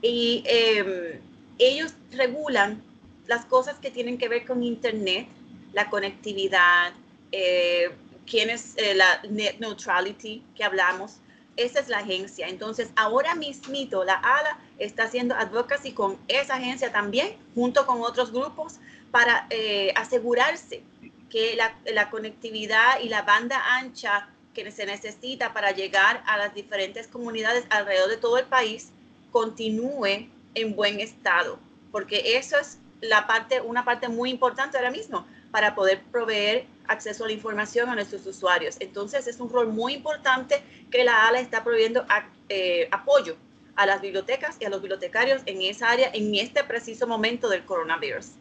y 0.01 0.43
em, 0.45 1.19
ellos 1.57 1.93
regulan 2.11 2.83
las 3.27 3.45
cosas 3.45 3.77
que 3.79 3.91
tienen 3.91 4.17
que 4.17 4.27
ver 4.27 4.45
con 4.45 4.63
Internet, 4.63 5.27
la 5.73 5.89
conectividad, 5.89 6.93
eh, 7.31 7.91
quién 8.25 8.49
es 8.49 8.73
eh, 8.77 8.93
la 8.93 9.21
net 9.29 9.57
neutrality 9.59 10.43
que 10.55 10.63
hablamos. 10.63 11.17
Esa 11.57 11.79
es 11.79 11.89
la 11.89 11.99
agencia. 11.99 12.47
Entonces, 12.47 12.89
ahora 12.95 13.35
mismito, 13.35 14.03
la 14.03 14.15
ALA 14.15 14.57
está 14.79 15.03
haciendo 15.03 15.35
advocacy 15.35 15.91
con 15.91 16.17
esa 16.27 16.55
agencia 16.55 16.91
también, 16.91 17.35
junto 17.53 17.85
con 17.85 18.01
otros 18.01 18.31
grupos, 18.31 18.79
para 19.11 19.47
eh, 19.49 19.93
asegurarse 19.95 20.83
que 21.29 21.55
la, 21.55 21.75
la, 21.93 22.09
conectividad 22.09 22.99
y 23.01 23.09
la 23.09 23.21
banda 23.21 23.61
ancha 23.77 24.29
que 24.53 24.69
se 24.71 24.85
necesita 24.85 25.53
para 25.53 25.71
llegar 25.71 26.23
a 26.25 26.37
las 26.37 26.53
diferentes 26.53 27.07
comunidades 27.07 27.65
alrededor 27.69 28.09
de 28.09 28.17
todo 28.17 28.37
el 28.37 28.45
país 28.45 28.91
continúe 29.31 30.29
en 30.55 30.75
buen 30.75 30.99
estado, 30.99 31.59
porque 31.91 32.37
eso 32.37 32.57
es 32.57 32.79
la 33.01 33.27
parte, 33.27 33.61
una 33.61 33.83
parte 33.83 34.07
muy 34.07 34.29
importante 34.29 34.77
ahora 34.77 34.91
mismo 34.91 35.25
para 35.51 35.75
poder 35.75 36.01
proveer 36.11 36.65
acceso 36.87 37.23
a 37.23 37.27
la 37.27 37.33
información 37.33 37.89
a 37.89 37.95
nuestros 37.95 38.25
usuarios. 38.25 38.77
Entonces 38.79 39.27
es 39.27 39.39
un 39.39 39.49
rol 39.49 39.67
muy 39.67 39.93
importante 39.93 40.61
que 40.89 41.03
la 41.03 41.27
ALA 41.27 41.39
está 41.39 41.63
proveyendo 41.63 42.05
eh, 42.49 42.87
apoyo 42.91 43.35
a 43.75 43.85
las 43.85 44.01
bibliotecas 44.01 44.57
y 44.59 44.65
a 44.65 44.69
los 44.69 44.81
bibliotecarios 44.81 45.41
en 45.45 45.61
esa 45.61 45.89
área 45.89 46.11
en 46.13 46.35
este 46.35 46.63
preciso 46.63 47.07
momento 47.07 47.49
del 47.49 47.63
coronavirus. 47.63 48.31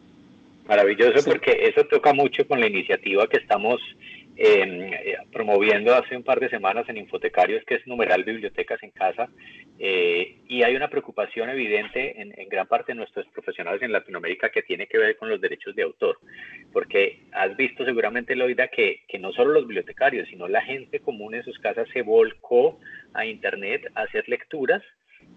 Maravilloso 0.67 1.23
porque 1.25 1.67
eso 1.67 1.85
toca 1.85 2.13
mucho 2.13 2.47
con 2.47 2.59
la 2.59 2.67
iniciativa 2.67 3.27
que 3.27 3.37
estamos 3.37 3.81
eh, 4.43 5.17
promoviendo 5.31 5.93
hace 5.93 6.17
un 6.17 6.23
par 6.23 6.39
de 6.39 6.49
semanas 6.49 6.89
en 6.89 6.97
Infotecarios, 6.97 7.63
que 7.63 7.75
es 7.75 7.85
numeral 7.85 8.23
bibliotecas 8.23 8.81
en 8.81 8.89
casa, 8.89 9.29
eh, 9.77 10.39
y 10.47 10.63
hay 10.63 10.75
una 10.75 10.89
preocupación 10.89 11.49
evidente 11.51 12.19
en, 12.19 12.49
gran 12.49 12.65
parte 12.65 12.91
de 12.91 12.97
nuestros 12.97 13.27
profesionales 13.27 13.83
en 13.83 13.91
Latinoamérica 13.91 14.49
que 14.49 14.63
tiene 14.63 14.87
que 14.87 14.97
ver 14.97 15.15
con 15.15 15.29
los 15.29 15.39
derechos 15.39 15.75
de 15.75 15.83
autor, 15.83 16.17
porque 16.73 17.19
has 17.31 17.55
visto 17.55 17.85
seguramente, 17.85 18.35
Loida, 18.35 18.67
que, 18.69 19.03
que 19.07 19.19
no 19.19 19.31
solo 19.31 19.53
los 19.53 19.67
bibliotecarios, 19.67 20.27
sino 20.27 20.47
la 20.47 20.63
gente 20.63 20.99
común 21.01 21.35
en 21.35 21.43
sus 21.43 21.59
casas 21.59 21.87
se 21.93 22.01
volcó 22.01 22.79
a 23.13 23.25
Internet 23.27 23.91
a 23.93 24.01
hacer 24.01 24.27
lecturas 24.27 24.81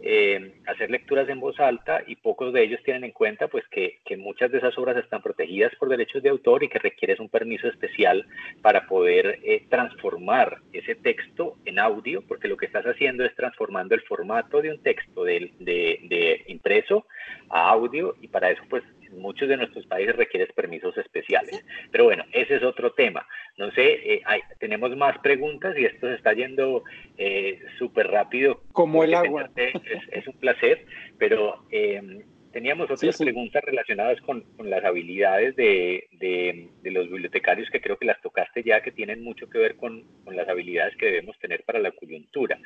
eh, 0.06 0.52
hacer 0.66 0.90
lecturas 0.90 1.26
en 1.30 1.40
voz 1.40 1.58
alta 1.58 2.02
y 2.06 2.16
pocos 2.16 2.52
de 2.52 2.62
ellos 2.62 2.78
tienen 2.84 3.04
en 3.04 3.12
cuenta 3.12 3.48
pues 3.48 3.66
que, 3.68 4.00
que, 4.04 4.18
muchas 4.18 4.52
de 4.52 4.58
esas 4.58 4.76
obras 4.76 4.98
están 4.98 5.22
protegidas 5.22 5.74
por 5.76 5.88
derechos 5.88 6.22
de 6.22 6.28
autor 6.28 6.62
y 6.62 6.68
que 6.68 6.78
requieres 6.78 7.20
un 7.20 7.30
permiso 7.30 7.68
especial 7.68 8.26
para 8.60 8.86
poder 8.86 9.38
eh, 9.42 9.64
transformar 9.70 10.58
ese 10.74 10.94
texto 10.94 11.56
en 11.64 11.78
audio, 11.78 12.20
porque 12.28 12.48
lo 12.48 12.58
que 12.58 12.66
estás 12.66 12.84
haciendo 12.84 13.24
es 13.24 13.34
transformando 13.34 13.94
el 13.94 14.02
formato 14.02 14.60
de 14.60 14.72
un 14.72 14.82
texto 14.82 15.24
de, 15.24 15.50
de, 15.58 15.98
de 16.02 16.44
impreso 16.48 17.06
a 17.48 17.70
audio 17.70 18.14
y 18.20 18.28
para 18.28 18.50
eso 18.50 18.62
pues 18.68 18.84
en 19.10 19.22
muchos 19.22 19.48
de 19.48 19.56
nuestros 19.56 19.86
países 19.86 20.16
requieres 20.16 20.52
permisos 20.52 20.96
especiales. 20.98 21.64
Pero 21.90 22.04
bueno, 22.04 22.24
ese 22.32 22.56
es 22.56 22.62
otro 22.62 22.92
tema. 22.92 23.26
No 23.56 23.70
sé, 23.70 24.14
eh, 24.14 24.22
tenemos 24.64 24.96
más 24.96 25.18
preguntas 25.18 25.76
y 25.76 25.84
esto 25.84 26.08
se 26.08 26.14
está 26.14 26.32
yendo 26.32 26.84
eh, 27.18 27.60
súper 27.78 28.06
rápido. 28.06 28.62
Como 28.72 29.04
el 29.04 29.12
agua. 29.12 29.50
Es, 29.56 30.26
un 30.26 30.38
placer, 30.40 30.86
pero 31.18 31.66
eh, 31.70 32.24
teníamos 32.50 32.90
otras 32.90 33.18
preguntas 33.18 33.62
relacionadas 33.62 34.18
con, 34.22 34.40
con 34.56 34.70
las 34.70 34.82
habilidades 34.82 35.54
de, 35.54 36.08
de, 36.12 36.70
de, 36.80 36.90
los 36.92 37.10
bibliotecarios 37.10 37.68
que 37.68 37.82
creo 37.82 37.98
que 37.98 38.06
las 38.06 38.22
tocaste 38.22 38.62
ya, 38.62 38.80
que 38.80 38.90
tienen 38.90 39.22
mucho 39.22 39.50
que 39.50 39.58
ver 39.58 39.76
con, 39.76 40.02
con 40.24 40.34
las 40.34 40.48
habilidades 40.48 40.96
que 40.96 41.06
debemos 41.10 41.38
tener 41.40 41.62
para 41.64 41.78
la 41.78 41.90
coyuntura. 41.90 42.58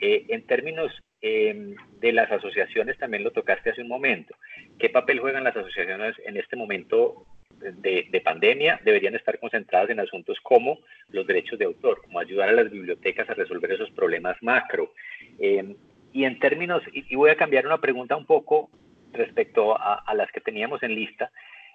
en 0.00 0.46
términos 0.48 0.90
de 1.22 2.12
las 2.12 2.32
asociaciones, 2.32 2.98
también 2.98 3.22
lo 3.22 3.30
tocaste 3.30 3.70
hace 3.70 3.80
un 3.80 3.88
momento. 3.88 4.34
¿Qué 4.76 4.90
papel 4.90 5.20
juegan 5.20 5.44
las 5.44 5.56
asociaciones 5.56 6.16
en 6.26 6.36
este 6.36 6.56
momento 6.56 7.24
de, 7.72 8.20
pandemia 8.24 8.80
deberían 8.84 9.14
estar 9.14 9.38
concentradas 9.38 9.90
en 9.90 10.00
asuntos 10.00 10.38
como 10.42 10.78
los 11.08 11.26
derechos 11.26 11.58
de 11.58 11.64
autor, 11.64 12.02
como 12.02 12.18
ayudar 12.18 12.48
a 12.50 12.52
las 12.52 12.70
bibliotecas 12.70 13.28
a 13.28 13.34
resolver 13.34 13.72
esos 13.72 13.90
problemas 13.90 14.36
macro. 14.42 14.92
Eh, 15.38 15.74
y 16.12 16.24
en 16.24 16.38
términos, 16.38 16.82
y, 16.92 17.14
voy 17.16 17.30
a 17.30 17.36
cambiar 17.36 17.66
una 17.66 17.80
pregunta 17.80 18.16
un 18.16 18.26
poco 18.26 18.70
respecto 19.12 19.76
a, 19.78 20.12
las 20.14 20.30
que 20.32 20.40
teníamos 20.40 20.82
en 20.82 20.94
lista, 20.94 21.30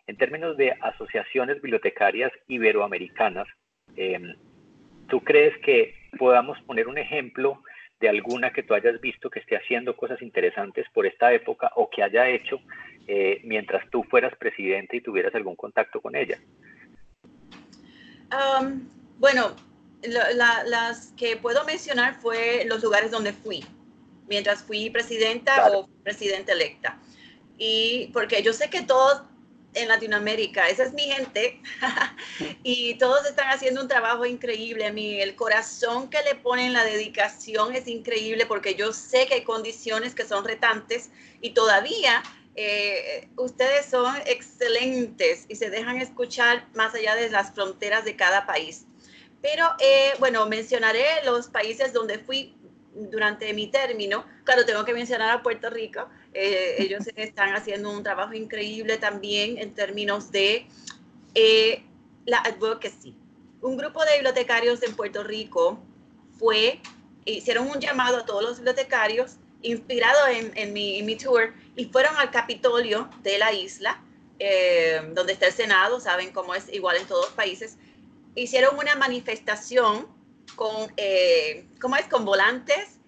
en 0.08 0.18
términos 0.18 0.58
de 0.58 0.72
asociaciones 0.72 1.62
bibliotecarias 1.62 2.32
iberoamericanas, 2.48 3.48
eh, 3.96 4.20
¿tú 5.08 5.22
crees 5.22 5.58
que 5.60 5.96
podamos 6.18 6.60
poner 6.62 6.88
un 6.88 6.98
ejemplo 6.98 7.62
de 8.00 8.10
alguna 8.10 8.52
que 8.52 8.64
tú 8.64 8.74
hayas 8.74 9.00
visto 9.02 9.30
que 9.30 9.40
esté 9.40 9.58
haciendo 9.58 9.96
cosas 9.96 10.22
interesantes 10.22 10.86
por 10.94 11.06
esta 11.06 11.34
época 11.34 11.72
o 11.76 11.90
que 11.90 12.02
haya 12.02 12.30
hecho 12.30 12.62
eh, 13.12 13.42
mientras 13.44 13.90
tú 13.90 14.04
fueras 14.04 14.38
presidente 14.38 14.98
y 14.98 15.02
tuvieras 15.02 15.34
algún 15.34 15.56
contacto 15.56 16.00
con 16.00 16.16
ella? 16.16 16.38
Um, 18.32 18.88
bueno, 19.18 19.56
las 20.04 21.12
que 21.18 21.36
puedo 21.36 21.66
mencionar 21.66 22.22
fue 22.22 22.66
los 22.68 22.84
lugares 22.84 23.10
donde 23.10 23.34
fui, 23.34 23.66
mientras 24.28 24.62
fui 24.62 24.92
presidenta 24.92 25.72
o 25.72 25.90
presidenta 26.04 26.52
electa. 26.52 27.00
Y 27.58 28.12
porque 28.14 28.44
yo 28.44 28.54
sé 28.54 28.70
que 28.70 28.84
todos 28.84 29.24
en 29.74 29.88
Latinoamérica, 29.88 30.70
esa 30.70 30.84
es 30.84 30.94
mi 30.94 31.04
gente, 31.04 31.60
y 32.64 32.94
todos 33.00 33.26
están 33.26 33.50
haciendo 33.50 33.82
un 33.82 33.88
trabajo 33.88 34.28
increíble. 34.28 34.86
A 34.86 34.94
mí 34.94 35.20
el 35.20 35.36
corazón 35.36 36.12
que 36.12 36.22
le 36.22 36.36
ponen, 36.36 36.74
la 36.74 36.84
dedicación 36.84 37.76
es 37.76 37.88
increíble 37.88 38.46
porque 38.46 38.76
yo 38.76 38.94
sé 38.94 39.26
que 39.26 39.34
hay 39.34 39.44
condiciones 39.44 40.14
que 40.14 40.26
son 40.26 40.46
retantes 40.46 41.10
y 41.42 41.56
todavía 41.56 42.22
eh, 42.62 43.30
ustedes 43.38 43.86
son 43.86 44.14
excelentes 44.26 45.46
y 45.48 45.56
se 45.56 45.70
dejan 45.70 45.96
escuchar 46.02 46.68
más 46.74 46.94
allá 46.94 47.16
de 47.16 47.30
las 47.30 47.54
fronteras 47.54 48.04
de 48.04 48.18
cada 48.18 48.46
país. 48.46 48.86
Pero 49.42 49.66
eh, 49.80 50.12
bueno, 50.20 50.46
mencionaré 50.46 51.06
los 51.24 51.48
países 51.48 51.94
donde 51.94 52.20
fui 52.20 52.54
durante 52.94 53.54
mi 53.54 53.68
término. 53.68 54.26
Claro, 54.44 54.66
tengo 54.66 54.84
que 54.84 54.94
mencionar 54.94 55.30
a 55.30 55.42
Puerto 55.42 55.70
Rico. 55.70 56.10
Eh, 56.34 56.76
ellos 56.80 57.06
están 57.16 57.56
haciendo 57.56 57.92
un 57.92 58.04
trabajo 58.04 58.34
increíble 58.34 58.98
también 58.98 59.58
en 59.58 59.74
términos 59.74 60.30
de 60.30 60.68
la 62.26 62.40
advocacy. 62.40 63.16
Un 63.62 63.78
grupo 63.78 64.04
de 64.04 64.16
bibliotecarios 64.16 64.84
en 64.84 64.98
Puerto 64.98 65.24
Rico 65.24 65.80
fue, 66.38 66.82
hicieron 67.24 67.70
un 67.70 67.80
llamado 67.80 68.18
a 68.18 68.26
todos 68.26 68.44
los 68.44 68.58
bibliotecarios 68.58 69.38
inspirado 69.62 70.28
en, 70.28 70.74
mi, 70.74 71.16
tour 71.16 71.54
y 71.76 71.86
fueron 71.86 72.16
al 72.18 72.32
Capitolio 72.32 73.10
de 73.24 73.38
la 73.38 73.52
isla, 73.54 74.02
eh, 74.40 75.02
donde 75.14 75.34
está 75.34 75.48
el 75.48 75.54
Senado, 75.54 76.00
saben 76.00 76.32
cómo 76.32 76.56
es 76.56 76.72
igual 76.72 76.98
en 76.98 77.08
todos 77.08 77.26
los 77.26 77.34
países. 77.34 77.78
Hicieron 78.36 78.78
una 78.78 78.96
manifestación 78.96 80.08
con, 80.56 80.92
eh, 80.98 81.66
¿cómo 81.82 81.96
es? 81.96 82.08
Con 82.08 82.26
volantes 82.26 83.00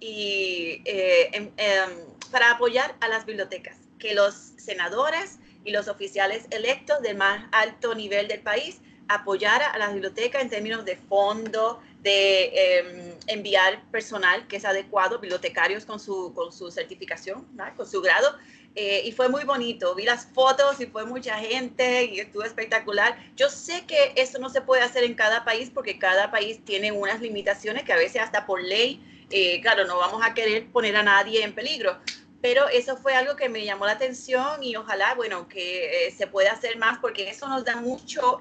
y 0.00 0.82
eh, 0.84 1.30
em, 1.32 1.50
em, 1.56 1.90
para 2.30 2.52
apoyar 2.52 2.94
a 3.00 3.08
las 3.08 3.26
bibliotecas, 3.26 3.76
que 3.98 4.14
los 4.14 4.34
senadores 4.56 5.38
y 5.64 5.70
los 5.70 5.88
oficiales 5.88 6.46
electos 6.50 7.02
del 7.02 7.16
más 7.16 7.44
alto 7.52 7.94
nivel 7.94 8.28
del 8.28 8.40
país 8.40 8.80
apoyara 9.08 9.68
a 9.68 9.78
las 9.78 9.92
bibliotecas 9.92 10.42
en 10.42 10.50
términos 10.50 10.84
de 10.84 10.96
fondo, 10.96 11.80
de 12.02 12.78
em, 12.78 13.14
enviar 13.26 13.82
personal 13.90 14.46
que 14.48 14.56
es 14.56 14.64
adecuado, 14.64 15.18
bibliotecarios 15.18 15.84
con 15.84 16.00
su, 16.00 16.32
con 16.34 16.52
su 16.52 16.70
certificación, 16.70 17.46
con 17.76 17.86
su 17.86 18.00
grado. 18.00 18.36
Eh, 18.76 19.02
y 19.04 19.12
fue 19.12 19.28
muy 19.28 19.44
bonito. 19.44 19.94
Vi 19.94 20.04
las 20.04 20.26
fotos 20.26 20.80
y 20.80 20.86
fue 20.86 21.04
mucha 21.04 21.36
gente 21.38 22.04
y 22.04 22.20
estuvo 22.20 22.44
espectacular. 22.44 23.18
Yo 23.36 23.48
sé 23.50 23.84
que 23.84 24.12
esto 24.16 24.38
no 24.38 24.48
se 24.48 24.60
puede 24.60 24.82
hacer 24.82 25.04
en 25.04 25.14
cada 25.14 25.44
país 25.44 25.70
porque 25.74 25.98
cada 25.98 26.30
país 26.30 26.64
tiene 26.64 26.92
unas 26.92 27.20
limitaciones 27.20 27.82
que 27.82 27.92
a 27.92 27.96
veces 27.96 28.22
hasta 28.22 28.46
por 28.46 28.62
ley, 28.62 29.02
eh, 29.30 29.60
claro, 29.60 29.86
no 29.86 29.98
vamos 29.98 30.22
a 30.24 30.34
querer 30.34 30.70
poner 30.70 30.96
a 30.96 31.02
nadie 31.02 31.42
en 31.42 31.52
peligro. 31.52 31.98
Pero 32.40 32.68
eso 32.68 32.96
fue 32.96 33.14
algo 33.14 33.36
que 33.36 33.48
me 33.48 33.64
llamó 33.64 33.84
la 33.86 33.92
atención 33.92 34.62
y 34.62 34.74
ojalá, 34.76 35.14
bueno, 35.14 35.46
que 35.48 36.06
eh, 36.06 36.10
se 36.12 36.26
pueda 36.26 36.52
hacer 36.52 36.78
más 36.78 36.98
porque 37.00 37.28
eso 37.28 37.48
nos 37.48 37.64
da 37.64 37.76
mucho 37.76 38.40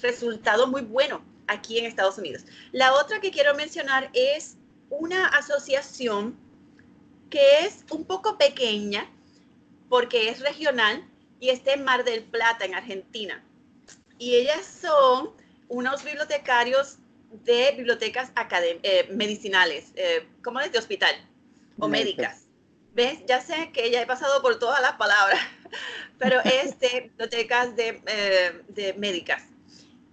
resultado 0.00 0.66
muy 0.66 0.82
bueno 0.82 1.31
aquí 1.52 1.78
en 1.78 1.86
Estados 1.86 2.18
Unidos. 2.18 2.44
La 2.72 2.94
otra 2.94 3.20
que 3.20 3.30
quiero 3.30 3.54
mencionar 3.54 4.10
es 4.12 4.56
una 4.90 5.26
asociación 5.28 6.36
que 7.30 7.60
es 7.60 7.84
un 7.90 8.04
poco 8.04 8.36
pequeña 8.36 9.08
porque 9.88 10.28
es 10.28 10.40
regional 10.40 11.06
y 11.40 11.48
está 11.48 11.72
en 11.72 11.84
Mar 11.84 12.04
del 12.04 12.24
Plata, 12.24 12.64
en 12.64 12.74
Argentina. 12.74 13.42
Y 14.18 14.34
ellas 14.36 14.64
son 14.66 15.30
unos 15.68 16.04
bibliotecarios 16.04 16.98
de 17.44 17.72
bibliotecas 17.76 18.30
eh, 18.82 19.08
medicinales, 19.10 19.92
eh, 19.96 20.28
como 20.44 20.60
de 20.60 20.78
hospital 20.78 21.14
o 21.78 21.88
médicas. 21.88 22.46
¿Ves? 22.94 23.20
Ya 23.26 23.40
sé 23.40 23.72
que 23.72 23.90
ya 23.90 24.02
he 24.02 24.06
pasado 24.06 24.42
por 24.42 24.58
todas 24.58 24.82
las 24.82 24.92
palabras, 24.92 25.40
pero 26.18 26.40
es 26.44 26.78
de 26.78 27.10
bibliotecas 27.10 27.74
de, 27.74 28.02
eh, 28.06 28.62
de 28.68 28.92
médicas. 28.94 29.44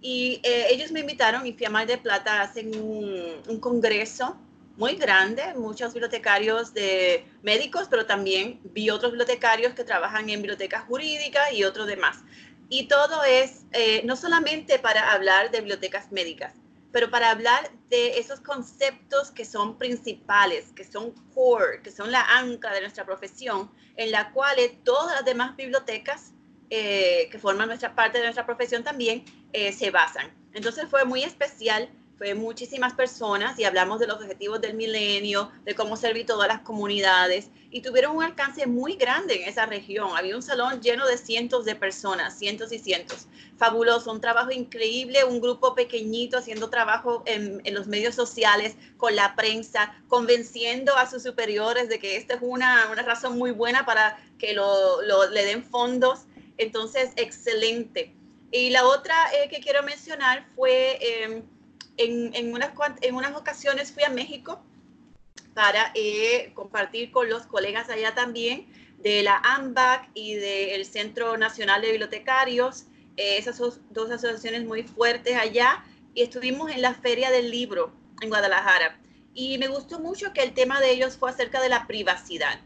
Y 0.02 0.40
eh, 0.44 0.68
ellos 0.70 0.92
me 0.92 1.02
invitaron 1.02 1.46
y 1.46 1.54
Fiamar 1.54 1.86
de 1.88 1.98
Plata 1.98 2.42
hacen 2.42 2.74
un, 2.76 3.42
un, 3.48 3.60
congreso 3.60 4.38
muy 4.78 4.96
grande, 4.96 5.54
muchos 5.56 5.94
bibliotecarios 5.94 6.74
de 6.74 7.26
médicos, 7.44 7.88
pero 7.90 8.06
también 8.06 8.62
vi 8.64 8.90
otros 8.90 9.12
bibliotecarios 9.12 9.74
que 9.74 9.84
trabajan 9.84 10.30
en 10.30 10.42
bibliotecas 10.42 10.86
jurídicas 10.86 11.52
y 11.52 11.66
otros 11.66 11.86
demás. 11.86 12.20
Y 12.70 12.88
todo 12.88 13.24
es 13.24 13.66
eh, 13.74 14.02
no 14.06 14.16
solamente 14.16 14.80
para 14.80 15.12
hablar 15.12 15.52
de 15.52 15.60
bibliotecas 15.60 16.12
médicas, 16.12 16.54
pero 16.92 17.10
para 17.10 17.32
hablar 17.32 17.70
de 17.90 18.20
esos 18.20 18.40
conceptos 18.40 19.32
que 19.32 19.44
son 19.44 19.78
principales, 19.78 20.72
que 20.76 20.86
son 20.86 21.12
core, 21.34 21.82
que 21.84 21.92
son 21.92 22.12
la 22.12 22.22
ancla 22.38 22.72
de 22.72 22.82
nuestra 22.82 23.06
profesión, 23.06 23.72
en 23.98 24.12
la 24.12 24.32
cual 24.32 24.58
todas 24.84 25.16
las 25.16 25.26
demás 25.26 25.58
bibliotecas 25.58 26.32
eh, 26.70 27.28
que 27.32 27.40
forman 27.40 27.68
nuestra 27.68 27.96
parte 27.96 28.20
de 28.20 28.26
nuestra 28.26 28.46
profesión 28.46 28.84
también 28.84 29.26
eh, 29.54 29.72
se 29.74 29.92
basan. 29.92 30.32
Entonces 30.54 30.86
fue 30.90 31.06
muy 31.06 31.24
especial, 31.24 31.90
fue 32.18 32.36
muchísimas 32.36 32.94
personas 32.94 33.58
y 33.60 33.64
hablamos 33.64 34.00
de 34.00 34.08
los 34.08 34.18
objetivos 34.18 34.60
del 34.60 34.74
milenio, 34.74 35.52
de 35.64 35.74
cómo 35.74 35.96
servir 35.96 36.26
todas 36.26 36.48
las 36.50 36.60
comunidades 36.62 37.50
y 37.72 37.82
tuvieron 37.82 38.18
un 38.18 38.24
alcance 38.24 38.68
muy 38.68 38.96
grande 38.96 39.42
en 39.42 39.48
esa 39.48 39.66
región. 39.66 40.10
Había 40.18 40.36
un 40.36 40.42
salón 40.42 40.82
lleno 40.82 41.08
de 41.08 41.18
cientos 41.18 41.64
de 41.66 41.76
personas, 41.76 42.38
cientos 42.38 42.72
y 42.74 42.80
cientos. 42.80 43.28
Fabuloso, 43.58 44.12
un 44.12 44.20
trabajo 44.20 44.52
increíble, 44.52 45.24
un 45.24 45.40
grupo 45.40 45.76
pequeñito 45.76 46.38
haciendo 46.38 46.70
trabajo 46.70 47.24
en, 47.26 47.62
los 47.74 47.88
medios 47.88 48.16
sociales, 48.16 48.76
con 48.98 49.16
la 49.16 49.36
prensa, 49.36 49.96
convenciendo 50.08 50.98
a 50.98 51.10
sus 51.10 51.24
superiores 51.24 51.88
de 51.88 52.00
que 52.00 52.18
esta 52.18 52.34
es 52.34 52.42
una, 52.42 52.90
una 52.92 53.04
razón 53.04 53.38
muy 53.38 53.52
buena 53.52 53.86
para 53.86 54.18
que 54.38 54.54
lo, 54.54 55.02
le 55.32 55.46
den 55.46 55.64
fondos 55.64 56.26
entonces, 56.60 57.12
excelente. 57.16 58.14
Y 58.52 58.72
la 58.72 58.86
otra 58.86 59.16
eh, 59.34 59.50
que 59.50 59.60
quiero 59.60 59.84
mencionar 59.84 60.48
fue 60.56 60.98
em, 61.02 61.44
en, 61.98 62.34
en, 62.34 62.54
unas, 62.54 62.72
en 63.02 63.16
unas 63.16 63.36
ocasiones 63.36 63.92
fui 63.92 64.04
a 64.04 64.10
México 64.10 64.64
para 65.54 65.92
eh, 65.96 66.52
compartir 66.54 67.12
con 67.12 67.30
los 67.30 67.46
colegas 67.46 67.90
allá 67.90 68.16
también 68.16 68.68
de 69.00 69.24
la 69.24 69.38
AMBAC 69.44 70.10
y 70.14 70.36
del 70.36 70.86
Centro 70.86 71.38
Nacional 71.38 71.82
de 71.82 71.92
Bibliotecarios, 71.92 72.86
eh, 73.18 73.38
esas 73.38 73.58
dos 73.58 74.12
asociaciones 74.12 74.66
muy 74.66 74.84
fuertes 74.84 75.36
allá, 75.36 75.84
y 76.14 76.22
estuvimos 76.22 76.72
en 76.72 76.82
la 76.82 76.94
Feria 76.94 77.32
del 77.32 77.50
Libro 77.52 77.94
en 78.22 78.30
Guadalajara. 78.30 79.00
Y 79.34 79.58
me 79.58 79.68
gustó 79.68 80.00
mucho 80.00 80.34
que 80.34 80.42
el 80.42 80.54
tema 80.54 80.82
de 80.82 80.92
ellos 80.92 81.18
fue 81.18 81.30
acerca 81.30 81.62
de 81.62 81.70
la 81.70 81.88
privacidad. 81.88 82.60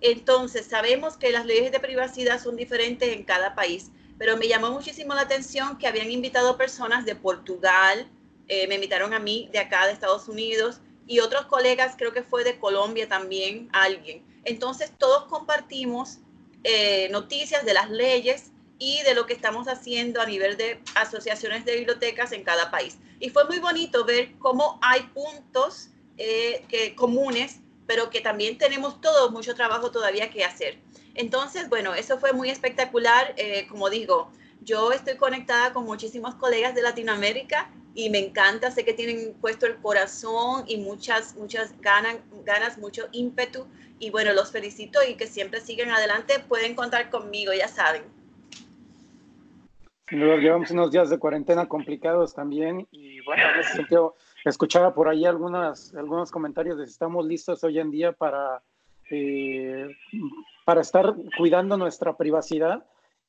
Entonces, 0.00 0.66
sabemos 0.66 1.16
que 1.16 1.32
las 1.32 1.46
leyes 1.46 1.72
de 1.72 1.80
privacidad 1.80 2.40
son 2.42 2.56
diferentes 2.56 3.08
en 3.08 3.24
cada 3.24 3.54
país, 3.54 3.90
pero 4.18 4.36
me 4.36 4.48
llamó 4.48 4.70
muchísimo 4.70 5.14
la 5.14 5.22
atención 5.22 5.78
que 5.78 5.86
habían 5.86 6.10
invitado 6.10 6.56
personas 6.56 7.04
de 7.04 7.14
Portugal, 7.16 8.10
eh, 8.48 8.66
me 8.68 8.76
invitaron 8.76 9.12
a 9.12 9.18
mí 9.18 9.48
de 9.52 9.58
acá 9.58 9.86
de 9.86 9.92
Estados 9.92 10.28
Unidos 10.28 10.80
y 11.06 11.20
otros 11.20 11.46
colegas, 11.46 11.94
creo 11.96 12.12
que 12.12 12.22
fue 12.22 12.44
de 12.44 12.58
Colombia 12.58 13.08
también, 13.08 13.68
alguien. 13.72 14.24
Entonces, 14.44 14.92
todos 14.98 15.24
compartimos 15.26 16.18
eh, 16.64 17.08
noticias 17.10 17.64
de 17.64 17.74
las 17.74 17.90
leyes 17.90 18.52
y 18.78 19.02
de 19.02 19.14
lo 19.14 19.26
que 19.26 19.32
estamos 19.32 19.68
haciendo 19.68 20.20
a 20.20 20.26
nivel 20.26 20.56
de 20.56 20.80
asociaciones 20.94 21.64
de 21.64 21.76
bibliotecas 21.76 22.32
en 22.32 22.44
cada 22.44 22.70
país. 22.70 22.98
Y 23.20 23.30
fue 23.30 23.44
muy 23.44 23.58
bonito 23.58 24.04
ver 24.04 24.36
cómo 24.38 24.78
hay 24.82 25.02
puntos 25.14 25.90
eh, 26.18 26.64
que, 26.68 26.94
comunes 26.94 27.60
pero 27.86 28.10
que 28.10 28.20
también 28.20 28.58
tenemos 28.58 29.00
todo 29.00 29.30
mucho 29.30 29.54
trabajo 29.54 29.90
todavía 29.90 30.30
que 30.30 30.44
hacer. 30.44 30.78
Entonces, 31.14 31.68
bueno, 31.68 31.94
eso 31.94 32.18
fue 32.18 32.32
muy 32.32 32.50
espectacular. 32.50 33.34
Eh, 33.36 33.66
como 33.68 33.88
digo, 33.90 34.30
yo 34.60 34.92
estoy 34.92 35.16
conectada 35.16 35.72
con 35.72 35.84
muchísimos 35.84 36.34
colegas 36.34 36.74
de 36.74 36.82
Latinoamérica 36.82 37.70
y 37.94 38.10
me 38.10 38.18
encanta, 38.18 38.70
sé 38.70 38.84
que 38.84 38.92
tienen 38.92 39.34
puesto 39.40 39.66
el 39.66 39.76
corazón 39.76 40.64
y 40.66 40.76
muchas, 40.76 41.34
muchas 41.36 41.80
ganas, 41.80 42.16
ganas, 42.44 42.76
mucho 42.76 43.08
ímpetu. 43.12 43.66
Y 43.98 44.10
bueno, 44.10 44.34
los 44.34 44.52
felicito 44.52 44.98
y 45.08 45.14
que 45.14 45.26
siempre 45.26 45.60
sigan 45.60 45.90
adelante. 45.90 46.34
Pueden 46.46 46.74
contar 46.74 47.08
conmigo, 47.08 47.52
ya 47.54 47.68
saben. 47.68 48.02
llevamos 50.10 50.70
unos 50.70 50.90
días 50.90 51.08
de 51.08 51.18
cuarentena 51.18 51.66
complicados 51.66 52.34
también 52.34 52.86
y 52.90 53.22
bueno, 53.22 53.42
en 53.54 53.60
ese 53.60 53.72
sentido 53.72 54.16
escuchaba 54.50 54.94
por 54.94 55.08
ahí 55.08 55.24
algunas, 55.24 55.94
algunos 55.94 56.30
comentarios 56.30 56.78
de 56.78 56.86
si 56.86 56.92
estamos 56.92 57.26
listos 57.26 57.64
hoy 57.64 57.78
en 57.78 57.90
día 57.90 58.12
para, 58.12 58.62
eh, 59.10 59.88
para 60.64 60.80
estar 60.80 61.14
cuidando 61.36 61.76
nuestra 61.76 62.16
privacidad. 62.16 62.84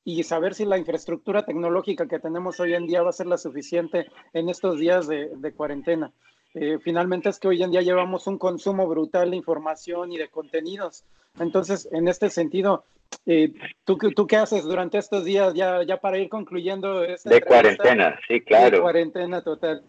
y 0.09 0.23
saber 0.23 0.53
si 0.53 0.63
la 0.63 0.77
infraestructura 0.77 1.43
tecnológica 1.43 2.07
que 2.07 2.17
tenemos 2.17 2.61
hoy 2.61 2.73
en 2.75 2.87
día 2.87 3.01
va 3.01 3.09
a 3.09 3.11
ser 3.11 3.27
la 3.27 3.37
suficiente 3.37 4.05
en 4.31 4.47
estos 4.47 4.79
días 4.79 5.05
de, 5.05 5.53
cuarentena. 5.53 6.13
Eh, 6.53 6.77
finalmente 6.81 7.27
es 7.27 7.39
que 7.39 7.49
hoy 7.49 7.61
en 7.61 7.71
día 7.71 7.81
llevamos 7.81 8.25
un 8.25 8.37
consumo 8.37 8.87
brutal 8.87 9.31
de 9.31 9.35
información 9.35 10.13
y 10.13 10.17
de 10.17 10.29
contenidos. 10.29 11.03
Entonces, 11.41 11.89
en 11.91 12.07
este 12.07 12.29
sentido, 12.29 12.85
eh, 13.25 13.53
¿tú, 13.83 13.97
¿tú 13.97 14.27
qué 14.27 14.37
haces 14.37 14.63
durante 14.63 14.97
estos 14.97 15.25
días 15.25 15.53
ya, 15.53 15.83
ya 15.83 15.97
para 15.97 16.17
ir 16.17 16.29
concluyendo? 16.29 17.01
de 17.01 17.41
cuarentena, 17.45 18.17
sí, 18.29 18.39
claro. 18.39 18.77
De 18.77 18.81
cuarentena 18.81 19.43
total 19.43 19.83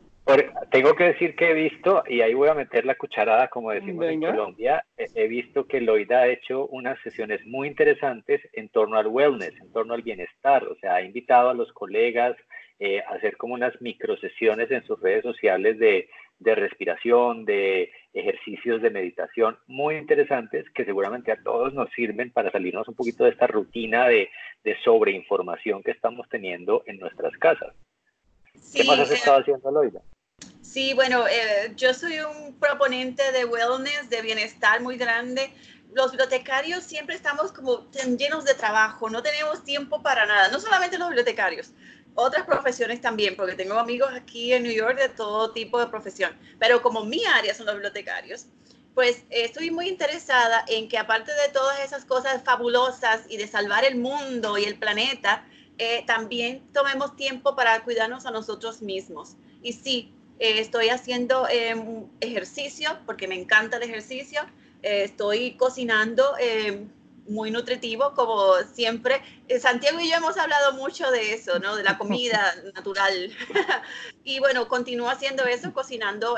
tengo 0.71 0.95
que 0.95 1.05
decir 1.05 1.35
que 1.35 1.51
he 1.51 1.55
visto, 1.55 2.03
y 2.07 2.21
ahí 2.21 2.35
voy 2.35 2.49
a 2.49 2.55
meter 2.55 2.85
la 2.85 2.97
cucharada, 2.97 3.49
como 3.49 3.71
decimos 3.71 4.07
en 4.07 4.21
Colombia, 4.21 4.85
he, 4.97 5.27
visto 5.27 5.67
que 5.67 5.81
Loida 5.81 6.21
ha 6.21 6.29
hecho 6.29 6.67
unas 6.67 7.01
sesiones 7.01 7.45
muy 7.47 7.69
interesantes 7.69 8.43
en 8.53 8.69
torno 8.69 8.99
al 8.99 9.07
wellness, 9.07 9.55
en 9.61 9.73
torno 9.73 9.95
al 9.95 10.03
bienestar. 10.03 10.65
O 10.65 10.75
sea, 10.77 10.97
ha 10.97 11.03
invitado 11.03 11.49
a 11.49 11.55
los 11.55 11.73
colegas 11.73 12.37
eh, 12.79 13.01
a 13.01 13.15
hacer 13.15 13.37
como 13.39 13.55
unas 13.55 13.81
microsesiones 13.81 14.71
en 14.71 14.85
sus 14.85 15.01
redes 15.01 15.23
sociales 15.23 15.79
de, 15.79 16.09
de 16.39 16.55
respiración, 16.55 17.45
de 17.45 17.91
ejercicios 18.13 18.83
de 18.83 18.91
meditación 18.91 19.57
muy 19.67 19.97
interesantes 19.97 20.69
que 20.75 20.85
seguramente 20.85 21.33
a 21.33 21.43
todos 21.43 21.73
nos 21.73 21.91
sirven 21.91 22.31
para 22.31 22.51
salirnos 22.51 22.87
un 22.87 22.95
poquito 22.95 23.25
de 23.25 23.31
esta 23.31 23.47
rutina 23.47 24.07
de, 24.07 24.29
de 24.63 24.77
sobreinformación 24.85 25.83
que 25.83 25.93
estamos 25.93 26.29
teniendo 26.29 26.83
en 26.87 26.99
nuestras 26.99 27.33
casas. 27.39 27.75
¿Qué 28.75 28.85
más 28.85 28.99
has 28.99 29.11
estado 29.11 29.41
haciendo, 29.41 29.71
Loida? 29.71 30.03
Sí, 30.79 30.95
bueno, 30.95 31.27
eh, 31.27 31.73
yo 31.75 31.93
soy 31.93 32.21
un 32.21 32.55
proponente 32.55 33.33
de 33.33 33.45
wellness, 33.45 34.09
de 34.11 34.23
bienestar 34.23 34.81
muy 34.81 34.97
grande. 34.97 35.53
Los 35.93 36.13
bibliotecarios 36.13 36.85
siempre 36.85 37.17
estamos 37.17 37.51
como 37.51 37.91
llenos 38.17 38.45
de 38.45 38.55
trabajo, 38.55 39.11
no 39.11 39.21
tenemos 39.21 39.65
tiempo 39.65 40.01
para 40.05 40.25
nada, 40.25 40.53
no 40.53 40.61
solamente 40.61 40.97
los 40.97 41.09
bibliotecarios, 41.09 41.73
otras 42.15 42.47
profesiones 42.47 43.01
también, 43.01 43.35
porque 43.35 43.57
tengo 43.57 43.77
amigos 43.77 44.13
aquí 44.15 44.53
en 44.53 44.63
New 44.63 44.73
York 44.73 44.97
de 45.01 45.09
todo 45.09 45.51
tipo 45.51 45.81
de 45.81 45.89
profesión, 45.89 46.39
pero 46.61 46.81
como 46.81 47.05
mi 47.05 47.25
área 47.25 47.53
son 47.55 47.67
los 47.67 47.75
bibliotecarios, 47.75 48.47
pues 48.95 49.25
estoy 49.31 49.73
muy 49.73 49.89
interesada 49.89 50.65
en 50.69 50.89
que 50.89 50.97
aparte 50.97 51.33
de 51.33 51.49
todas 51.53 51.81
esas 51.81 52.05
cosas 52.05 52.45
fabulosas 52.45 53.23
y 53.29 53.37
de 53.37 53.49
salvar 53.49 53.85
el 53.85 53.97
mundo 53.97 54.57
y 54.57 54.65
el 54.65 54.79
planeta, 54.79 55.45
eh, 55.79 56.05
también 56.07 56.73
tomemos 56.73 57.17
tiempo 57.17 57.57
para 57.57 57.83
cuidarnos 57.83 58.27
a 58.27 58.31
nosotros 58.31 58.81
mismos. 58.81 59.35
Y 59.61 59.73
sí, 59.73 60.15
eh, 60.39 60.61
estoy 60.61 60.89
haciendo 60.89 61.49
em, 61.49 62.07
ejercicio 62.21 62.99
porque 63.07 63.27
me 63.27 63.35
encanta 63.35 63.77
el 63.77 63.83
ejercicio. 63.83 64.43
Eh, 64.83 65.05
estoy 65.05 65.57
cocinando 65.57 66.37
em, 66.39 66.89
muy 67.27 67.51
nutritivo, 67.51 68.15
como 68.15 68.55
siempre. 68.73 69.21
Eh, 69.49 69.59
Santiago 69.59 70.01
y 70.01 70.09
yo 70.09 70.17
hemos 70.17 70.37
hablado 70.37 70.73
mucho 70.75 71.11
de 71.11 71.35
eso, 71.35 71.59
¿no? 71.59 71.77
De 71.77 71.83
la 71.83 71.99
comida 71.99 72.55
natural. 72.75 73.33
y 74.25 74.39
bueno, 74.39 74.69
continúo 74.69 75.11
haciendo 75.11 75.45
eso, 75.45 75.73
cocinando 75.73 76.37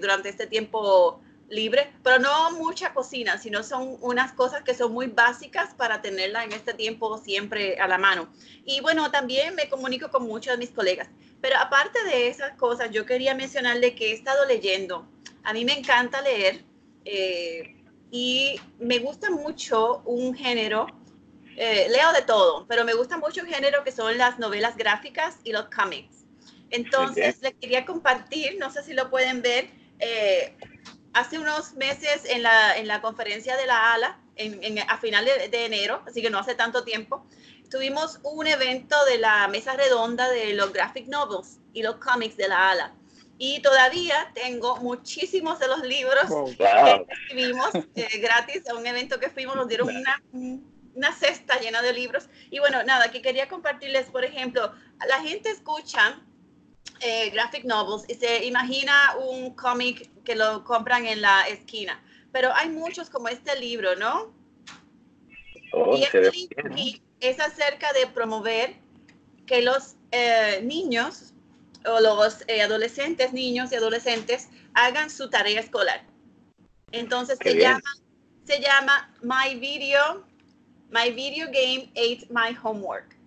durante 0.00 0.28
este 0.28 0.46
tiempo 0.46 1.20
libre, 1.48 1.92
pero 2.02 2.18
no 2.18 2.52
mucha 2.52 2.92
cocina, 2.92 3.38
sino 3.38 3.62
son 3.62 3.96
unas 4.00 4.32
cosas 4.32 4.62
que 4.62 4.74
son 4.74 4.92
muy 4.92 5.06
básicas 5.06 5.74
para 5.74 6.02
tenerla 6.02 6.44
en 6.44 6.52
este 6.52 6.74
tiempo 6.74 7.18
siempre 7.18 7.78
a 7.78 7.88
la 7.88 7.98
mano. 7.98 8.28
Y 8.64 8.80
bueno, 8.80 9.10
también 9.10 9.54
me 9.54 9.68
comunico 9.68 10.10
con 10.10 10.26
muchos 10.26 10.52
de 10.52 10.58
mis 10.58 10.70
colegas. 10.70 11.08
Pero 11.40 11.56
aparte 11.58 12.02
de 12.04 12.28
esas 12.28 12.52
cosas, 12.56 12.90
yo 12.90 13.06
quería 13.06 13.34
mencionarle 13.34 13.94
que 13.94 14.10
he 14.10 14.12
estado 14.12 14.44
leyendo. 14.44 15.08
A 15.44 15.52
mí 15.52 15.64
me 15.64 15.78
encanta 15.78 16.20
leer 16.20 16.64
eh, 17.04 17.76
y 18.10 18.60
me 18.78 18.98
gusta 18.98 19.30
mucho 19.30 20.02
un 20.04 20.34
género, 20.34 20.86
eh, 21.56 21.88
leo 21.90 22.12
de 22.12 22.22
todo, 22.22 22.66
pero 22.68 22.84
me 22.84 22.94
gusta 22.94 23.16
mucho 23.16 23.42
un 23.42 23.48
género 23.48 23.84
que 23.84 23.92
son 23.92 24.18
las 24.18 24.38
novelas 24.38 24.76
gráficas 24.76 25.38
y 25.44 25.52
los 25.52 25.66
cómics. 25.66 26.26
Entonces, 26.70 27.40
le 27.40 27.54
quería 27.54 27.86
compartir, 27.86 28.58
no 28.58 28.70
sé 28.70 28.82
si 28.82 28.92
lo 28.92 29.08
pueden 29.08 29.40
ver, 29.40 29.70
eh, 30.00 30.54
hace 31.18 31.38
unos 31.38 31.74
meses 31.74 32.22
en 32.26 32.42
la, 32.42 32.76
en 32.76 32.86
la 32.86 33.00
conferencia 33.00 33.56
de 33.56 33.66
la 33.66 33.92
ALA, 33.92 34.18
en, 34.36 34.78
a 34.78 34.98
finales 34.98 35.50
de 35.50 35.64
enero, 35.64 36.00
así 36.06 36.22
que 36.22 36.30
no 36.30 36.38
hace 36.38 36.54
tanto 36.54 36.84
tiempo, 36.84 37.26
tuvimos 37.70 38.20
un 38.22 38.46
evento 38.46 38.96
de 39.06 39.18
la 39.18 39.48
mesa 39.48 39.74
redonda 39.74 40.30
de 40.30 40.52
los 40.54 40.72
graphic 40.72 41.08
novels 41.08 41.58
y 41.72 41.82
los 41.82 41.96
cómics 41.96 42.36
de 42.36 42.48
la 42.48 42.70
ALA. 42.70 42.92
Y 43.36 43.60
todavía 43.62 44.30
tengo 44.34 44.76
muchísimos 44.76 45.58
de 45.58 45.68
los 45.68 45.80
libros 45.80 46.24
que 46.56 47.12
escribimos 47.12 47.70
eh, 47.74 48.18
gratis 48.18 48.68
a 48.68 48.74
un 48.74 48.86
evento 48.86 49.18
que 49.18 49.28
fuimos, 49.28 49.56
nos 49.56 49.68
dieron 49.68 49.88
una, 49.88 50.22
una 50.94 51.12
cesta 51.14 51.58
llena 51.58 51.82
de 51.82 51.92
libros. 51.92 52.28
Y 52.50 52.60
bueno, 52.60 52.82
nada, 52.84 53.10
que 53.10 53.22
quería 53.22 53.48
compartirles, 53.48 54.06
por 54.06 54.24
ejemplo, 54.24 54.72
la 55.08 55.20
gente 55.20 55.50
escucha 55.50 56.20
eh, 57.00 57.30
graphic 57.30 57.64
novels 57.64 58.04
y 58.08 58.14
se 58.14 58.44
imagina 58.44 59.14
un 59.18 59.54
cómic 59.54 60.10
que 60.24 60.34
lo 60.34 60.64
compran 60.64 61.06
en 61.06 61.22
la 61.22 61.46
esquina, 61.48 62.02
pero 62.32 62.52
hay 62.54 62.68
muchos 62.68 63.08
como 63.10 63.28
este 63.28 63.58
libro, 63.58 63.94
¿no? 63.96 64.32
Oh, 65.72 65.96
y 65.96 66.02
este 66.02 66.30
libro, 66.30 66.70
es 67.20 67.40
acerca 67.40 67.92
de 67.92 68.06
promover 68.06 68.76
que 69.46 69.62
los 69.62 69.96
eh, 70.12 70.60
niños 70.62 71.32
o 71.86 72.00
los 72.00 72.44
eh, 72.48 72.62
adolescentes, 72.62 73.32
niños 73.32 73.72
y 73.72 73.76
adolescentes, 73.76 74.48
hagan 74.74 75.10
su 75.10 75.30
tarea 75.30 75.60
escolar. 75.60 76.04
Entonces 76.92 77.38
se 77.42 77.54
llama, 77.54 77.90
se 78.44 78.60
llama 78.60 79.14
My 79.22 79.58
Video, 79.58 80.24
My 80.90 81.10
Video 81.10 81.46
Game 81.46 81.90
Ate 81.92 82.26
My 82.30 82.56
Homework. 82.62 83.17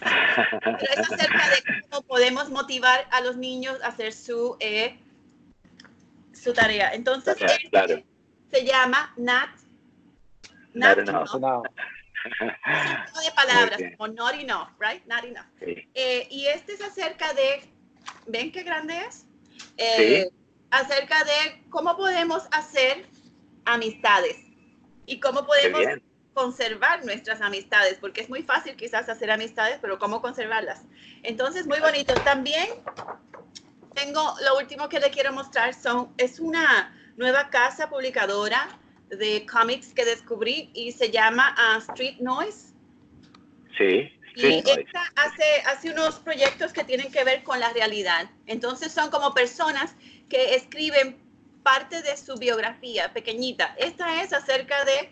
Pero 0.00 0.92
es 0.92 1.12
acerca 1.12 1.50
de 1.50 1.82
cómo 1.88 2.02
podemos 2.02 2.50
motivar 2.50 3.06
a 3.10 3.20
los 3.20 3.36
niños 3.36 3.80
a 3.82 3.88
hacer 3.88 4.12
su, 4.12 4.56
eh, 4.60 4.98
su 6.32 6.52
tarea. 6.52 6.94
Entonces, 6.94 7.36
este 7.40 8.04
se 8.50 8.64
llama 8.64 9.12
Nat. 9.16 9.50
Nat, 10.74 10.98
de 10.98 11.04
palabras, 13.34 13.80
como 13.96 14.12
not 14.12 14.34
enough, 14.34 14.68
right? 14.78 15.02
Not 15.06 15.24
enough. 15.24 15.46
Eh, 15.60 16.28
y 16.30 16.46
este 16.46 16.74
es 16.74 16.82
acerca 16.82 17.32
de, 17.34 17.62
¿ven 18.26 18.52
qué 18.52 18.62
grande 18.62 18.98
es? 19.08 19.26
Eh, 19.76 20.30
acerca 20.70 21.24
de 21.24 21.64
cómo 21.70 21.96
podemos 21.96 22.46
hacer 22.52 23.06
amistades 23.64 24.36
y 25.06 25.18
cómo 25.20 25.46
podemos 25.46 25.80
conservar 26.34 27.04
nuestras 27.04 27.40
amistades, 27.40 27.98
porque 28.00 28.20
es 28.20 28.28
muy 28.28 28.42
fácil 28.42 28.76
quizás 28.76 29.08
hacer 29.08 29.30
amistades, 29.30 29.78
pero 29.80 29.98
cómo 29.98 30.20
conservarlas. 30.20 30.82
Entonces, 31.22 31.66
muy 31.66 31.80
bonito. 31.80 32.14
También 32.24 32.68
tengo, 33.94 34.34
lo 34.44 34.58
último 34.58 34.88
que 34.88 35.00
le 35.00 35.10
quiero 35.10 35.32
mostrar 35.32 35.74
son, 35.74 36.12
es 36.18 36.40
una 36.40 36.94
nueva 37.16 37.50
casa 37.50 37.90
publicadora 37.90 38.78
de 39.08 39.44
cómics 39.46 39.92
que 39.92 40.04
descubrí 40.04 40.70
y 40.72 40.92
se 40.92 41.10
llama 41.10 41.54
uh, 41.58 41.78
Street 41.92 42.18
Noise. 42.20 42.74
Sí. 43.76 44.12
y 44.36 44.58
esta 44.58 45.02
hace, 45.16 45.62
hace 45.66 45.90
unos 45.90 46.16
proyectos 46.16 46.72
que 46.72 46.84
tienen 46.84 47.10
que 47.10 47.24
ver 47.24 47.42
con 47.42 47.58
la 47.58 47.72
realidad. 47.72 48.30
Entonces 48.46 48.92
son 48.92 49.10
como 49.10 49.34
personas 49.34 49.94
que 50.28 50.54
escriben 50.54 51.18
parte 51.62 52.02
de 52.02 52.16
su 52.16 52.36
biografía 52.36 53.12
pequeñita. 53.12 53.74
Esta 53.78 54.22
es 54.22 54.32
acerca 54.32 54.84
de 54.84 55.10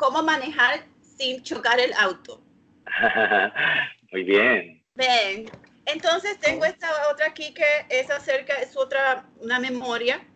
cómo 0.00 0.22
manejar 0.22 0.86
sin 1.18 1.42
chocar 1.42 1.78
el 1.78 1.92
auto. 1.92 2.42
Muy 4.12 4.24
bien. 4.24 4.82
Ven. 4.94 5.50
Entonces 5.84 6.38
tengo 6.40 6.64
esta 6.64 6.88
otra 7.10 7.26
aquí 7.26 7.52
que 7.52 7.66
es 7.90 8.10
acerca, 8.10 8.54
es 8.54 8.76
otra, 8.76 9.26
una 9.40 9.58
memoria, 9.58 10.26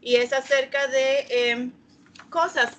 y 0.00 0.16
es 0.16 0.32
acerca 0.32 0.86
de 0.86 1.26
em, 1.30 1.72
cosas 2.30 2.76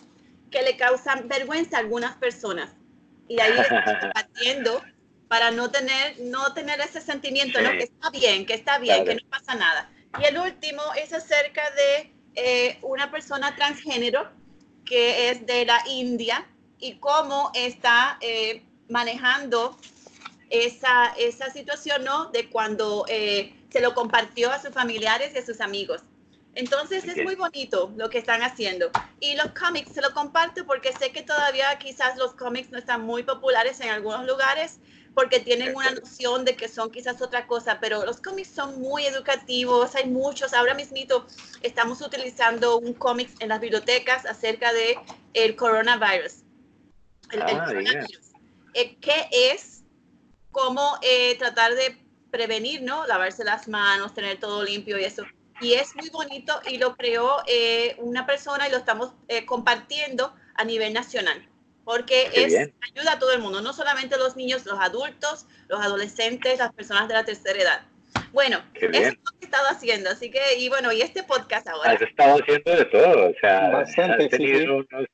que 0.50 0.62
le 0.62 0.78
causan 0.78 1.28
vergüenza 1.28 1.76
a 1.76 1.80
algunas 1.82 2.16
personas. 2.16 2.74
Y 3.28 3.40
ahí 3.42 3.60
estoy 3.60 3.78
compartiendo 4.02 4.82
para 5.28 5.52
no 5.52 5.70
tener, 5.70 6.20
no 6.22 6.54
tener 6.54 6.80
ese 6.80 7.02
sentimiento, 7.02 7.62
¿no? 7.62 7.72
Que 7.72 7.84
está 7.84 8.10
bien, 8.12 8.46
que 8.46 8.54
está 8.54 8.80
bien, 8.80 9.04
que 9.04 9.16
no 9.16 9.30
pasa 9.30 9.56
nada. 9.56 9.90
Y 10.22 10.26
el 10.26 10.38
último 10.38 10.82
es 10.96 11.12
acerca 11.12 11.64
de 11.72 12.14
eh, 12.36 12.78
una 12.82 13.12
persona 13.12 13.56
transgénero 13.58 14.39
que 14.90 15.30
es 15.30 15.46
de 15.46 15.66
la 15.66 15.82
India 15.88 16.46
y 16.80 16.96
cómo 16.96 17.52
está 17.54 18.18
eh, 18.22 18.64
manejando 18.90 19.78
esa, 20.50 21.14
esa 21.18 21.52
situación, 21.52 22.04
¿no? 22.04 22.26
De 22.32 22.50
cuando 22.50 23.06
eh, 23.08 23.54
se 23.70 23.82
lo 23.82 23.94
compartió 23.94 24.52
a 24.52 24.60
sus 24.60 24.72
familiares 24.72 25.32
y 25.36 25.38
a 25.38 25.46
sus 25.46 25.62
amigos. 25.62 26.02
Entonces 26.56 27.06
es 27.06 27.24
muy 27.24 27.36
bonito 27.36 27.94
lo 27.96 28.10
que 28.10 28.18
están 28.18 28.42
haciendo. 28.42 28.90
Y 29.20 29.36
los 29.36 29.52
cómics 29.52 29.94
se 29.94 30.02
lo 30.02 30.12
comparto 30.12 30.66
porque 30.66 30.92
sé 30.92 31.12
que 31.12 31.22
todavía 31.22 31.78
quizás 31.78 32.18
los 32.18 32.34
cómics 32.34 32.72
no 32.72 32.80
están 32.80 33.02
muy 33.02 33.22
populares 33.22 33.80
en 33.82 33.90
algunos 33.90 34.26
lugares 34.26 34.80
porque 35.14 35.40
tienen 35.40 35.76
una 35.76 35.92
noción 35.92 36.46
de 36.46 36.56
que 36.56 36.68
son 36.68 36.92
quizás 36.92 37.22
otra 37.22 37.48
cosa, 37.48 37.80
pero 37.80 38.06
los 38.06 38.22
cómics 38.22 38.50
son 38.50 38.80
muy 38.80 39.06
educativos, 39.06 39.96
hay 39.96 40.10
muchos. 40.10 40.54
Ahora 40.54 40.74
mismito 40.74 41.26
estamos 41.62 42.02
utilizando 42.02 42.78
un 42.78 42.94
cómic 42.94 43.30
en 43.40 43.50
las 43.50 43.60
bibliotecas 43.60 44.26
acerca 44.26 44.72
de 44.74 44.98
el 45.34 45.56
coronavirus. 45.56 46.44
El, 47.32 47.42
ah, 47.42 47.66
coronavirus. 47.66 48.32
Eh, 48.74 48.98
¿Qué 49.02 49.30
es 49.32 49.84
cómo 50.52 50.98
eh, 51.02 51.38
tratar 51.38 51.76
de 51.76 51.98
prevenir, 52.32 52.82
¿no? 52.82 53.06
Lavarse 53.08 53.44
las 53.44 53.68
manos, 53.68 54.14
tener 54.14 54.40
todo 54.40 54.64
limpio 54.64 54.98
y 54.98 55.04
eso. 55.04 55.24
Y 55.62 55.74
es 55.74 55.96
muy 55.96 56.10
bonito 56.10 56.60
y 56.70 56.78
lo 56.78 56.96
creó 56.96 57.38
eh, 57.48 57.96
una 58.00 58.26
persona 58.26 58.68
y 58.68 58.72
lo 58.72 58.78
estamos 58.78 59.12
eh, 59.28 59.46
compartiendo 59.46 60.34
a 60.56 60.64
nivel 60.64 60.94
nacional, 60.94 61.49
porque 61.90 62.30
es, 62.36 62.54
ayuda 62.56 63.14
a 63.14 63.20
todo 63.20 63.34
el 63.34 63.42
mundo, 63.42 63.62
no 63.62 63.74
solamente 63.74 64.16
los 64.16 64.36
niños, 64.36 64.64
los 64.68 64.80
adultos, 64.80 65.48
los 65.68 65.82
adolescentes, 65.82 66.60
las 66.60 66.72
personas 66.72 67.08
de 67.08 67.16
la 67.16 67.26
tercera 67.26 67.60
edad. 67.60 67.82
Bueno, 68.32 68.62
eso 68.76 68.92
es 68.92 69.16
lo 69.16 69.32
que 69.32 69.38
he 69.42 69.46
estado 69.46 69.68
haciendo, 69.70 70.12
así 70.12 70.30
que, 70.30 70.40
y 70.60 70.70
bueno, 70.70 70.92
y 70.92 71.02
este 71.02 71.24
podcast 71.24 71.68
ahora. 71.68 71.94
Has 71.94 72.02
estado 72.04 72.40
haciendo 72.40 72.76
de 72.76 72.86
todo, 72.86 73.32
o 73.32 73.34
sea, 73.42 73.70
Bastante, 73.72 74.26
has 74.26 74.30
tenido 74.30 74.76
Unos, 74.76 75.08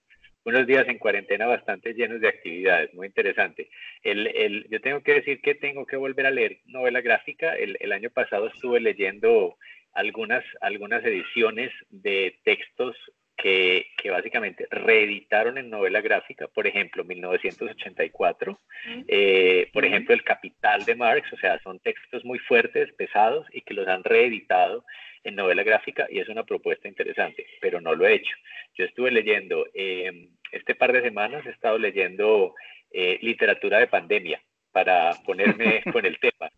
unos, 0.43 0.67
días 0.67 0.85
en 0.89 0.97
cuarentena 0.97 1.45
bastante 1.45 1.93
llenos 1.93 2.19
de 2.19 2.27
actividades, 2.27 2.93
muy 2.93 3.07
interesante. 3.07 3.69
El, 4.03 4.27
el, 4.27 4.67
yo 4.69 4.81
tengo 4.81 5.01
que 5.01 5.13
decir 5.13 5.39
que 5.39 5.55
tengo 5.55 5.85
que 5.85 5.95
volver 5.95 6.25
a 6.25 6.31
leer 6.31 6.59
novela 6.65 6.99
gráfica, 6.99 7.55
el, 7.55 7.77
el 7.79 7.93
año 7.93 8.09
pasado 8.09 8.47
estuve 8.47 8.81
leyendo 8.81 9.55
algunas, 9.93 10.43
algunas 10.59 11.05
ediciones 11.05 11.71
de 11.89 12.37
textos 12.43 12.97
que, 13.37 13.87
que, 13.97 14.09
básicamente 14.09 14.67
reeditaron 14.69 15.57
en 15.57 15.69
novela 15.69 16.01
gráfica, 16.01 16.47
por 16.47 16.67
ejemplo, 16.67 17.03
1984, 17.03 18.59
eh, 19.07 19.69
por 19.73 19.85
ejemplo, 19.85 20.13
El 20.13 20.23
Capital 20.23 20.85
de 20.85 20.95
Marx, 20.95 21.31
o 21.33 21.37
sea, 21.37 21.59
son 21.59 21.79
textos 21.79 22.23
muy 22.23 22.39
fuertes, 22.39 22.91
pesados 22.93 23.45
y 23.51 23.61
que 23.61 23.73
los 23.73 23.87
han 23.87 24.03
reeditado 24.03 24.85
en 25.23 25.35
novela 25.35 25.63
gráfica 25.63 26.07
y 26.09 26.19
es 26.19 26.29
una 26.29 26.43
propuesta 26.43 26.87
interesante, 26.87 27.45
pero 27.59 27.81
no 27.81 27.95
lo 27.95 28.07
he 28.07 28.15
hecho. 28.15 28.35
Yo 28.77 28.85
estuve 28.85 29.11
leyendo, 29.11 29.65
eh, 29.73 30.29
este 30.51 30.75
par 30.75 30.93
de 30.93 31.01
semanas 31.01 31.45
he 31.45 31.49
estado 31.49 31.77
leyendo 31.77 32.53
eh, 32.91 33.19
literatura 33.21 33.79
de 33.79 33.87
pandemia 33.87 34.41
para 34.71 35.11
ponerme 35.25 35.81
con 35.91 36.05
el 36.05 36.17
tema. 36.19 36.49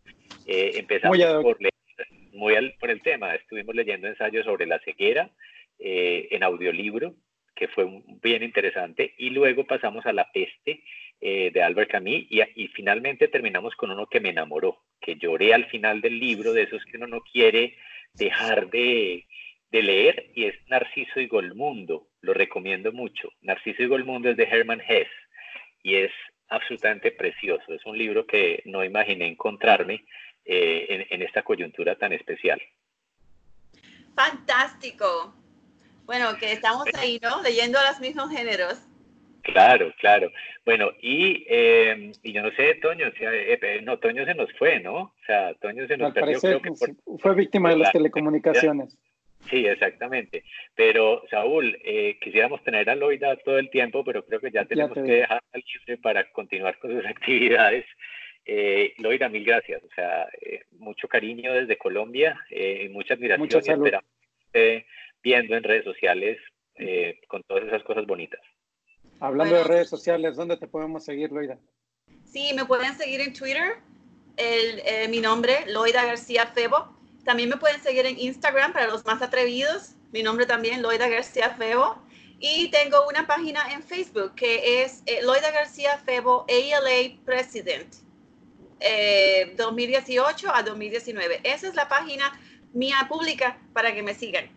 empezamos 0.45 1.17
por 1.41 1.61
leer 1.61 1.73
muy 2.33 2.53
por 2.79 2.91
el 2.91 3.01
tema. 3.01 3.35
Estuvimos 3.35 3.75
leyendo 3.75 4.07
ensayos 4.07 4.45
sobre 4.45 4.67
la 4.67 4.79
ceguera 4.79 5.29
eh, 5.79 6.27
en 6.31 6.43
audiolibro, 6.43 7.15
que 7.55 7.67
fue 7.67 7.87
bien 8.21 8.43
interesante, 8.43 9.13
y 9.17 9.31
luego 9.31 9.65
pasamos 9.65 10.05
a 10.05 10.13
La 10.13 10.31
peste 10.31 10.83
eh, 11.19 11.51
de 11.51 11.63
Albert 11.63 11.91
Camus, 11.91 12.25
y, 12.29 12.67
finalmente 12.69 13.27
terminamos 13.27 13.75
con 13.75 13.91
uno 13.91 14.07
que 14.07 14.19
me 14.19 14.29
enamoró, 14.29 14.83
que 15.01 15.15
lloré 15.15 15.53
al 15.53 15.65
final 15.65 16.01
del 16.01 16.19
libro, 16.19 16.53
de 16.53 16.63
esos 16.63 16.83
que 16.85 16.97
uno 16.97 17.07
no 17.07 17.21
quiere 17.21 17.75
dejar 18.13 18.69
de, 18.69 19.25
de 19.71 19.81
leer, 19.81 20.31
y 20.35 20.45
es 20.45 20.55
Narciso 20.67 21.19
y 21.19 21.27
Golmundo, 21.27 22.07
lo 22.21 22.33
recomiendo 22.33 22.91
mucho. 22.91 23.29
Narciso 23.41 23.83
y 23.83 23.87
Golmundo 23.87 24.29
es 24.29 24.37
de 24.37 24.43
Hermann 24.43 24.81
Hesse, 24.87 25.09
y 25.81 25.95
es 25.95 26.11
absolutamente 26.49 27.11
precioso, 27.11 27.73
es 27.73 27.85
un 27.85 27.97
libro 27.97 28.25
que 28.25 28.61
no 28.65 28.83
imaginé 28.83 29.27
encontrarme, 29.27 30.05
eh, 30.49 31.05
en, 31.09 31.21
esta 31.21 31.43
coyuntura 31.43 31.97
tan 31.97 32.13
especial. 32.13 32.61
Fantástico. 34.15 35.35
Bueno, 36.07 36.35
que 36.39 36.51
estamos 36.53 36.85
ahí, 36.95 37.19
¿no? 37.21 37.43
Leyendo 37.43 37.77
a 37.77 37.91
los 37.91 37.99
mismos 37.99 38.31
géneros. 38.31 38.81
Claro, 39.43 39.93
claro. 39.99 40.31
Bueno, 40.65 40.91
y, 41.01 41.45
em, 41.47 42.11
y 42.23 42.33
yo 42.33 42.41
no 42.41 42.51
sé, 42.51 42.75
Toño, 42.81 43.11
si, 43.17 43.23
eh, 43.23 43.59
eh, 43.61 43.81
no, 43.83 43.99
Toño 43.99 44.25
se 44.25 44.33
nos 44.33 44.51
fue, 44.53 44.79
¿no? 44.79 44.95
O 44.95 45.13
sea, 45.25 45.53
Toño 45.55 45.85
se 45.87 45.97
nos 45.97 46.13
perdió. 46.13 46.39
fue 47.19 47.35
víctima 47.35 47.69
de 47.69 47.77
las 47.77 47.91
telecomunicaciones. 47.91 48.97
Sí, 49.51 49.65
exactamente. 49.65 50.43
Pero, 50.75 51.23
Saúl, 51.29 51.77
quisiéramos 52.19 52.61
tener 52.65 52.89
a 52.89 52.95
Loida 52.95 53.37
todo 53.37 53.59
el 53.59 53.69
tiempo, 53.69 54.03
pero 54.03 54.25
creo 54.25 54.41
que 54.41 54.51
ya 54.51 54.65
tenemos 54.65 54.93
que 54.93 55.01
dejar 55.03 55.41
libre 55.53 56.01
para 56.01 56.29
continuar 56.31 56.77
con 56.79 56.91
sus 56.91 57.05
actividades. 57.05 57.85
Eh, 58.49 58.93
Loira, 58.99 59.27
mil 59.27 59.43
gracias. 59.43 59.83
O 59.83 59.89
sea, 59.93 60.27
eh, 60.41 60.63
mucho 60.79 61.09
cariño 61.09 61.53
desde 61.53 61.77
Colombia 61.77 62.39
eh, 62.49 62.83
y 62.85 62.89
mucha 62.89 63.13
admiración. 63.13 63.41
Mucha 63.41 63.59
esperamos 63.59 64.03
viendo 65.27 65.57
en 65.57 65.63
redes 65.63 65.83
sociales 65.83 66.37
eh, 66.75 67.19
con 67.27 67.43
todas 67.43 67.65
esas 67.65 67.83
cosas 67.83 68.05
bonitas. 68.05 68.39
Hablando 69.19 69.55
de 69.55 69.63
redes 69.65 69.89
sociales, 69.89 70.37
¿dónde 70.37 70.55
te 70.55 70.67
podemos 70.67 71.03
seguir, 71.03 71.31
Loida? 71.33 71.59
Sí, 72.23 72.53
me 72.55 72.65
pueden 72.65 72.95
seguir 72.95 73.19
en 73.19 73.33
Twitter. 73.33 73.73
El, 74.37 75.09
mi 75.09 75.19
nombre, 75.19 75.65
Loida 75.67 76.05
García 76.05 76.45
Febo. 76.47 76.95
También 77.25 77.49
me 77.49 77.57
pueden 77.57 77.81
seguir 77.81 78.05
en 78.05 78.17
Instagram 78.17 78.71
para 78.71 78.87
los 78.87 79.05
más 79.05 79.21
atrevidos. 79.21 79.95
Mi 80.13 80.23
nombre 80.23 80.45
también, 80.45 80.81
Loida 80.81 81.09
García 81.09 81.49
Febo. 81.57 82.01
Y 82.39 82.69
tengo 82.69 83.05
una 83.09 83.27
página 83.27 83.73
en 83.73 83.83
Facebook 83.83 84.33
que 84.35 84.83
es 84.83 85.03
Loida 85.23 85.51
García 85.51 85.97
Febo, 86.05 86.45
ALA 86.47 87.17
President. 87.25 87.91
2018 89.57 90.47
eh, 90.47 90.51
a 90.53 90.63
2019. 90.63 91.41
Esa 91.43 91.67
es 91.67 91.75
la 91.75 91.89
página 91.89 92.39
mía 92.73 93.07
pública 93.09 93.57
para 93.73 93.93
que 93.93 94.03
me 94.03 94.13
sigan. 94.13 94.56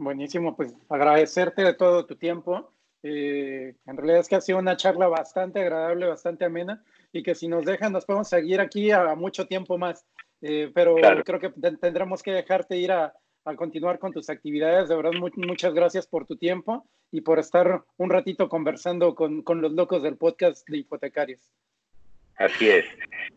Buenísimo, 0.00 0.56
pues 0.56 0.74
agradecerte 0.88 1.62
de 1.62 1.74
todo 1.74 2.06
tu 2.06 2.16
tiempo. 2.16 2.72
Eh, 3.02 3.74
en 3.84 3.96
realidad 3.98 4.20
es 4.20 4.28
que 4.28 4.36
ha 4.36 4.40
sido 4.40 4.56
una 4.56 4.74
charla 4.74 5.08
bastante 5.08 5.60
agradable, 5.60 6.06
bastante 6.06 6.46
amena 6.46 6.82
y 7.12 7.22
que 7.22 7.34
si 7.34 7.48
nos 7.48 7.66
dejan 7.66 7.92
nos 7.92 8.06
podemos 8.06 8.26
seguir 8.26 8.62
aquí 8.62 8.90
a, 8.92 9.14
mucho 9.14 9.46
tiempo 9.46 9.76
más. 9.76 10.06
Eh, 10.40 10.70
pero 10.74 10.96
creo 11.22 11.38
que 11.38 11.50
tendremos 11.50 12.22
que 12.22 12.32
dejarte 12.32 12.78
ir 12.78 12.92
a, 12.92 13.12
continuar 13.56 13.98
con 13.98 14.14
tus 14.14 14.30
actividades. 14.30 14.88
De 14.88 14.96
verdad, 14.96 15.12
muchas 15.36 15.74
gracias 15.74 16.06
por 16.06 16.24
tu 16.24 16.36
tiempo 16.36 16.86
y 17.12 17.20
por 17.20 17.38
estar 17.38 17.84
un 17.98 18.08
ratito 18.08 18.48
conversando 18.48 19.14
con, 19.14 19.42
con 19.42 19.60
los 19.60 19.72
locos 19.72 20.02
del 20.02 20.16
podcast 20.16 20.66
de 20.66 20.78
hipotecarios. 20.78 21.52
Así 22.36 22.70
es. 22.70 22.86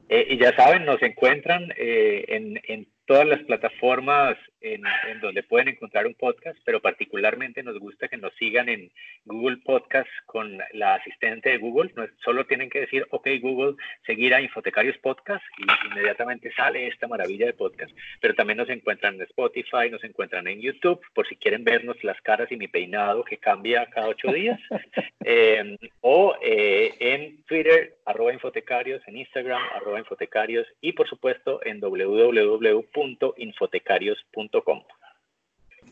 Eh, 0.07 0.28
y 0.30 0.38
ya 0.38 0.55
saben, 0.55 0.86
nos 0.86 1.01
encuentran 1.01 1.74
eh, 1.76 2.24
en, 2.30 2.57
en 2.70 2.88
todas 3.05 3.28
las 3.28 3.43
plataformas 3.43 4.38
en, 4.64 4.84
donde 5.22 5.43
pueden 5.43 5.68
encontrar 5.68 6.07
un 6.07 6.16
podcast, 6.16 6.57
pero 6.66 6.82
particularmente 6.82 7.61
nos 7.61 7.78
gusta 7.80 8.07
que 8.07 8.18
nos 8.18 8.34
sigan 8.36 8.70
en 8.70 8.91
Google 9.26 9.57
Podcast 9.57 10.09
con 10.26 10.57
la 10.74 10.95
asistente 10.95 11.49
de 11.49 11.57
Google. 11.57 11.91
No, 11.95 12.07
solo 12.24 12.45
tienen 12.45 12.70
que 12.70 12.82
decir, 12.82 13.05
ok 13.11 13.28
Google, 13.41 13.76
seguir 14.05 14.34
a 14.34 14.41
Infotecarios 14.41 14.97
Podcast 14.99 15.43
y 15.57 15.88
inmediatamente 15.88 16.51
sale 16.53 16.88
esta 16.88 17.07
maravilla 17.07 17.45
de 17.45 17.53
podcast. 17.53 17.91
Pero 18.22 18.34
también 18.34 18.57
nos 18.57 18.70
encuentran 18.70 19.16
en 19.16 19.22
Spotify, 19.24 19.89
nos 19.91 20.03
encuentran 20.03 20.47
en 20.47 20.61
YouTube, 20.61 21.01
por 21.14 21.28
si 21.28 21.36
quieren 21.36 21.64
vernos 21.64 22.01
las 22.03 22.20
caras 22.22 22.51
y 22.51 22.57
mi 22.57 22.68
peinado 22.68 23.24
que 23.24 23.38
cambia 23.38 23.86
cada 23.89 24.07
ocho 24.07 24.32
días, 24.32 24.59
em, 25.26 25.78
o 26.01 26.36
eh, 26.41 26.95
en 26.99 27.43
Twitter, 27.43 27.97
arroba 28.05 28.34
Infotecarios, 28.34 29.01
en 29.07 29.18
Instagram, 29.18 29.61
arroba 29.76 29.99
Infotecarios 29.99 30.68
y 30.82 30.93
por 30.93 31.07
supuesto 31.07 31.59
en 31.66 31.80
www 31.80 32.84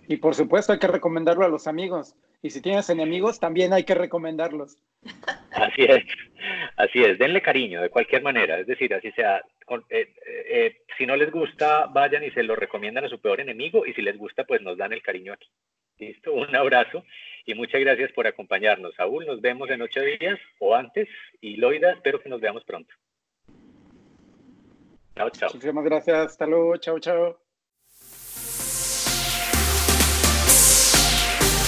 Y 0.07 0.18
por 0.18 0.36
supuesto 0.36 0.74
hay 0.74 0.80
que 0.80 0.88
recomendarlo 0.88 1.45
a 1.45 1.49
los 1.49 1.68
amigos. 1.68 2.16
Y 2.41 2.49
si 2.49 2.62
tienes 2.62 2.89
enemigos, 2.89 3.39
también 3.39 3.72
hay 3.74 3.84
que 3.84 3.95
recomendarlos. 3.95 4.78
Así 5.51 5.84
es, 5.84 6.03
así 6.76 7.03
es, 7.03 7.20
denle 7.20 7.41
cariño 7.41 7.82
de 7.82 7.89
cualquier 7.89 8.24
manera, 8.24 8.59
es 8.59 8.68
decir, 8.68 8.93
así 8.93 9.12
sea, 9.12 9.43
eh, 9.89 10.14
eh, 10.26 10.78
si 10.97 11.05
no 11.05 11.16
les 11.16 11.32
gusta, 11.32 11.88
vayan 11.88 12.24
y 12.24 12.32
se 12.32 12.43
lo 12.43 12.55
recomiendan 12.55 13.05
a 13.05 13.09
su 13.09 13.20
peor 13.20 13.41
enemigo 13.41 13.86
y 13.86 13.93
si 13.93 14.01
les 14.01 14.18
gusta, 14.18 14.43
pues 14.43 14.62
nos 14.62 14.78
dan 14.78 14.93
el 14.93 15.01
cariño 15.01 15.34
aquí. 15.34 15.49
Listo, 15.99 16.34
un 16.34 16.55
abrazo 16.55 17.03
y 17.45 17.53
muchas 17.53 17.82
gracias 17.82 18.12
por 18.14 18.26
acompañarnos. 18.26 18.95
Saúl, 18.95 19.26
nos 19.26 19.39
vemos 19.41 19.70
en 19.70 19.82
ocho 19.82 20.01
días 20.01 20.39
o 20.59 20.76
antes 20.76 21.07
y 21.41 21.57
Loida, 21.57 21.91
espero 21.91 22.20
que 22.20 22.30
nos 22.30 22.41
veamos 22.41 22.64
pronto. 22.64 22.93
Chao, 25.16 25.30
chao. 25.30 25.49
Muchísimas 25.53 25.84
gracias. 25.84 26.18
Hasta 26.18 26.47
luego. 26.47 26.78
Chao, 26.78 26.99
chao. 26.99 27.51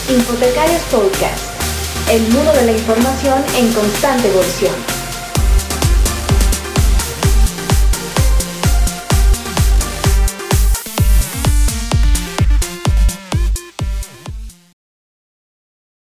Hipotecarios 0.09 0.81
Podcast. 0.91 1.39
El 2.11 2.21
mundo 2.23 2.51
de 2.51 2.65
la 2.65 2.71
información 2.73 3.41
en 3.55 3.71
constante 3.71 4.27
evolución. 4.27 5.02